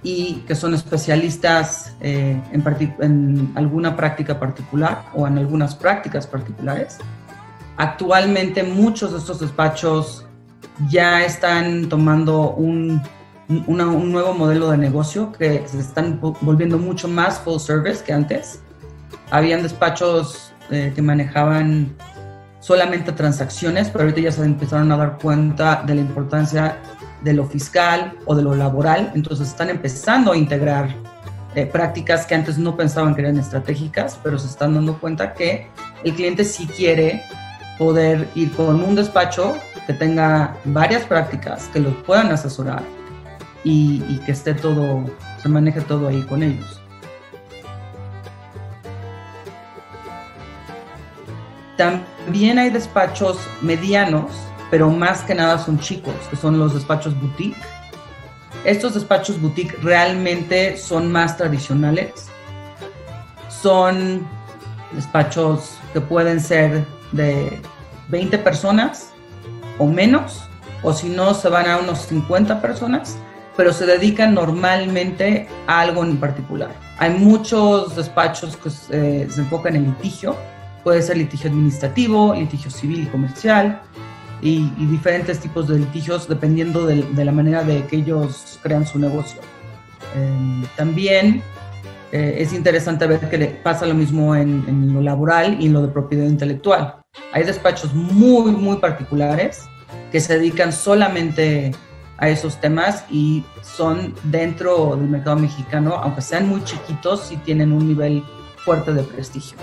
y 0.04 0.44
que 0.48 0.56
son 0.56 0.74
especialistas 0.74 1.96
eh, 2.02 2.42
en, 2.52 2.96
en, 3.00 3.52
alguna 3.56 3.96
práctica 3.96 4.40
particular 4.40 5.06
o 5.14 5.28
en 5.28 5.38
algunas 5.38 5.76
prácticas 5.76 6.26
particulares. 6.26 6.98
Actualmente 7.78 8.64
muchos 8.64 9.12
de 9.12 9.20
estos 9.20 9.40
despachos 9.40 10.26
ya 10.90 11.24
están 11.24 11.88
tomando 11.90 12.52
un, 12.52 13.02
un 13.48 14.12
nuevo 14.12 14.34
modelo 14.34 14.72
de 14.72 14.78
negocio 14.78 15.32
que 15.32 15.64
se 15.68 15.80
están 15.80 16.20
volviendo 16.42 16.78
mucho 16.78 17.08
más 17.08 17.40
full 17.40 17.60
service 17.60 18.04
que 18.04 18.14
antes 18.14 18.62
habían 19.30 19.64
despachos 19.64 20.54
eh, 20.70 20.92
que 20.96 21.02
manejaban 21.02 21.96
solamente 22.60 23.12
transacciones, 23.12 23.90
pero 23.90 24.04
ahorita 24.04 24.22
ya 24.22 24.32
se 24.32 24.44
empezaron 24.44 24.92
a 24.92 24.98
dar 24.98 25.18
cuenta 25.18 25.84
de 25.86 25.96
la 25.96 26.02
importancia 26.02 26.78
de 27.22 27.34
lo 27.34 27.46
fiscal 27.46 28.18
o 28.26 28.36
de 28.36 28.44
lo 28.44 28.56
laboral, 28.56 29.12
entonces 29.16 29.48
están 29.48 29.70
empezando 29.70 30.32
a 30.32 30.38
integrar 30.38 30.90
eh, 31.56 31.66
prácticas 31.66 32.26
que 32.26 32.36
antes 32.36 32.58
no 32.58 32.76
pensaban 32.76 33.14
que 33.14 33.22
eran 33.22 33.38
estratégicas, 33.38 34.20
pero 34.24 34.40
se 34.40 34.48
están 34.48 34.74
dando 34.74 35.00
cuenta 35.00 35.34
que 35.34 35.68
el 36.04 36.14
cliente 36.14 36.46
sí 36.46 36.66
quiere 36.66 37.24
poder 37.78 38.28
ir 38.36 38.52
con 38.54 38.82
un 38.84 38.96
despacho 38.96 39.56
que 39.86 39.94
tenga 39.94 40.56
varias 40.66 41.04
prácticas, 41.04 41.68
que 41.74 41.80
los 41.80 41.94
puedan 42.06 42.32
asesorar 42.32 42.84
y, 43.64 44.04
y 44.08 44.20
que 44.26 44.32
esté 44.32 44.54
todo, 44.54 45.04
se 45.42 45.50
maneje 45.50 45.82
todo 45.82 46.08
ahí 46.08 46.22
con 46.24 46.44
ellos. 46.44 46.82
También 51.78 52.60
hay 52.60 52.70
despachos 52.70 53.40
medianos, 53.62 54.32
pero 54.72 54.90
más 54.90 55.22
que 55.22 55.36
nada 55.36 55.60
son 55.60 55.78
chicos, 55.78 56.16
que 56.30 56.38
son 56.38 56.58
los 56.58 56.74
despachos 56.74 57.14
boutique. 57.20 57.58
Estos 58.64 58.94
despachos 58.94 59.40
boutique 59.40 59.78
realmente 59.84 60.78
son 60.78 61.12
más 61.12 61.36
tradicionales. 61.36 62.28
Son 63.50 64.26
despachos 64.94 65.78
que 65.92 66.00
pueden 66.00 66.40
ser 66.40 66.86
de 67.12 67.62
20 68.08 68.38
personas 68.40 69.12
o 69.78 69.86
menos, 69.86 70.42
o 70.84 70.94
si 70.94 71.10
no, 71.10 71.34
se 71.34 71.50
van 71.50 71.70
a 71.70 71.78
unos 71.78 72.00
50 72.04 72.62
personas, 72.62 73.18
pero 73.58 73.74
se 73.74 73.86
dedican 73.86 74.34
normalmente 74.34 75.50
a 75.68 75.82
algo 75.82 76.04
en 76.04 76.18
particular. 76.18 76.72
Hay 76.98 77.12
muchos 77.12 77.96
despachos 77.96 78.56
que 78.56 78.70
se, 78.70 79.30
se 79.30 79.42
enfocan 79.42 79.76
en 79.76 79.86
litigio, 79.86 80.36
Puede 80.84 81.04
ser 81.04 81.18
litigio 81.18 81.48
administrativo, 81.52 82.34
litigio 82.34 82.72
civil 82.72 83.04
y 83.04 83.06
comercial 83.06 83.84
y, 84.42 84.70
diferentes 84.88 85.40
tipos 85.40 85.68
de 85.68 85.80
litigios 85.80 86.28
dependiendo 86.28 86.86
de, 86.86 87.06
la 87.24 87.32
manera 87.32 87.64
de 87.64 87.86
que 87.86 87.98
ellos 87.98 88.60
crean 88.62 88.86
su 88.86 89.00
negocio. 89.00 89.40
Em, 90.16 90.66
también 90.76 91.42
eh, 92.12 92.36
es 92.40 92.54
interesante 92.54 93.08
ver 93.08 93.30
que 93.30 93.38
le 93.38 93.48
pasa 93.48 93.86
lo 93.86 93.94
mismo 93.94 94.36
en, 94.36 94.64
en, 94.68 94.94
lo 94.94 95.02
laboral 95.02 95.58
y 95.60 95.68
en 95.68 95.74
lo 95.74 95.82
de 95.82 95.88
propiedad 95.90 96.26
intelectual. 96.26 96.96
Hay 97.34 97.44
despachos 97.44 97.94
muy, 97.94 98.52
muy 98.52 98.78
particulares 98.78 99.68
que 100.12 100.20
se 100.20 100.38
dedican 100.38 100.74
solamente 100.74 101.72
a 102.18 102.30
esos 102.30 102.60
temas 102.62 103.06
y 103.10 103.44
son 103.64 104.14
dentro 104.24 104.96
del 104.96 105.10
mercado 105.10 105.38
mexicano, 105.38 105.96
aunque 105.96 106.22
sean 106.22 106.48
muy 106.48 106.64
chiquitos, 106.64 107.22
sí 107.22 107.38
tienen 107.38 107.72
un 107.72 107.88
nivel 107.88 108.24
fuerte 108.64 108.94
de 108.94 109.04
prestigio. 109.04 109.58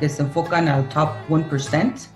Que 0.00 0.08
se 0.08 0.22
enfocan 0.22 0.66
al 0.66 0.88
top 0.88 1.10
1% 1.28 2.08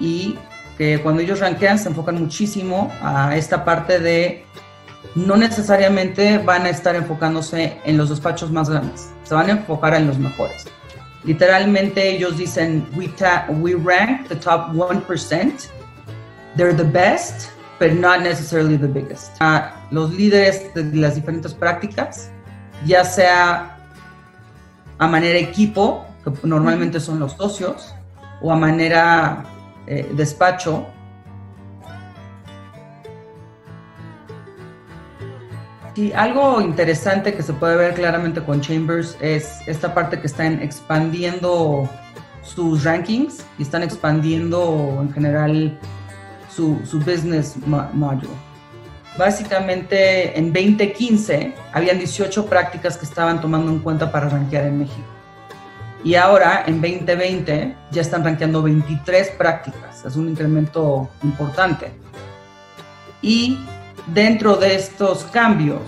y 0.00 0.36
que 0.76 1.00
cuando 1.00 1.22
ellos 1.22 1.40
rankean 1.40 1.78
se 1.78 1.88
enfocan 1.88 2.18
muchísimo 2.18 2.90
a 3.02 3.36
esta 3.36 3.64
parte 3.64 4.00
de 4.00 4.44
no 5.14 5.36
necesariamente 5.36 6.38
van 6.38 6.66
a 6.66 6.70
estar 6.70 6.96
enfocándose 6.96 7.78
en 7.84 7.96
los 7.96 8.08
despachos 8.08 8.50
más 8.50 8.70
grandes, 8.70 9.10
se 9.24 9.34
van 9.34 9.48
a 9.48 9.52
enfocar 9.52 9.94
en 9.94 10.06
los 10.06 10.18
mejores. 10.18 10.66
Literalmente 11.24 12.10
ellos 12.10 12.38
dicen, 12.38 12.86
we, 12.96 13.12
we 13.60 13.74
rank 13.74 14.28
the 14.28 14.36
top 14.36 14.72
1%, 14.72 15.68
they're 16.56 16.74
the 16.74 16.84
best, 16.84 17.50
but 17.78 17.92
not 17.92 18.22
necessarily 18.22 18.76
the 18.76 18.86
biggest. 18.86 19.32
Uh, 19.40 19.62
los 19.90 20.12
líderes 20.12 20.72
de 20.74 20.84
las 20.96 21.16
diferentes 21.16 21.52
prácticas, 21.52 22.30
ya 22.86 23.04
sea 23.04 23.76
a 24.98 25.06
manera 25.06 25.38
equipo 25.38 26.07
normalmente 26.42 27.00
son 27.00 27.18
los 27.20 27.32
socios, 27.32 27.94
o 28.40 28.52
a 28.52 28.56
manera 28.56 29.44
eh, 29.86 30.10
despacho. 30.14 30.86
Y 35.94 36.12
algo 36.12 36.60
interesante 36.60 37.34
que 37.34 37.42
se 37.42 37.52
puede 37.52 37.76
ver 37.76 37.94
claramente 37.94 38.40
con 38.42 38.60
Chambers 38.60 39.16
es 39.20 39.60
esta 39.66 39.94
parte 39.94 40.20
que 40.20 40.28
están 40.28 40.62
expandiendo 40.62 41.88
sus 42.42 42.84
rankings 42.84 43.44
y 43.58 43.62
están 43.62 43.82
expandiendo 43.82 44.98
en 45.02 45.12
general 45.12 45.78
su, 46.54 46.78
su 46.84 46.98
business 47.00 47.56
module. 47.66 48.30
Básicamente 49.18 50.38
en 50.38 50.52
2015 50.52 51.52
habían 51.72 51.98
18 51.98 52.46
prácticas 52.46 52.96
que 52.96 53.04
estaban 53.04 53.40
tomando 53.40 53.72
en 53.72 53.80
cuenta 53.80 54.12
para 54.12 54.28
rankear 54.28 54.66
en 54.66 54.78
México. 54.78 55.17
Y 56.04 56.14
ahora, 56.14 56.64
en 56.66 56.80
2020, 56.80 57.76
ya 57.90 58.00
están 58.00 58.24
rankeando 58.24 58.62
23 58.62 59.30
prácticas. 59.30 60.04
Es 60.04 60.16
un 60.16 60.28
incremento 60.28 61.10
importante. 61.24 61.90
Y 63.20 63.58
dentro 64.06 64.56
de 64.56 64.76
estos 64.76 65.24
cambios 65.24 65.82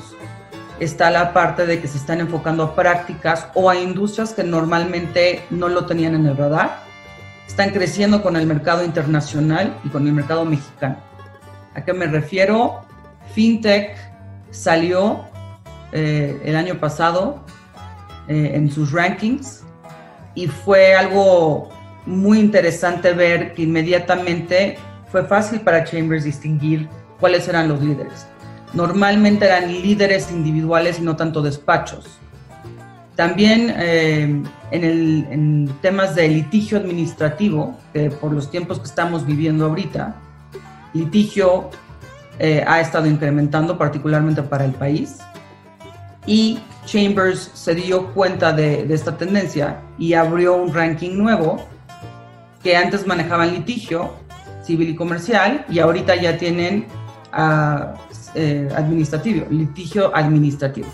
está 0.81 1.11
la 1.11 1.33
parte 1.33 1.67
de 1.67 1.81
que 1.81 1.87
se 1.87 1.99
están 1.99 2.21
enfocando 2.21 2.65
a 2.65 2.75
prácticas 2.75 3.47
o 3.55 3.71
a 3.71 3.77
industrias 3.77 4.33
que 4.33 4.43
normalmente 4.43 5.45
no 5.51 5.69
lo 5.69 5.87
tenían 5.87 6.15
en 6.15 6.27
el 6.27 6.37
radar. 6.37 6.81
Están 7.47 7.71
creciendo 7.71 8.23
con 8.23 8.37
el 8.37 8.47
mercado 8.47 8.85
internacional 8.85 9.77
y 9.85 9.91
con 9.91 10.07
el 10.07 10.13
mercado 10.13 10.45
mexicano. 10.45 10.97
¿A 11.75 11.85
qué 11.85 11.93
me 11.93 12.07
refiero? 12.07 12.81
FinTech 13.33 13.97
salió 14.51 15.25
eh, 15.93 16.41
el 16.45 16.57
año 16.57 16.81
pasado 16.81 17.45
eh, 18.27 18.53
en 18.55 18.71
sus 18.71 18.91
rankings 18.91 19.65
y 20.41 20.47
fue 20.47 20.95
algo 20.95 21.69
muy 22.07 22.41
interesante 22.41 23.13
ver 23.13 23.53
que 23.53 23.63
inmediatamente 23.63 24.79
fue 25.13 25.23
fácil 25.27 25.61
para 25.61 25.85
Chambers 25.85 26.25
distinguir 26.25 26.89
cuáles 27.19 27.47
eran 27.47 27.69
los 27.69 27.83
líderes. 27.83 28.27
Normalmente 28.73 29.45
eran 29.45 29.71
líderes 29.71 30.31
individuales 30.31 30.99
y 30.99 31.03
no 31.03 31.15
tanto 31.15 31.43
despachos. 31.43 32.07
También 33.17 33.75
eh, 33.77 34.43
en, 34.71 34.85
el, 34.85 35.27
en, 35.31 35.71
temas 35.83 36.15
de 36.15 36.27
litigio 36.29 36.79
administrativo, 36.79 37.77
que 37.93 38.11
por 38.11 38.33
los 38.33 38.51
tiempos 38.51 38.79
que 38.79 38.87
estamos 38.87 39.27
viviendo 39.27 39.67
ahorita, 39.67 40.17
litigio 40.95 41.69
eh, 42.39 42.65
ha 42.67 42.81
estado 42.81 43.07
incrementando 43.07 43.77
particularmente 43.77 44.43
para 44.43 44.65
el 44.65 44.73
país. 44.73 45.19
Y 46.25 46.61
Chambers 46.85 47.51
se 47.55 47.75
dio 47.75 48.07
cuenta 48.13 48.53
de, 48.53 48.93
esta 48.93 49.17
tendencia 49.17 49.81
y 49.99 50.15
abrió 50.15 50.57
un 50.57 50.73
ranking 50.73 51.17
nuevo 51.17 51.65
que 52.63 52.77
antes 52.77 53.07
manejaban 53.07 53.53
litigio 53.53 54.15
civil 54.63 54.91
y 54.91 54.95
comercial 54.95 55.65
y 55.69 55.79
ahorita 55.79 56.17
ya 56.17 56.37
tienen 56.37 56.87
uh, 57.33 58.75
administrativo, 58.75 59.47
litigio 59.51 60.15
administrativo. 60.15 60.89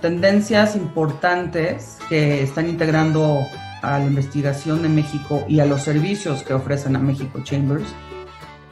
Tendencias 0.00 0.74
importantes 0.74 1.98
que 2.08 2.42
están 2.42 2.68
integrando 2.68 3.38
a 3.82 3.98
la 3.98 4.04
investigación 4.04 4.82
de 4.82 4.88
México 4.88 5.44
y 5.48 5.60
a 5.60 5.64
los 5.64 5.82
servicios 5.82 6.42
que 6.42 6.54
ofrecen 6.54 6.96
a 6.96 6.98
México 6.98 7.40
Chambers 7.44 7.86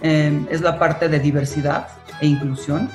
Em, 0.03 0.46
es 0.51 0.62
la 0.62 0.78
parte 0.78 1.09
de 1.09 1.18
diversidad 1.18 1.88
e 2.20 2.26
inclusión. 2.26 2.88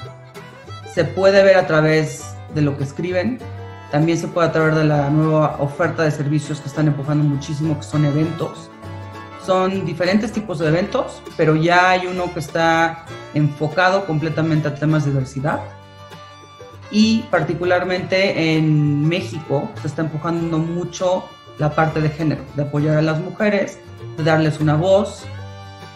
Se 0.94 1.04
puede 1.04 1.44
ver 1.44 1.58
a 1.58 1.68
través 1.68 2.36
de 2.56 2.62
lo 2.62 2.78
que 2.78 2.84
escriben, 2.84 3.40
también 3.92 4.18
se 4.18 4.28
puede 4.28 4.48
a 4.48 4.52
través 4.52 4.76
de 4.76 4.86
la 4.86 5.10
nueva 5.10 5.58
oferta 5.60 6.04
de 6.04 6.12
servicios 6.12 6.60
que 6.60 6.68
están 6.68 6.88
empujando 6.88 7.24
muchísimo, 7.24 7.78
que 7.78 7.84
son 7.84 8.06
eventos. 8.06 8.70
Son 9.46 9.86
diferentes 9.86 10.32
tipos 10.32 10.58
de 10.58 10.68
eventos, 10.70 11.22
pero 11.38 11.56
ya 11.56 11.92
hay 11.92 12.08
uno 12.08 12.34
que 12.34 12.40
está 12.40 13.06
enfocado 13.36 14.06
completamente 14.08 14.68
a 14.68 14.74
temas 14.74 15.06
de 15.06 15.12
diversidad. 15.12 15.60
Y 16.90 17.24
particularmente 17.30 18.56
en 18.56 19.08
México 19.08 19.70
se 19.82 19.88
está 19.88 20.02
empujando 20.02 20.58
mucho 20.58 21.26
la 21.60 21.70
parte 21.76 22.02
de 22.02 22.10
género, 22.10 22.42
de 22.56 22.64
apoyar 22.64 22.98
a 22.98 23.02
las 23.02 23.20
mujeres, 23.20 23.78
de 24.18 24.24
darles 24.24 24.60
una 24.60 24.76
voz, 24.76 25.26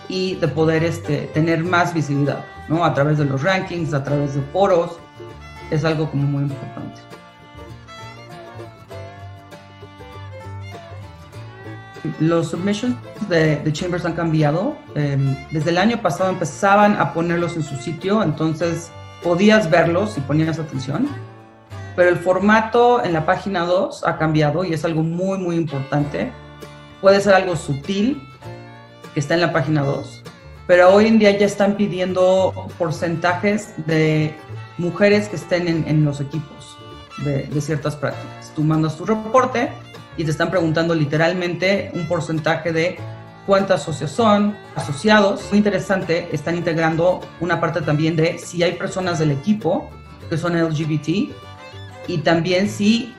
y 0.10 0.36
de 0.36 0.48
poder 0.48 0.84
este, 0.84 1.30
tener 1.34 1.64
más 1.64 1.94
visibilidad, 1.94 2.44
¿no? 2.68 2.84
A 2.84 2.94
través 2.94 3.20
de 3.20 3.26
los 3.26 3.44
rankings, 3.44 3.94
a 3.94 4.04
través 4.04 4.34
de 4.34 4.42
foros, 4.52 5.00
es 5.72 5.86
algo 5.86 6.10
como 6.10 6.24
muy 6.24 6.44
importante. 6.44 7.00
Los 12.20 12.50
submissions 12.50 12.98
de, 13.30 13.62
Chambers 13.72 14.06
han 14.06 14.14
cambiado. 14.14 14.76
Em, 14.96 15.36
desde 15.52 15.70
el 15.70 15.78
año 15.78 16.02
pasado 16.02 16.30
empezaban 16.30 17.00
a 17.00 17.14
ponerlos 17.14 17.56
en 17.56 17.64
su 17.64 17.76
sitio, 17.76 18.24
entonces 18.24 18.92
podías 19.24 19.70
verlos 19.70 20.12
si 20.12 20.22
ponías 20.22 20.60
atención. 20.60 21.08
Pero 21.96 22.10
el 22.10 22.18
formato 22.18 23.04
en 23.04 23.14
la 23.14 23.26
página 23.26 23.66
2 23.66 24.06
ha 24.06 24.18
cambiado 24.18 24.64
y 24.64 24.74
es 24.74 24.86
algo 24.86 25.04
muy, 25.04 25.38
muy 25.38 25.56
importante. 25.56 26.32
Puede 27.02 27.20
ser 27.22 27.34
algo 27.34 27.56
sutil, 27.56 28.22
que 29.20 29.22
está 29.22 29.34
en 29.34 29.42
la 29.42 29.52
página 29.52 29.84
2, 29.84 30.24
pero 30.66 30.94
hoy 30.94 31.08
en 31.08 31.20
día 31.20 31.38
ya 31.38 31.46
están 31.46 31.76
pidiendo 31.76 32.70
porcentajes 32.78 33.74
de 33.86 34.34
mujeres 34.78 35.28
que 35.28 35.36
estén 35.36 35.68
en, 35.68 36.06
los 36.06 36.22
equipos 36.22 36.78
de, 37.26 37.44
de, 37.44 37.60
ciertas 37.60 37.98
prácticas. 37.98 38.54
Tú 38.56 38.64
mandas 38.64 38.96
tu 38.96 39.04
reporte 39.04 39.74
y 40.16 40.24
te 40.24 40.32
están 40.32 40.50
preguntando 40.50 40.96
literalmente 40.96 41.92
un 41.94 42.08
porcentaje 42.08 42.72
de 42.72 42.98
cuántas 43.46 43.84
socios 43.84 44.10
son, 44.10 44.56
asociados. 44.74 45.50
Muy 45.50 45.58
interesante, 45.58 46.30
están 46.32 46.56
integrando 46.56 47.20
una 47.42 47.60
parte 47.60 47.82
también 47.82 48.16
de 48.16 48.38
si 48.38 48.64
hay 48.64 48.72
personas 48.76 49.20
del 49.20 49.32
equipo 49.32 49.90
que 50.30 50.38
son 50.38 50.58
LGBT 50.58 51.10
y 52.08 52.20
también 52.20 52.70
si 52.70 53.14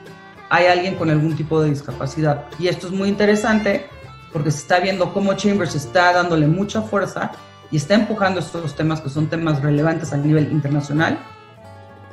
hay 0.49 0.65
alguien 0.65 0.95
con 0.95 1.11
algún 1.11 1.35
tipo 1.35 1.61
de 1.61 1.69
discapacidad. 1.69 2.45
Y 2.57 2.69
esto 2.69 2.87
es 2.87 2.93
muy 2.93 3.07
interesante 3.07 3.85
porque 4.31 4.51
se 4.51 4.59
está 4.59 4.79
viendo 4.79 5.13
cómo 5.13 5.33
Chambers 5.33 5.75
está 5.75 6.13
dándole 6.13 6.47
mucha 6.47 6.81
fuerza 6.81 7.31
y 7.71 7.77
está 7.77 7.95
empujando 7.95 8.39
estos 8.39 8.75
temas 8.75 9.01
que 9.01 9.09
son 9.09 9.27
temas 9.27 9.61
relevantes 9.61 10.13
a 10.13 10.17
nivel 10.17 10.51
internacional, 10.51 11.17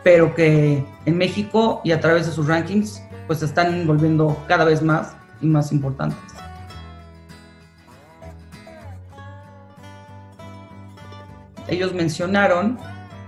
pero 0.05 0.35
que 0.35 0.85
en 1.05 1.19
México 1.19 1.81
y 1.85 1.93
a 1.93 2.01
través 2.01 2.27
de 2.27 2.33
sus 2.33 2.47
rankings 2.47 3.03
pues 3.27 3.41
se 3.41 3.45
están 3.45 3.87
volviendo 3.87 4.37
cada 4.49 4.64
vez 4.64 4.83
más 4.83 5.14
y 5.41 5.47
más 5.47 5.73
importantes. 5.73 6.19
Ellos 11.69 11.93
mencionaron 11.93 12.79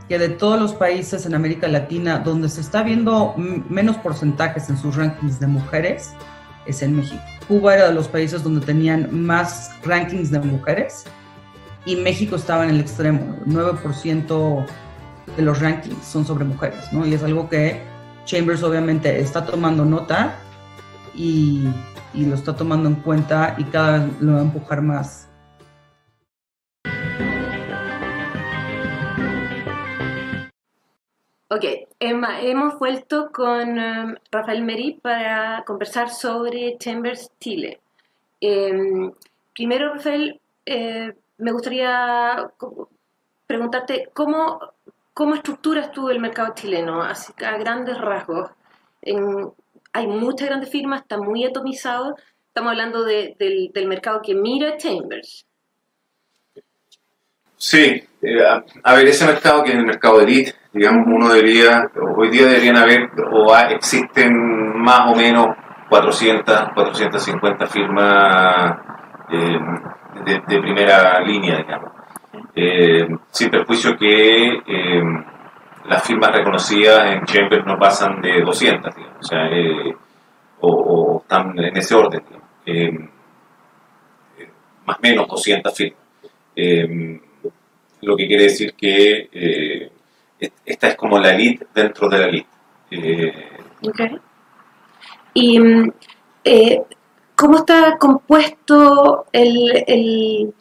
que 0.09 0.18
de 0.18 0.30
todos 0.30 0.59
los 0.59 0.72
países 0.72 1.26
en 1.26 1.34
América 1.34 1.68
Latina 1.68 2.18
donde 2.18 2.49
se 2.49 2.62
está 2.62 2.82
viendo 2.82 3.34
menos 3.36 3.97
porcentajes 3.99 4.70
en 4.70 4.78
sus 4.78 4.97
rankings 4.97 5.38
de 5.38 5.47
mujeres 5.47 6.12
es 6.66 6.82
en 6.82 6.97
México. 6.97 7.22
Cuba 7.51 7.74
era 7.74 7.88
de 7.88 7.94
los 7.94 8.07
países 8.07 8.44
donde 8.44 8.64
tenían 8.64 9.09
más 9.11 9.72
rankings 9.82 10.30
de 10.30 10.38
mujeres 10.38 11.03
y 11.84 11.96
México 11.96 12.36
estaba 12.36 12.62
en 12.62 12.70
el 12.70 12.78
extremo. 12.78 13.36
9% 13.44 14.66
de 15.36 15.42
los 15.42 15.59
rankings 15.59 16.07
son 16.07 16.24
sobre 16.24 16.44
mujeres, 16.44 16.92
¿no? 16.92 17.05
Y 17.05 17.12
es 17.12 17.24
algo 17.24 17.48
que 17.48 17.82
Chambers 18.24 18.62
obviamente 18.62 19.18
está 19.18 19.44
tomando 19.44 19.84
nota 19.84 20.36
y, 21.12 21.64
y 22.14 22.24
lo 22.24 22.36
está 22.36 22.55
tomando 22.55 22.88
en 22.88 22.94
cuenta 22.94 23.57
y 23.59 23.64
cada 23.64 23.98
vez 23.98 24.12
lo 24.20 24.34
va 24.34 24.38
a 24.38 24.42
empujar 24.42 24.80
más 24.80 25.30
Ok, 31.53 31.64
hemos 31.98 32.78
vuelto 32.78 33.32
con 33.32 33.76
um, 33.76 34.14
Rafael 34.30 34.62
Merí 34.62 35.01
para 35.03 35.64
conversar 35.66 36.09
sobre 36.09 36.78
Chambers 36.78 37.32
Chile. 37.40 37.80
Em, 38.40 39.12
primero, 39.53 39.94
Rafael, 39.94 40.40
eh, 40.64 41.12
me 41.38 41.51
gustaría 41.51 42.48
preguntarte 43.48 44.11
cómo, 44.12 44.61
cómo 45.12 45.34
estructuras 45.34 45.90
tú 45.90 46.09
el 46.09 46.20
mercado 46.20 46.55
chileno, 46.55 47.03
así 47.03 47.32
a 47.44 47.59
grandes 47.59 47.98
rasgos. 47.98 48.51
hay 49.92 50.07
muchas 50.07 50.48
grandes 50.48 50.70
firmas, 50.70 51.03
está 51.03 51.18
muy 51.18 51.44
atomizado. 51.44 52.14
Estamos 52.46 52.70
hablando 52.70 53.03
del, 53.03 53.72
mercado 53.88 54.22
que 54.22 54.36
mira 54.36 54.76
Chambers. 54.76 55.44
Sí, 57.57 58.05
eh, 58.22 58.62
a, 58.84 58.94
ver, 58.94 59.09
ese 59.09 59.26
mercado 59.26 59.64
que 59.64 59.70
es 59.70 59.76
el 59.76 59.84
mercado 59.84 60.20
elite, 60.20 60.55
digamos, 60.73 61.07
uno 61.07 61.29
debería, 61.29 61.91
hoy 62.16 62.31
día 62.31 62.47
deberían 62.47 62.77
haber, 62.77 63.11
o 63.33 63.57
existen 63.57 64.33
más 64.79 65.12
o 65.12 65.16
menos 65.16 65.49
400, 65.89 66.71
450 66.75 67.66
firmas 67.66 68.79
eh, 69.33 69.59
de, 70.25 70.61
primera 70.61 71.21
línea, 71.21 71.57
digamos. 71.57 71.91
Eh, 72.55 73.09
sin 73.31 73.51
perjuicio 73.51 73.97
que 73.97 74.62
las 75.87 76.03
firmas 76.05 76.33
reconocidas 76.33 77.12
en 77.12 77.25
Chambers 77.25 77.66
no 77.66 77.79
pasan 77.79 78.21
de 78.21 78.41
200, 78.43 78.95
digamos, 78.95 79.16
o, 79.18 79.23
sea, 79.23 79.49
o, 80.61 81.21
están 81.23 81.59
en 81.59 81.77
ese 81.77 81.95
orden, 81.95 82.23
más 84.87 84.97
o 84.97 85.01
menos 85.03 85.27
200 85.29 85.77
firmas 85.77 86.01
lo 88.03 88.16
que 88.16 88.27
quiere 88.27 88.45
decir 88.45 88.75
que 88.75 89.29
eh, 89.33 89.91
esta 90.64 90.88
es 90.88 90.97
como 90.97 91.18
la 91.18 91.34
elite 91.34 91.66
dentro 91.74 92.09
de 92.09 92.18
la 92.18 92.26
elite. 92.26 92.49
Eh, 92.91 93.34
¿Y 95.34 95.61
eh, 96.45 96.82
cómo 97.36 97.59
está 97.59 97.97
compuesto 97.99 99.26
el... 99.32 100.53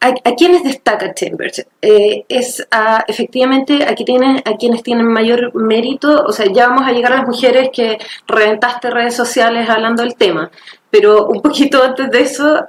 a, 0.00 0.34
quiénes 0.36 0.62
destaca 0.62 1.12
Chambers? 1.12 1.66
es 1.80 2.66
efectivamente 3.08 3.84
aquí 3.86 4.04
tienen, 4.04 4.38
a 4.44 4.56
quienes 4.56 4.82
tienen 4.82 5.06
mayor 5.06 5.54
mérito, 5.54 6.24
o 6.24 6.32
sea, 6.32 6.46
ya 6.52 6.68
vamos 6.68 6.86
a 6.86 6.92
llegar 6.92 7.12
a 7.12 7.16
las 7.18 7.26
mujeres 7.26 7.70
que 7.72 7.98
reventaste 8.26 8.90
redes 8.90 9.14
sociales 9.14 9.68
hablando 9.68 10.02
del 10.02 10.14
tema, 10.14 10.50
pero 10.90 11.26
un 11.26 11.42
poquito 11.42 11.82
antes 11.82 12.10
de 12.10 12.20
eso, 12.20 12.64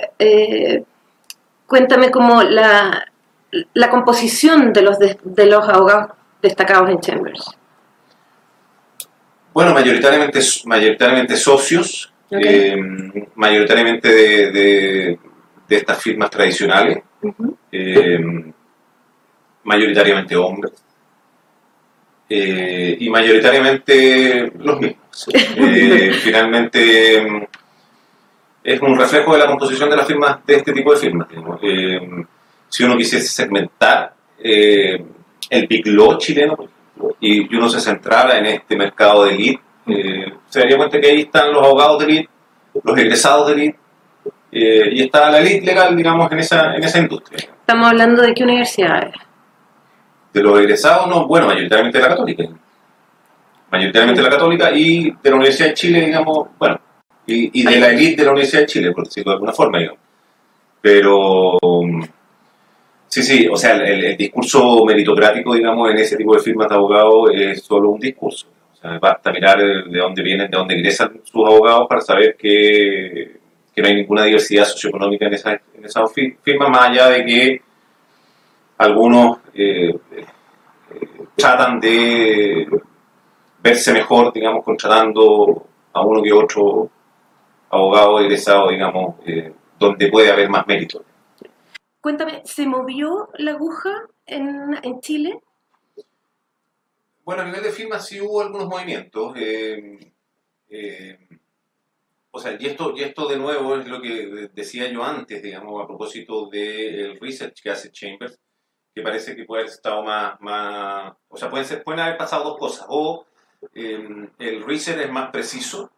cuéntame 1.66 2.12
cómo 2.12 2.43
la, 2.43 3.09
la 3.74 3.89
composición 3.89 4.74
de 4.74 4.82
los, 4.82 4.97
de, 5.00 5.45
los 5.45 5.68
abogados 5.68 6.12
destacados 6.41 6.89
en 6.89 7.00
Chambers? 7.00 7.58
Bueno, 9.54 9.74
mayoritariamente, 9.74 10.39
mayoritariamente 10.66 11.36
socios, 11.36 12.14
eh, 12.30 12.78
mayoritariamente 13.36 14.10
de, 14.52 15.20
estas 15.68 16.02
firmas 16.02 16.30
tradicionales, 16.30 17.00
eh, 17.72 18.20
mayoritariamente 19.64 20.36
hombres 20.36 20.74
eh, 22.30 22.97
y 23.00 23.10
mayoritariamente 23.10 24.52
los 24.58 24.80
mismos. 24.80 25.00
finalmente 26.24 27.47
es 28.64 28.82
un 28.82 28.97
reflejo 28.97 29.34
de 29.34 29.39
la 29.39 29.47
composición 29.47 29.89
de 29.89 29.95
las 29.95 30.08
firmas, 30.08 30.45
de 30.45 30.56
este 30.56 30.72
tipo 30.72 30.93
de 30.93 31.00
firmas 31.00 31.28
si 32.70 32.84
uno 32.84 32.95
quisiese 32.95 33.28
segmentar 33.28 34.13
eh, 34.41 35.03
el 35.49 35.67
Big 35.67 35.86
Law 35.88 36.17
chileno, 36.17 36.57
y 37.20 37.55
uno 37.55 37.70
se 37.70 37.80
centrara 37.80 38.38
en 38.38 38.45
este 38.45 38.76
mercado 38.76 39.26
de 39.26 39.34
elite, 39.34 39.61
eh, 39.88 40.34
se 40.47 40.59
daría 40.59 40.78
cuenta 40.78 40.99
que 40.99 41.07
ahí 41.07 41.22
están 41.22 41.51
los 41.53 41.63
abogados 41.63 41.99
de 41.99 42.05
elite, 42.05 42.30
los 42.84 42.97
egresados 42.97 43.47
de 43.47 43.53
elite, 43.53 43.80
eh, 44.51 44.89
y 44.91 45.03
está 45.03 45.30
la 45.30 45.39
elite 45.39 45.65
legal, 45.65 45.95
digamos, 45.95 46.32
en 46.32 46.39
esa, 46.39 46.76
en 46.76 46.84
esa 46.84 46.99
industria. 46.99 47.39
¿Estamos 47.39 47.88
hablando 47.88 48.22
de 48.22 48.34
qué 48.34 48.43
universidades? 48.43 49.13
De 50.34 50.43
los 50.43 50.59
egresados, 50.59 51.07
no, 51.07 51.26
bueno, 51.28 51.47
mayoritariamente 51.47 51.97
de 51.97 52.03
la 52.03 52.10
católica. 52.10 52.44
Mayoritariamente 53.72 54.22
de 54.22 54.30
la 54.30 54.35
católica 54.35 54.72
y 54.72 55.11
de 55.11 55.30
la 55.30 55.35
Universidad 55.35 55.69
de 55.69 55.73
Chile, 55.76 56.06
digamos, 56.06 56.49
bueno, 56.57 56.80
y, 57.26 57.61
y 57.61 57.64
de 57.64 57.80
la 57.80 57.89
elite 57.89 58.18
de 58.18 58.26
la 58.26 58.31
Universidad 58.31 58.61
de 58.61 58.68
Chile, 58.68 58.91
por 58.91 59.06
decirlo 59.06 59.31
de 59.31 59.35
alguna 59.35 59.53
forma, 59.53 59.80
digamos. 59.80 59.99
Pero 60.81 61.57
Sí, 63.10 63.23
sí, 63.23 63.48
o 63.48 63.57
sea, 63.57 63.76
el, 63.76 64.15
discurso 64.15 64.86
meritocrático, 64.86 65.56
digamos, 65.56 65.90
en 65.90 65.98
ese 65.98 66.15
tipo 66.15 66.36
de 66.36 66.41
firmas 66.41 66.69
de 66.69 66.76
abogados 66.76 67.31
es 67.34 67.64
solo 67.64 67.90
un 67.90 67.99
discurso. 67.99 68.48
O 68.72 68.76
sea, 68.76 68.99
basta 68.99 69.31
mirar 69.31 69.57
de 69.60 69.98
dónde 69.98 70.22
vienen, 70.22 70.49
de 70.49 70.56
dónde 70.57 70.77
ingresan 70.77 71.19
sus 71.23 71.45
abogados 71.45 71.88
para 71.90 72.02
saber 72.02 72.36
que, 72.38 73.40
no 73.77 73.88
hay 73.88 73.95
ninguna 73.95 74.26
diversidad 74.26 74.65
socioeconómica 74.65 75.26
en 75.27 75.34
esas 75.34 75.60
en 75.73 75.86
esa 75.86 76.06
firmas, 76.07 76.69
más 76.69 76.90
allá 76.90 77.10
de 77.10 77.26
que 77.26 77.61
algunos 78.77 79.38
eh, 79.53 79.90
eh, 79.90 80.26
tratan 81.36 81.80
de 81.80 82.68
verse 83.64 83.94
mejor, 83.94 84.34
digamos, 84.34 84.64
contratando 84.64 85.65
a 85.94 86.02
uno 86.02 86.22
que 86.22 86.34
otro 86.34 86.90
abogado 87.69 88.19
egresado, 88.19 88.69
digamos, 88.69 89.15
eh, 89.26 89.52
donde 89.80 90.10
puede 90.10 90.31
haber 90.31 90.49
más 90.49 90.68
mérito. 90.68 91.03
Cuéntame, 92.01 92.41
¿se 92.45 92.65
movió 92.65 93.30
la 93.38 93.51
aguja 93.51 94.07
en, 94.26 94.80
en 94.84 95.01
Chile? 95.01 95.41
Bueno, 97.26 97.43
a 97.43 97.45
nivel 97.45 97.61
de 97.61 97.71
firmas 97.71 98.07
sí 98.07 98.19
hubo 98.21 98.41
algunos 98.41 98.67
movimientos. 98.67 99.34
Eh, 99.35 100.13
eh, 100.69 101.19
o 102.31 102.39
sea, 102.39 102.57
y 102.59 102.65
esto, 102.65 102.93
y 102.95 103.03
esto 103.03 103.27
de 103.27 103.38
nuevo 103.38 103.76
es 103.76 103.88
lo 103.88 104.01
que 104.01 104.49
decía 104.53 104.91
yo 104.91 105.03
antes, 105.03 105.41
digamos, 105.41 105.84
a 105.84 105.88
propósito 105.88 106.47
del 106.49 107.19
research 107.19 107.61
que 107.61 107.71
hace 107.71 107.91
Chambers, 107.91 108.39
que 108.93 109.01
parece 109.01 109.35
que 109.35 109.45
puede 109.45 109.63
haber 109.63 109.73
estado 109.73 110.03
más, 110.03 110.39
más 110.41 111.13
o 111.27 111.38
sea, 111.38 111.49
pueden, 111.49 111.65
ser, 111.65 111.84
pueden 111.84 111.99
haber 111.99 112.17
pasado 112.17 112.45
dos 112.45 112.57
cosas, 112.57 112.85
o 112.89 113.26
eh, 113.73 114.30
el 114.38 114.63
research 114.63 115.01
es 115.01 115.11
más 115.11 115.31
preciso, 115.31 115.91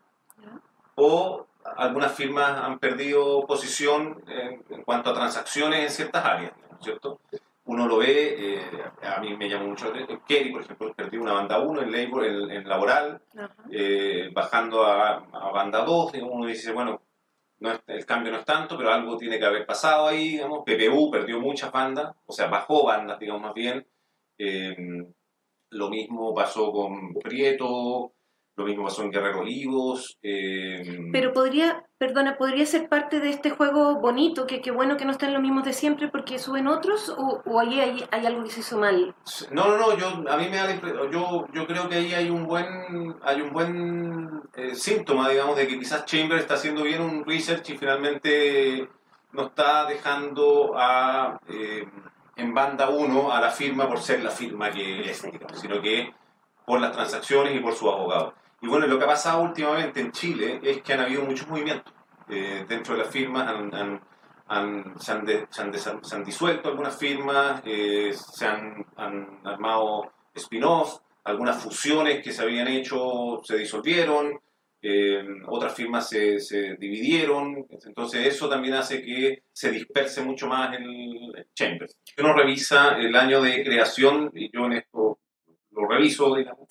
o 0.95 1.47
algunas 1.77 2.13
firmas 2.13 2.59
han 2.59 2.79
perdido 2.79 3.45
posición 3.45 4.23
en, 4.27 4.83
cuanto 4.83 5.09
a 5.09 5.13
transacciones 5.13 5.83
en 5.83 5.89
ciertas 5.89 6.25
áreas, 6.25 6.53
¿cierto? 6.81 7.19
Uno 7.65 7.87
lo 7.87 7.97
ve, 7.97 8.55
eh, 8.55 8.61
a 9.03 9.19
mí 9.19 9.35
me 9.37 9.47
llama 9.47 9.65
mucho 9.65 9.85
la 9.85 9.91
atención, 9.91 10.21
Kerry, 10.27 10.51
por 10.51 10.61
ejemplo, 10.61 10.93
perdió 10.93 11.21
una 11.21 11.33
banda 11.33 11.59
1 11.59 11.83
en, 11.83 11.91
labor, 11.91 12.25
en, 12.25 12.67
laboral, 12.67 13.21
eh, 13.71 14.29
bajando 14.33 14.83
a, 14.83 15.51
banda 15.51 15.85
2, 15.85 16.13
uno 16.23 16.45
dice, 16.45 16.71
bueno, 16.73 17.01
no 17.59 17.79
el 17.87 18.05
cambio 18.05 18.31
no 18.31 18.39
es 18.39 18.45
tanto, 18.45 18.75
pero 18.75 18.91
algo 18.91 19.17
tiene 19.17 19.37
que 19.37 19.45
haber 19.45 19.65
pasado 19.65 20.07
ahí, 20.07 20.31
digamos, 20.31 20.63
PPU 20.65 21.11
perdió 21.11 21.39
muchas 21.39 21.71
bandas, 21.71 22.15
o 22.25 22.33
sea, 22.33 22.47
bajó 22.47 22.85
bandas, 22.85 23.19
digamos, 23.19 23.43
más 23.43 23.53
bien, 23.53 23.85
eh, 24.37 24.75
lo 25.69 25.89
mismo 25.89 26.33
pasó 26.33 26.71
con 26.71 27.13
Prieto, 27.13 28.11
lo 28.55 28.65
mismo 28.65 28.83
pasó 28.83 29.03
en 29.03 29.11
Guerrero 29.11 29.39
Olivos. 29.39 30.17
Em, 30.21 31.11
Pero 31.11 31.33
podría, 31.33 31.83
perdona, 31.97 32.37
¿podría 32.37 32.65
ser 32.65 32.89
parte 32.89 33.19
de 33.19 33.29
este 33.29 33.49
juego 33.49 33.99
bonito, 33.99 34.45
que 34.45 34.61
qué 34.61 34.71
bueno 34.71 34.97
que 34.97 35.05
no 35.05 35.11
estén 35.11 35.33
los 35.33 35.41
mismos 35.41 35.63
de 35.63 35.73
siempre 35.73 36.09
porque 36.09 36.37
suben 36.37 36.67
otros, 36.67 37.09
o, 37.09 37.41
o 37.45 37.59
ahí 37.59 37.79
hay, 37.79 38.03
hay, 38.11 38.25
algo 38.25 38.43
que 38.43 38.51
se 38.51 38.59
hizo 38.59 38.77
mal? 38.77 39.15
No, 39.51 39.67
no, 39.67 39.77
no, 39.77 39.97
yo, 39.97 40.07
a 40.29 40.37
mí 40.37 40.49
me 40.49 40.57
da 40.57 40.79
yo, 41.11 41.47
yo 41.53 41.67
creo 41.67 41.87
que 41.89 41.95
ahí 41.95 42.13
hay 42.13 42.29
un 42.29 42.45
buen, 42.45 43.15
hay 43.23 43.41
un 43.41 43.51
buen 43.51 44.41
eh, 44.55 44.75
síntoma, 44.75 45.29
digamos, 45.29 45.55
de 45.55 45.67
que 45.67 45.79
quizás 45.79 46.05
Chamber 46.05 46.37
está 46.37 46.55
haciendo 46.55 46.83
bien 46.83 47.01
un 47.01 47.25
research 47.25 47.69
y 47.69 47.77
finalmente 47.77 48.89
no 49.31 49.47
está 49.47 49.85
dejando 49.85 50.73
a, 50.75 51.39
eh, 51.47 51.85
en 52.35 52.53
banda 52.53 52.89
1 52.89 53.31
a 53.31 53.39
la 53.39 53.49
firma 53.49 53.87
por 53.87 53.99
ser 53.99 54.23
la 54.23 54.31
firma 54.31 54.71
que 54.71 55.09
es, 55.09 55.25
sino 55.53 55.81
que 55.81 56.13
por 56.65 56.79
las 56.79 56.91
transacciones 56.91 57.55
y 57.55 57.59
por 57.59 57.73
su 57.73 57.89
abogado. 57.89 58.33
Y 58.61 58.67
bueno, 58.67 58.85
lo 58.85 58.97
que 58.99 59.05
ha 59.05 59.07
pasado 59.07 59.41
últimamente 59.41 59.99
en 59.99 60.11
Chile 60.11 60.59
es 60.61 60.81
que 60.81 60.93
han 60.93 60.99
habido 60.99 61.23
muchos 61.23 61.47
movimientos. 61.47 61.93
Eh, 62.29 62.63
dentro 62.67 62.93
de 62.95 63.01
las 63.01 63.11
firmas 63.11 63.51
se, 64.99 65.11
han 66.13 66.23
disuelto 66.23 66.69
algunas 66.69 66.97
firmas, 66.97 67.61
eh, 67.65 68.13
se 68.13 68.45
han, 68.45 68.85
armado 68.95 70.13
spin-offs, 70.35 71.01
algunas 71.23 71.61
fusiones 71.61 72.23
que 72.23 72.31
se 72.31 72.43
habían 72.43 72.67
hecho 72.67 73.41
se 73.43 73.57
disolvieron, 73.57 74.39
eh, 74.81 75.23
otras 75.47 75.75
firmas 75.75 76.07
se, 76.07 76.39
se, 76.39 76.75
dividieron, 76.75 77.67
entonces 77.85 78.25
eso 78.25 78.47
también 78.47 78.75
hace 78.75 79.03
que 79.03 79.43
se 79.51 79.71
disperse 79.71 80.21
mucho 80.21 80.47
más 80.47 80.75
el 80.77 81.47
Chambers. 81.53 81.97
Uno 82.17 82.33
revisa 82.33 82.97
el 82.97 83.15
año 83.15 83.41
de 83.41 83.63
creación, 83.63 84.31
y 84.33 84.51
yo 84.51 84.65
en 84.67 84.73
esto 84.73 85.19
lo 85.71 85.87
reviso, 85.87 86.35
digamos, 86.35 86.67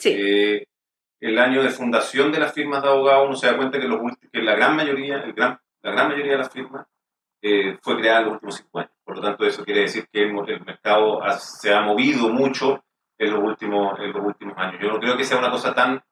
el 1.20 1.38
año 1.38 1.62
de 1.62 1.70
fundación 1.70 2.32
de 2.32 2.40
las 2.40 2.52
firmas 2.52 2.82
de 2.82 2.88
abogados, 2.88 3.26
uno 3.26 3.36
se 3.36 3.46
da 3.46 3.56
cuenta 3.56 3.78
que, 3.78 3.86
los, 3.86 4.00
que 4.32 4.42
la 4.42 4.54
gran 4.54 4.74
mayoría, 4.74 5.22
el 5.22 5.34
gran, 5.34 5.60
la 5.82 5.90
gran 5.92 6.08
mayoría 6.08 6.32
de 6.32 6.38
las 6.38 6.50
firmas 6.50 6.86
eh, 7.42 7.78
fue 7.82 7.98
creada 7.98 8.20
en 8.20 8.24
los 8.26 8.34
últimos 8.34 8.56
cinco 8.56 8.78
años. 8.78 8.92
Por 9.04 9.16
lo 9.16 9.22
tanto, 9.22 9.44
eso 9.44 9.64
quiere 9.64 9.82
decir 9.82 10.08
que 10.10 10.22
el, 10.22 10.32
mercado 10.32 11.20
se 11.38 11.74
ha 11.74 11.82
movido 11.82 12.28
mucho 12.28 12.84
en 13.18 13.32
los, 13.32 13.42
últimos, 13.42 13.98
en 14.00 14.12
los 14.12 14.24
últimos 14.24 14.56
años. 14.56 14.80
Yo 14.80 14.88
no 14.88 14.98
creo 14.98 15.16
que 15.16 15.24
sea 15.24 15.38
una 15.38 15.50
cosa 15.50 15.74
tan 15.74 16.02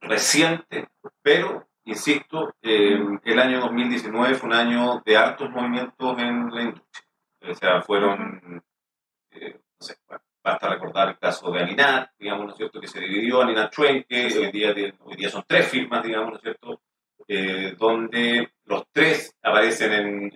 reciente, 0.00 0.88
pero, 1.22 1.68
insisto, 1.84 2.54
eh, 2.62 2.98
el 3.24 3.38
año 3.38 3.60
2019 3.60 4.34
fue 4.34 4.48
un 4.48 4.54
año 4.54 5.02
de 5.04 5.16
hartos 5.16 5.50
movimientos 5.50 6.18
en 6.18 6.54
la 6.54 6.62
industria. 6.62 7.08
O 7.48 7.54
sea, 7.54 7.82
fueron, 7.82 8.62
eh, 9.30 9.54
no 9.54 9.86
sé, 9.86 9.96
bueno, 10.06 10.22
Basta 10.46 10.68
recordar 10.68 11.08
el 11.08 11.18
caso 11.18 11.50
de 11.50 11.58
Alinat, 11.58 12.12
digamos, 12.16 12.46
¿no 12.46 12.52
es 12.52 12.56
cierto?, 12.56 12.80
que 12.80 12.86
se 12.86 13.00
dividió 13.00 13.42
Alinat 13.42 13.72
Chuenque, 13.72 14.26
hoy 14.26 14.52
día, 14.52 14.72
hoy 15.00 15.16
día 15.16 15.28
son 15.28 15.42
tres 15.44 15.66
firmas, 15.66 16.04
digamos, 16.04 16.30
¿no 16.30 16.36
es 16.36 16.42
cierto?, 16.42 16.80
eh, 17.26 17.74
donde 17.76 18.52
los 18.66 18.84
tres 18.92 19.36
aparecen 19.42 19.92
en, 19.92 20.32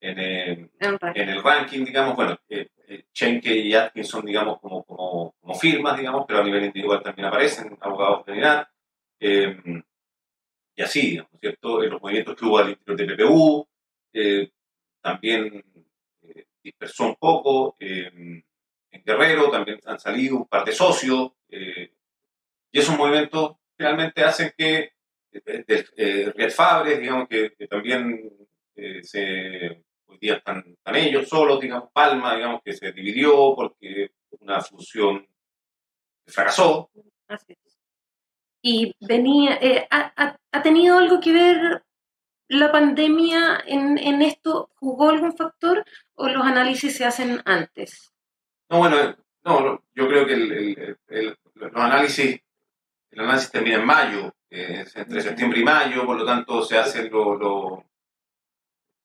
en, 0.00 0.70
el 0.80 1.42
ranking, 1.42 1.84
digamos, 1.84 2.16
bueno, 2.16 2.38
eh, 2.48 2.68
eh, 2.86 3.04
Chenke 3.12 3.54
y 3.54 3.74
Atkinson, 3.74 4.24
digamos, 4.24 4.58
como, 4.60 4.82
como, 4.82 5.34
como, 5.38 5.54
firmas, 5.54 5.98
digamos, 5.98 6.24
pero 6.26 6.40
a 6.40 6.44
nivel 6.44 6.64
individual 6.64 7.02
también 7.02 7.28
aparecen 7.28 7.76
abogados 7.82 8.24
de 8.24 8.32
Alinat, 8.32 8.68
y 9.20 10.82
así, 10.82 11.10
digamos, 11.10 11.32
¿no 11.32 11.36
es 11.36 11.40
cierto?, 11.42 11.82
en 11.82 11.90
los 11.90 12.00
movimientos 12.00 12.34
que 12.34 12.46
hubo 12.46 12.56
al 12.56 12.70
interior 12.70 12.96
de 12.96 13.14
PPU, 13.14 13.68
también 15.02 15.62
dispersó 16.68 17.04
un 17.04 17.16
poco. 17.16 17.76
Eh, 17.78 18.10
en 18.90 19.04
Guerrero 19.04 19.50
también 19.50 19.80
han 19.84 19.98
salido 19.98 20.36
un 20.36 20.46
par 20.46 20.64
de 20.64 20.72
socios. 20.72 21.32
Eh, 21.48 21.92
y 22.70 22.78
esos 22.78 22.96
movimientos 22.96 23.56
realmente 23.76 24.22
hacen 24.22 24.52
que 24.56 24.92
eh, 25.32 25.84
eh 25.96 26.50
Fabres, 26.50 27.00
digamos, 27.00 27.28
que, 27.28 27.50
también 27.68 28.30
se, 29.02 29.84
hoy 30.06 30.18
día 30.20 30.34
están, 30.36 30.64
ellos 30.94 31.28
solos, 31.28 31.60
digamos, 31.60 31.90
Palma, 31.92 32.36
digamos, 32.36 32.62
que 32.62 32.72
se 32.72 32.92
dividió 32.92 33.54
porque 33.54 34.10
una 34.40 34.60
fusión 34.60 35.26
fracasó. 36.26 36.90
Y 38.62 38.92
venía, 39.00 39.58
ha, 39.90 40.36
ha, 40.52 40.62
tenido 40.62 40.98
algo 40.98 41.20
que 41.20 41.32
ver 41.32 41.82
la 42.48 42.72
pandemia 42.72 43.62
en, 43.66 43.98
en, 43.98 44.22
esto? 44.22 44.70
¿Jugó 44.76 45.10
algún 45.10 45.36
factor 45.36 45.84
o 46.14 46.28
los 46.28 46.44
análisis 46.44 46.96
se 46.96 47.04
hacen 47.04 47.40
antes? 47.44 48.12
No, 48.70 48.78
bueno, 48.78 49.16
no, 49.44 49.82
yo 49.94 50.08
creo 50.08 50.26
que 50.26 50.34
el, 50.34 50.98
el, 51.08 51.38
los 51.54 51.74
análisis, 51.74 52.40
el 53.10 53.20
análisis 53.20 53.50
termina 53.50 53.76
en 53.76 53.86
mayo, 53.86 54.34
eh, 54.50 54.84
entre 54.94 55.20
septiembre 55.20 55.60
y 55.60 55.64
mayo, 55.64 56.06
por 56.06 56.18
lo 56.18 56.24
tanto 56.24 56.62
se 56.62 56.78
hacen 56.78 57.10
lo, 57.10 57.84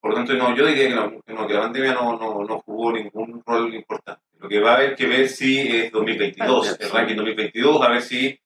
por 0.00 0.10
lo 0.10 0.16
tanto, 0.16 0.34
no, 0.34 0.54
yo 0.54 0.66
diría 0.66 0.88
que, 0.88 0.94
la, 0.94 1.46
que 1.46 1.54
la 1.54 1.60
pandemia 1.62 1.94
no, 1.94 2.18
no, 2.18 2.44
no, 2.44 2.60
jugó 2.60 2.92
ningún 2.92 3.42
rol 3.46 3.74
importante. 3.74 4.22
Lo 4.38 4.48
que 4.50 4.60
va 4.60 4.72
a 4.72 4.76
haber 4.76 4.94
que 4.94 5.06
ver 5.06 5.28
si 5.30 5.60
es 5.60 5.90
2022, 5.92 6.78
el 6.78 6.90
ranking 6.90 7.16
2022, 7.16 7.82
a 7.82 7.88
ver 7.88 8.02
si 8.02 8.38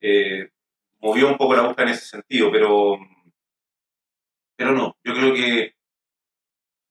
eh, 0.00 0.48
movió 0.98 1.28
un 1.28 1.36
poco 1.36 1.54
la 1.54 1.62
búsqueda 1.62 1.86
en 1.86 1.92
ese 1.92 2.06
sentido, 2.06 2.50
pero 2.50 2.98
pero 4.56 4.72
no, 4.72 4.96
yo 5.04 5.14
creo 5.14 5.34
que 5.34 5.74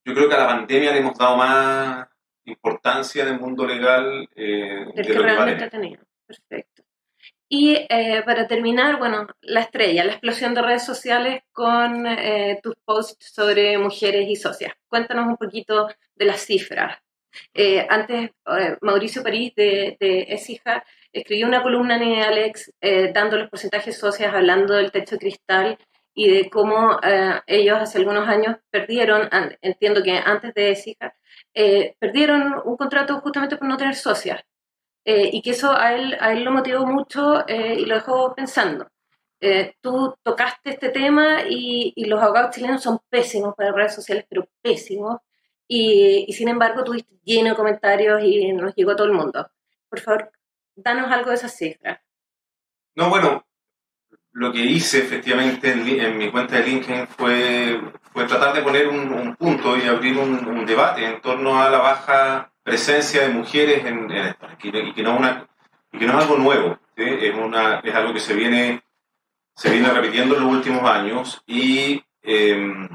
yo 0.05 0.13
creo 0.13 0.29
que 0.29 0.35
a 0.35 0.39
la 0.39 0.47
pandemia 0.47 0.91
le 0.91 0.99
hemos 0.99 1.17
dado 1.17 1.37
más 1.37 2.07
importancia 2.45 3.23
en 3.23 3.29
el 3.29 3.39
mundo 3.39 3.65
legal 3.65 4.29
eh, 4.35 4.85
del 4.93 5.05
que, 5.05 5.13
realmente 5.13 5.67
tenía. 5.69 5.99
Perfecto. 6.27 6.83
Y 7.47 7.75
eh, 7.89 8.23
para 8.25 8.47
terminar, 8.47 8.97
bueno, 8.97 9.27
la 9.41 9.61
estrella, 9.61 10.03
la 10.03 10.13
explosión 10.13 10.53
de 10.53 10.61
redes 10.61 10.85
sociales 10.85 11.43
con 11.51 12.07
eh, 12.07 12.59
tus 12.61 12.75
posts 12.83 13.33
sobre 13.33 13.77
mujeres 13.77 14.27
y 14.27 14.35
socias. 14.35 14.73
Cuéntanos 14.87 15.27
un 15.27 15.37
poquito 15.37 15.87
de 16.15 16.25
las 16.25 16.41
cifras. 16.41 16.97
Eh, 17.53 17.85
antes, 17.89 18.31
Mauricio 18.81 19.21
París 19.21 19.53
de, 19.55 19.97
de 19.99 20.25
Esija 20.29 20.83
escribió 21.11 21.47
una 21.47 21.61
columna 21.61 21.97
en 21.97 22.23
Alex 22.23 22.73
dando 23.13 23.37
los 23.37 23.49
porcentajes 23.49 23.97
socias, 23.97 24.33
hablando 24.33 24.73
del 24.73 24.91
techo 24.91 25.17
cristal 25.17 25.77
y 26.17 26.29
de 26.29 26.49
cómo 26.49 26.97
eh, 27.03 27.41
ellos 27.45 27.77
hace 27.77 27.97
algunos 27.97 28.27
años 28.27 28.55
perdieron, 28.71 29.29
entiendo 29.61 30.01
que 30.01 30.17
antes 30.17 30.53
de 30.53 30.73
SIJA, 30.73 31.13
eh, 31.53 31.95
perdieron 31.99 32.61
un 32.63 32.77
contrato 32.77 33.19
justamente 33.19 33.57
por 33.57 33.67
no 33.67 33.75
tener 33.77 33.95
socias. 33.95 34.41
Eh, 35.03 35.29
y 35.33 35.41
que 35.41 35.51
eso 35.51 35.71
a 35.71 35.93
él, 35.93 36.17
a 36.19 36.31
él 36.33 36.43
lo 36.43 36.51
motivó 36.51 36.85
mucho 36.87 37.43
y 37.47 37.85
lo 37.85 37.95
dejó 37.95 38.33
pensando. 38.33 38.89
tú 39.81 40.15
tocaste 40.23 40.71
este 40.71 40.89
tema 40.89 41.43
y, 41.47 41.93
y, 41.95 42.05
los 42.05 42.21
abogados 42.23 42.55
chilenos 42.55 42.81
son 42.81 42.99
pésimos 43.09 43.53
para 43.55 43.71
redes 43.71 43.93
sociales, 43.93 44.25
pero 44.29 44.47
pésimos. 44.61 45.19
Y, 45.67 46.25
y 46.27 46.33
sin 46.33 46.47
embargo 46.47 46.83
tuviste 46.83 47.13
lleno 47.23 47.49
de 47.51 47.55
comentarios 47.55 48.23
y 48.23 48.53
nos 48.53 48.73
llegó 48.75 48.91
a 48.91 48.95
todo 48.95 49.07
el 49.07 49.13
mundo. 49.13 49.51
Por 49.89 49.99
favor, 49.99 50.31
danos 50.75 51.11
algo 51.11 51.29
de 51.29 51.35
esas 51.35 51.55
cifras. 51.55 51.99
No, 52.95 53.09
bueno, 53.09 53.45
lo 54.35 54.51
que 54.51 54.59
hice 54.59 54.99
efectivamente 54.99 55.71
en, 55.71 56.17
mi 56.17 56.29
cuenta 56.29 56.57
de 56.57 56.65
LinkedIn 56.65 57.07
fue, 57.07 57.79
fue 58.11 58.25
tratar 58.25 58.53
de 58.53 58.61
poner 58.61 58.89
un, 58.89 59.33
punto 59.37 59.77
y 59.77 59.83
abrir 59.83 60.17
un, 60.17 60.65
debate 60.65 61.05
en 61.05 61.21
torno 61.21 61.61
a 61.61 61.69
la 61.69 61.77
baja 61.77 62.51
presencia 62.61 63.21
de 63.21 63.29
mujeres 63.29 63.85
en, 63.85 64.11
en 64.11 64.35
y, 64.61 64.93
que 64.93 65.03
no 65.03 65.15
una, 65.15 65.47
y 65.89 65.99
que 65.99 66.05
no 66.05 66.17
es 66.17 66.25
algo 66.25 66.37
nuevo, 66.37 66.77
es, 66.97 67.33
una, 67.33 67.79
es 67.79 67.95
algo 67.95 68.13
que 68.13 68.19
se 68.19 68.33
viene, 68.33 68.83
se 69.55 69.71
viene 69.71 69.89
repitiendo 69.89 70.35
en 70.35 70.43
los 70.43 70.51
últimos 70.51 70.83
años 70.83 71.41
y 71.47 72.03
em, 72.21 72.89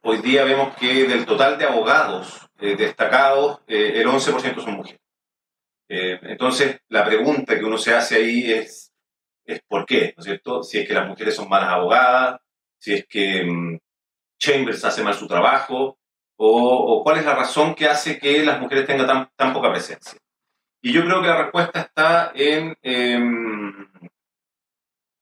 hoy 0.00 0.18
día 0.22 0.44
vemos 0.44 0.74
que 0.74 1.06
del 1.06 1.26
total 1.26 1.58
de 1.58 1.66
abogados 1.66 2.48
eh, 2.58 2.76
destacados, 2.76 3.60
eh, 3.66 3.92
el 3.96 4.06
11% 4.06 4.64
son 4.64 4.72
mujeres. 4.74 5.02
Eh, 5.86 6.18
entonces, 6.22 6.80
la 6.88 7.04
pregunta 7.04 7.58
que 7.58 7.64
uno 7.64 7.76
se 7.76 7.92
hace 7.94 8.16
ahí 8.16 8.50
es, 8.50 8.89
es 9.44 9.60
por 9.68 9.86
qué, 9.86 10.14
¿no 10.16 10.20
es 10.20 10.24
cierto? 10.24 10.62
Si 10.62 10.78
es 10.78 10.88
que 10.88 10.94
las 10.94 11.08
mujeres 11.08 11.34
son 11.34 11.48
malas 11.48 11.70
abogadas, 11.70 12.40
si 12.78 12.94
es 12.94 13.06
que 13.06 13.44
mm, 13.44 13.78
Chambers 14.38 14.84
hace 14.84 15.02
mal 15.02 15.14
su 15.14 15.26
trabajo, 15.26 15.98
o, 16.42 17.02
cuál 17.04 17.18
es 17.18 17.24
la 17.26 17.34
razón 17.34 17.74
que 17.74 17.86
hace 17.86 18.18
que 18.18 18.42
las 18.44 18.60
mujeres 18.60 18.86
tengan 18.86 19.06
tan, 19.06 19.30
tan 19.36 19.52
poca 19.52 19.70
presencia. 19.70 20.18
Y 20.82 20.92
yo 20.92 21.04
creo 21.04 21.20
que 21.20 21.28
la 21.28 21.42
respuesta 21.42 21.80
está 21.82 22.32
en, 22.34 22.74
em, 22.82 23.86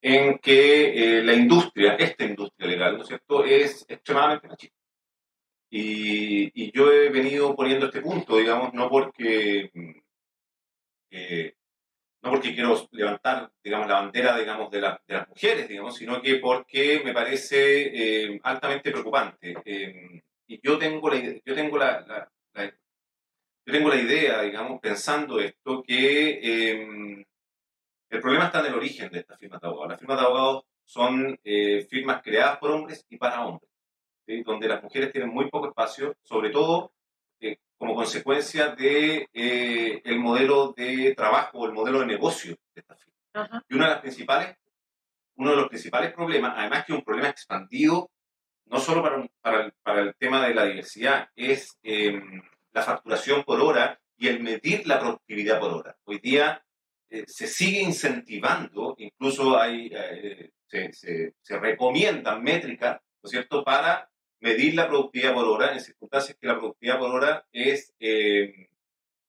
en 0.01 0.39
que 0.39 1.19
eh, 1.19 1.23
la 1.23 1.33
industria, 1.33 1.95
esta 1.95 2.23
industria 2.23 2.69
legal, 2.69 2.95
¿no 2.97 3.01
es 3.03 3.07
cierto?, 3.09 3.43
es 3.43 3.85
extremadamente 3.89 4.47
machista. 4.47 4.75
Y, 5.71 6.71
yo 6.71 6.91
he 6.91 7.09
venido 7.09 7.55
poniendo 7.55 7.87
este 7.87 8.01
punto, 8.01 8.37
digamos, 8.37 8.73
no 8.73 8.89
porque 8.89 9.69
mm, 9.73 9.91
eh, 11.11 11.55
no 12.21 12.31
porque 12.31 12.53
quiero 12.53 12.87
levantar, 12.91 13.51
digamos, 13.63 13.87
la 13.87 14.01
bandera, 14.01 14.37
digamos, 14.37 14.69
de, 14.69 14.81
de 14.81 15.13
las 15.13 15.29
mujeres, 15.29 15.67
digamos, 15.69 15.95
sino 15.95 16.21
que 16.21 16.35
porque 16.35 17.01
me 17.03 17.13
parece 17.13 18.33
eh, 18.33 18.39
altamente 18.43 18.91
preocupante. 18.91 19.55
Eh, 19.63 20.21
y 20.47 20.59
yo 20.61 20.77
tengo, 20.77 21.09
la, 21.09 21.21
yo, 21.21 21.55
tengo 21.55 21.77
la, 21.77 22.29
yo 22.55 23.73
tengo 23.73 23.89
la 23.89 23.95
idea, 23.95 24.41
digamos, 24.41 24.81
pensando 24.81 25.39
esto, 25.39 25.81
que 25.81 26.39
eh, 26.43 27.25
el 28.09 28.21
problema 28.21 28.45
está 28.45 28.59
en 28.61 28.65
el 28.67 28.75
origen 28.75 29.09
de 29.11 29.19
estas 29.19 29.39
firmas 29.39 29.61
de 29.61 29.67
abogados. 29.67 29.91
Las 29.91 29.99
firmas 29.99 30.19
de 30.19 30.25
abogados 30.25 30.63
son 30.83 31.39
firmas 31.87 32.21
creadas 32.23 32.57
por 32.57 32.71
hombres 32.71 33.05
y 33.09 33.17
para 33.17 33.45
hombres, 33.45 33.69
donde 34.43 34.67
las 34.67 34.81
mujeres 34.81 35.11
tienen 35.11 35.29
muy 35.29 35.49
poco 35.49 35.67
espacio, 35.69 36.15
sobre 36.23 36.49
todo 36.49 36.91
como 37.79 37.95
consecuencia 37.95 38.75
de 38.75 39.29
eh, 39.33 40.01
el 40.03 40.19
modelo 40.19 40.73
de 40.75 41.15
trabajo, 41.15 41.65
el 41.65 41.71
modelo 41.71 42.01
de 42.01 42.07
negocio 42.07 42.57
de 42.75 42.81
estas 42.81 43.01
firmas. 43.01 43.63
Y 43.69 43.73
una 43.73 43.85
de 43.85 43.91
las 43.91 44.01
principales, 44.01 44.57
uno 45.37 45.51
de 45.51 45.55
los 45.55 45.69
principales 45.69 46.11
problemas, 46.11 46.55
además 46.57 46.85
que 46.85 46.91
es 46.91 46.99
un 46.99 47.05
problema 47.05 47.29
expandido, 47.29 48.11
no 48.65 48.79
solo 48.81 49.01
para, 49.01 49.25
para, 49.41 49.65
el, 49.65 49.73
para 49.81 50.01
el 50.01 50.15
tema 50.15 50.45
de 50.45 50.53
la 50.53 50.65
diversidad, 50.65 51.29
es 51.33 51.79
em, 51.81 52.41
la 52.73 52.83
facturación 52.83 53.45
por 53.45 53.61
hora 53.61 53.97
y 54.17 54.27
el 54.27 54.43
medir 54.43 54.85
la 54.85 54.99
productividad 54.99 55.61
por 55.61 55.73
hora. 55.73 55.97
Hoy 56.03 56.19
día 56.19 56.61
se 57.25 57.47
sigue 57.47 57.81
incentivando, 57.81 58.93
incluso 58.99 59.57
hay 59.57 59.89
se, 60.67 61.33
se, 61.41 61.59
recomiendan 61.59 62.43
métricas, 62.43 63.01
¿no 63.23 63.27
es 63.27 63.31
cierto?, 63.31 63.63
para 63.63 64.07
medir 64.39 64.75
la 64.75 64.87
productividad 64.87 65.33
por 65.33 65.45
hora 65.45 65.73
en 65.73 65.81
circunstancias 65.81 66.37
que 66.39 66.47
la 66.47 66.57
productividad 66.57 66.99
por 66.99 67.11
hora 67.11 67.45
es, 67.51 67.93
eh, 67.99 68.69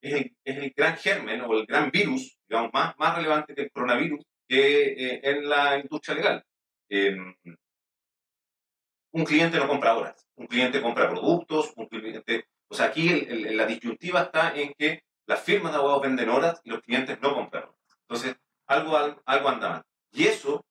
es, 0.01 0.13
el, 0.13 0.37
es, 0.45 0.57
el, 0.59 0.71
gran 0.77 0.97
germen 0.97 1.41
o 1.43 1.53
el 1.55 1.67
gran 1.67 1.91
virus, 1.91 2.39
digamos, 2.49 2.73
más, 2.73 2.97
más 2.99 3.17
relevante 3.17 3.55
que 3.55 3.63
el 3.63 3.71
coronavirus 3.71 4.25
que 4.49 4.93
eh, 4.93 5.21
en 5.23 5.49
la 5.49 5.79
industria 5.79 6.17
legal. 6.17 6.45
Em, 6.89 7.35
un 9.13 9.25
cliente 9.25 9.59
no 9.59 9.69
compra 9.69 9.97
horas, 9.97 10.27
un 10.37 10.47
cliente 10.47 10.81
compra 10.81 11.09
productos, 11.09 11.73
un 11.77 11.87
cliente... 11.87 12.47
O 12.69 12.75
sea, 12.75 12.87
aquí 12.87 13.09
el, 13.09 13.57
la 13.57 13.67
disyuntiva 13.67 14.23
está 14.23 14.55
en 14.55 14.73
que 14.79 15.03
las 15.27 15.43
firmas 15.43 15.73
de 15.73 15.79
abogados 15.79 16.03
venden 16.03 16.29
horas 16.29 16.61
y 16.65 16.71
los 16.71 16.81
clientes 16.83 17.21
no 17.21 17.35
compran 17.35 17.65
horas. 17.65 17.99
Entonces, 18.03 18.37
algo, 18.67 18.97
algo 19.25 19.49
anda 19.49 19.69
mal. 19.69 19.83
Y 20.13 20.25
eso 20.27 20.65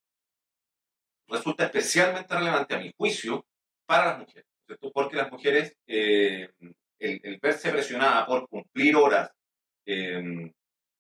resulta 1.28 1.66
especialmente 1.66 2.34
relevante 2.34 2.76
a 2.76 2.80
mi 2.80 2.94
juicio 2.98 3.46
para 3.90 4.06
las 4.06 4.20
mujeres, 4.20 4.46
porque 4.94 5.18
las 5.18 5.32
mujeres, 5.32 5.76
eh, 5.88 6.48
el, 7.00 7.40
verse 7.42 7.72
presionadas 7.72 8.28
por 8.28 8.48
cumplir 8.48 8.96
horas, 8.96 9.32
eh, 9.84 10.52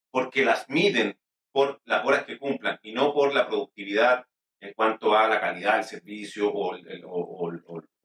porque 0.09 0.43
las 0.43 0.67
miden 0.69 1.15
por 1.51 1.79
las 1.85 2.03
horas 2.03 2.23
que 2.25 2.39
cumplan 2.39 2.79
y 2.81 2.93
no 2.93 3.13
por 3.13 3.31
la 3.31 3.47
productividad 3.47 4.25
en 4.59 4.73
cuanto 4.73 5.15
a 5.15 5.27
la 5.27 5.39
calidad 5.39 5.75
del 5.75 5.83
servicio 5.83 6.51
o 6.51 6.73
el, 6.73 7.03
o, 7.05 7.51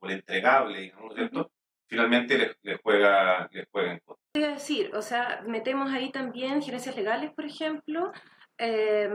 el 0.02 0.10
entregable, 0.10 0.80
digamos, 0.80 1.14
¿cierto? 1.14 1.50
Finalmente 1.88 2.36
les, 2.62 2.80
juega, 2.82 3.48
les 3.52 3.66
juega 3.70 3.92
en 3.92 4.00
contra. 4.00 4.50
A 4.50 4.52
decir, 4.52 4.94
o 4.94 5.00
sea, 5.00 5.42
metemos 5.46 5.90
ahí 5.92 6.12
también 6.12 6.60
gerencias 6.60 6.94
legales, 6.94 7.32
por 7.32 7.46
ejemplo, 7.46 8.12
eh, 8.58 9.08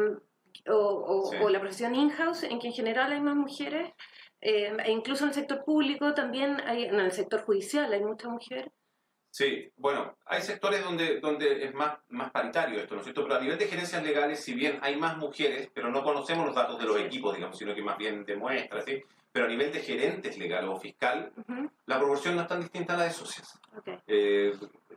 o, 0.67 1.49
la 1.49 1.59
profesión 1.59 1.95
in-house, 1.95 2.43
en 2.43 2.59
que 2.59 2.67
en 2.67 2.73
general 2.73 3.11
hay 3.11 3.21
más 3.21 3.35
mujeres, 3.35 3.91
eh, 4.41 4.75
e 4.85 4.91
incluso 4.91 5.23
en 5.23 5.29
el 5.29 5.35
sector 5.35 5.63
público 5.63 6.13
también, 6.13 6.61
hay, 6.65 6.85
en 6.85 6.99
el 6.99 7.11
sector 7.11 7.41
judicial 7.41 7.91
hay 7.91 8.03
muchas 8.03 8.31
mujeres. 8.31 8.71
Sí, 9.31 9.71
bueno, 9.77 10.17
hay 10.25 10.41
sectores 10.41 10.83
donde, 10.83 11.19
donde 11.19 11.63
es 11.63 11.73
más, 11.73 11.99
más 12.09 12.31
paritario 12.31 12.79
esto, 12.79 12.95
¿no 12.95 13.01
es 13.01 13.05
cierto? 13.05 13.23
Pero 13.23 13.35
a 13.35 13.41
nivel 13.41 13.59
de 13.59 13.67
gerencias 13.67 14.03
legales, 14.03 14.43
si 14.43 14.53
bien 14.53 14.79
hay 14.81 14.95
más 14.95 15.17
mujeres, 15.17 15.69
pero 15.73 15.91
no 15.91 16.03
conocemos 16.03 16.47
los 16.47 16.55
datos 16.55 16.79
de 16.79 16.85
los 16.85 16.99
equipos, 16.99 17.35
digamos, 17.35 17.57
sino 17.57 17.75
que 17.75 17.83
más 17.83 17.97
bien 17.97 18.25
demuestra, 18.25 18.81
¿sí? 18.81 19.03
Pero 19.31 19.45
a 19.45 19.49
nivel 19.49 19.71
de 19.71 19.81
gerentes 19.81 20.37
legales 20.39 20.69
o 20.71 20.79
fiscal, 20.79 21.31
la 21.85 21.99
proporción 21.99 22.35
no 22.35 22.41
es 22.41 22.47
tan 22.47 22.61
distinta 22.61 22.95
a 22.95 22.97
la 22.97 23.03
de 23.03 23.11
socias. 23.11 23.59
Eh, 24.07 24.51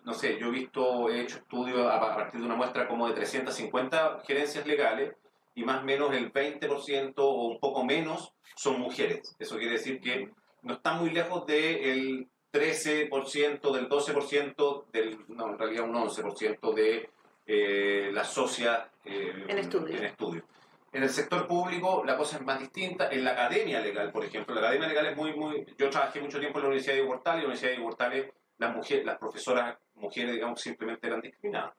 no 0.04 0.14
sé, 0.14 0.38
yo 0.38 0.48
he 0.48 0.50
visto, 0.50 1.10
he 1.10 1.20
hecho 1.20 1.36
estudios 1.36 1.86
a 1.86 2.00
partir 2.00 2.40
de 2.40 2.46
una 2.46 2.56
muestra 2.56 2.88
como 2.88 3.08
de 3.08 3.14
350 3.14 4.20
gerencias 4.26 4.66
legales 4.66 5.14
y 5.54 5.64
más 5.64 5.82
o 5.82 5.84
menos 5.84 6.14
el 6.14 6.32
20% 6.32 7.14
o 7.16 7.48
un 7.48 7.60
poco 7.60 7.84
menos 7.84 8.32
son 8.56 8.80
mujeres. 8.80 9.36
Eso 9.38 9.56
quiere 9.56 9.72
decir 9.72 10.00
que 10.00 10.30
no 10.62 10.74
está 10.74 10.94
muy 10.94 11.10
lejos 11.10 11.46
del 11.46 12.28
13%, 12.52 13.72
del 13.72 13.88
12%, 13.88 14.84
del, 14.92 15.18
no, 15.28 15.50
en 15.50 15.58
realidad 15.58 15.84
un 15.84 15.94
11% 15.94 16.74
de 16.74 17.10
eh, 17.46 18.10
las 18.12 18.32
socias 18.32 18.86
eh, 19.04 19.44
en, 19.48 19.58
estudio. 19.58 19.96
en 19.96 20.04
estudio. 20.04 20.44
En 20.92 21.02
el 21.02 21.08
sector 21.08 21.48
público 21.48 22.04
la 22.04 22.16
cosa 22.16 22.36
es 22.36 22.42
más 22.42 22.60
distinta. 22.60 23.08
En 23.10 23.24
la 23.24 23.32
academia 23.32 23.80
legal, 23.80 24.12
por 24.12 24.24
ejemplo, 24.24 24.54
la 24.54 24.60
academia 24.60 24.88
legal 24.88 25.06
es 25.06 25.16
muy, 25.16 25.34
muy... 25.34 25.66
Yo 25.78 25.90
trabajé 25.90 26.20
mucho 26.20 26.38
tiempo 26.38 26.58
en 26.58 26.64
la 26.64 26.68
Universidad 26.68 26.96
de 26.96 27.04
Huertal 27.04 27.34
y 27.34 27.38
en 27.38 27.42
la 27.42 27.48
Universidad 27.48 27.72
de 27.72 27.84
Huertal 27.84 28.32
las, 28.58 28.76
mujeres, 28.76 29.04
las 29.06 29.18
profesoras 29.18 29.78
mujeres, 29.94 30.34
digamos, 30.34 30.60
simplemente 30.60 31.06
eran 31.06 31.20
discriminadas 31.20 31.74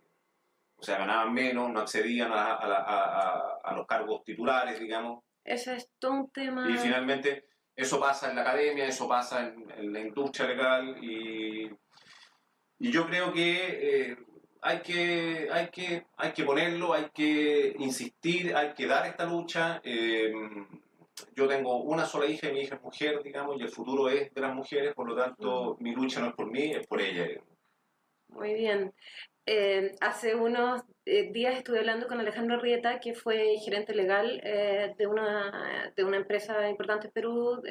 o 0.84 0.86
sea, 0.86 0.98
ganaban 0.98 1.34
menos, 1.34 1.72
no 1.72 1.80
accedían 1.80 2.30
a, 2.34 3.74
los 3.74 3.88
cargos 3.88 4.22
titulares, 4.26 4.78
digamos. 4.82 5.24
Ese 5.42 5.78
es 5.78 5.90
todo 5.98 6.12
un 6.12 6.30
tema. 6.30 6.70
Y 6.70 6.78
finalmente, 6.78 7.46
eso 7.74 8.02
pasa 8.02 8.30
en 8.30 8.36
la 8.36 8.42
academia, 8.42 8.86
eso 8.86 9.08
pasa 9.08 9.48
en, 9.48 9.94
la 9.94 10.02
industria 10.02 10.46
legal, 10.46 11.02
y, 11.02 11.70
y 12.80 12.92
yo 12.92 13.08
creo 13.08 13.32
que, 13.32 14.10
eh, 14.12 14.18
hay 14.62 14.82
que 14.82 15.48
hay 15.50 15.68
que 15.70 16.06
hay 16.18 16.34
que 16.34 16.44
ponerlo, 16.44 16.94
hay 16.94 17.10
que 17.14 17.76
insistir, 17.80 18.54
hay 18.54 18.74
que 18.74 18.86
dar 18.86 19.06
esta 19.06 19.26
lucha. 19.26 19.80
Eh, 19.86 20.34
yo 21.34 21.48
tengo 21.48 21.82
una 21.84 22.06
sola 22.06 22.26
hija 22.26 22.50
y 22.50 22.54
mi 22.54 22.62
hija 22.62 22.76
es 22.76 22.82
mujer, 22.82 23.24
digamos, 23.24 23.58
y 23.58 23.64
el 23.64 23.70
futuro 23.70 24.10
es 24.10 24.34
de 24.34 24.42
las 24.42 24.54
mujeres, 24.54 24.94
por 24.94 25.08
lo 25.08 25.16
tanto, 25.16 25.78
mi 25.80 25.94
lucha 25.94 26.20
no 26.20 26.28
es 26.28 26.34
por 26.34 26.52
mí, 26.52 26.72
es 26.72 26.86
por 26.88 27.00
ella. 27.00 27.26
Muy 28.28 28.54
bien. 28.54 28.94
Eh, 29.46 29.96
hace 30.00 30.36
unos 30.36 30.84
eh, 31.06 31.30
días 31.34 31.58
estuve 31.58 31.80
hablando 31.80 32.08
con 32.08 32.20
Alejandro 32.20 32.60
Rieta, 32.60 33.00
que 33.00 33.14
fue 33.14 33.58
gerente 33.58 33.94
legal 33.94 34.40
eh, 34.44 34.96
de, 34.98 35.08
una, 35.08 35.92
de 35.96 36.04
una 36.06 36.18
empresa 36.18 36.70
importante 36.70 37.08
en 37.08 37.14
Perú, 37.14 37.62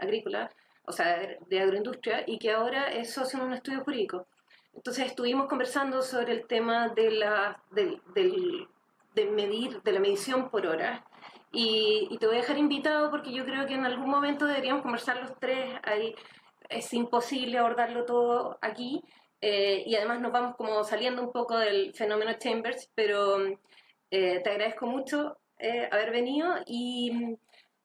agrícola, 0.00 0.50
o 0.84 0.92
sea, 0.92 1.36
de 1.48 1.60
agroindustria, 1.60 2.22
y 2.26 2.38
que 2.38 2.52
ahora 2.52 2.92
es 2.92 3.12
socio 3.12 3.40
en 3.40 3.46
un 3.46 3.54
estudio 3.54 3.82
jurídico. 3.82 4.26
Entonces 4.72 5.06
estuvimos 5.06 5.48
conversando 5.48 6.02
sobre 6.02 6.32
el 6.32 6.46
tema 6.46 6.90
de, 6.90 7.10
la, 7.10 7.60
de, 7.72 7.98
de 9.14 9.24
medir, 9.26 9.82
de 9.82 9.92
la 9.92 10.00
medición 10.00 10.48
por 10.50 10.66
hora. 10.66 11.04
Y, 11.50 12.08
y, 12.10 12.18
te 12.18 12.26
voy 12.26 12.36
a 12.36 12.40
dejar 12.40 12.58
invitado 12.58 13.10
porque 13.10 13.32
yo 13.32 13.44
creo 13.44 13.66
que 13.66 13.74
en 13.74 13.86
algún 13.86 14.10
momento 14.10 14.46
deberíamos 14.46 14.82
conversar 14.82 15.16
los 15.16 15.38
tres. 15.40 15.74
Es 16.68 16.92
imposible 16.92 17.58
abordarlo 17.58 18.04
todo 18.04 18.58
aquí, 18.60 19.02
eh, 19.40 19.82
y 19.86 19.94
además 19.94 20.20
nos 20.20 20.32
vamos 20.32 20.56
como 20.56 20.82
saliendo 20.84 21.22
un 21.22 21.32
poco 21.32 21.58
del 21.58 21.94
fenómeno 21.94 22.32
Chambers, 22.38 22.90
pero 22.94 23.38
eh, 24.10 24.40
te 24.42 24.50
agradezco 24.50 24.86
mucho 24.86 25.38
eh, 25.58 25.88
haber 25.90 26.10
venido 26.10 26.54
y 26.66 27.12
mm, 27.12 27.36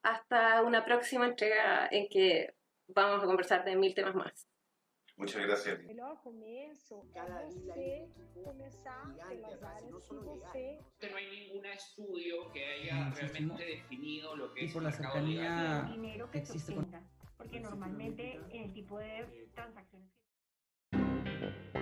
hasta 0.04 0.62
una 0.62 0.86
próxima 0.86 1.26
entrega 1.26 1.88
en 1.92 2.08
que 2.10 2.54
vamos 2.88 3.24
a 3.24 3.26
conversar 3.26 3.64
de 3.66 3.76
mil 3.76 3.94
temas 3.94 4.16
más. 4.16 4.48
Muchas 5.18 5.46
gracias. 5.46 5.80
El 5.82 5.96
mejor 5.96 6.20
comienzo 6.24 7.06
cada 7.14 7.46
você 7.46 8.08
começar 8.44 9.14
pelas 9.30 9.64
áreas 9.64 10.08
que 10.10 10.16
você... 10.16 10.80
No 11.12 11.16
hay 11.16 11.30
ningún 11.30 11.66
estudio 11.68 12.52
que 12.52 12.66
haya 12.66 13.12
realmente 13.12 13.64
definido 13.64 14.36
lo 14.36 14.52
que 14.52 14.64
y 14.64 14.66
es 14.66 14.74
por 14.74 14.82
la 14.82 14.92
cercanía 14.92 15.88
dinero 15.92 16.32
que 16.32 16.40
existe. 16.40 16.76
Porque 17.38 17.60
normalmente 17.60 18.40
el 18.52 18.74
tipo 18.74 18.98
de 18.98 19.48
transacciones... 19.54 20.21
Savior. 21.42 21.81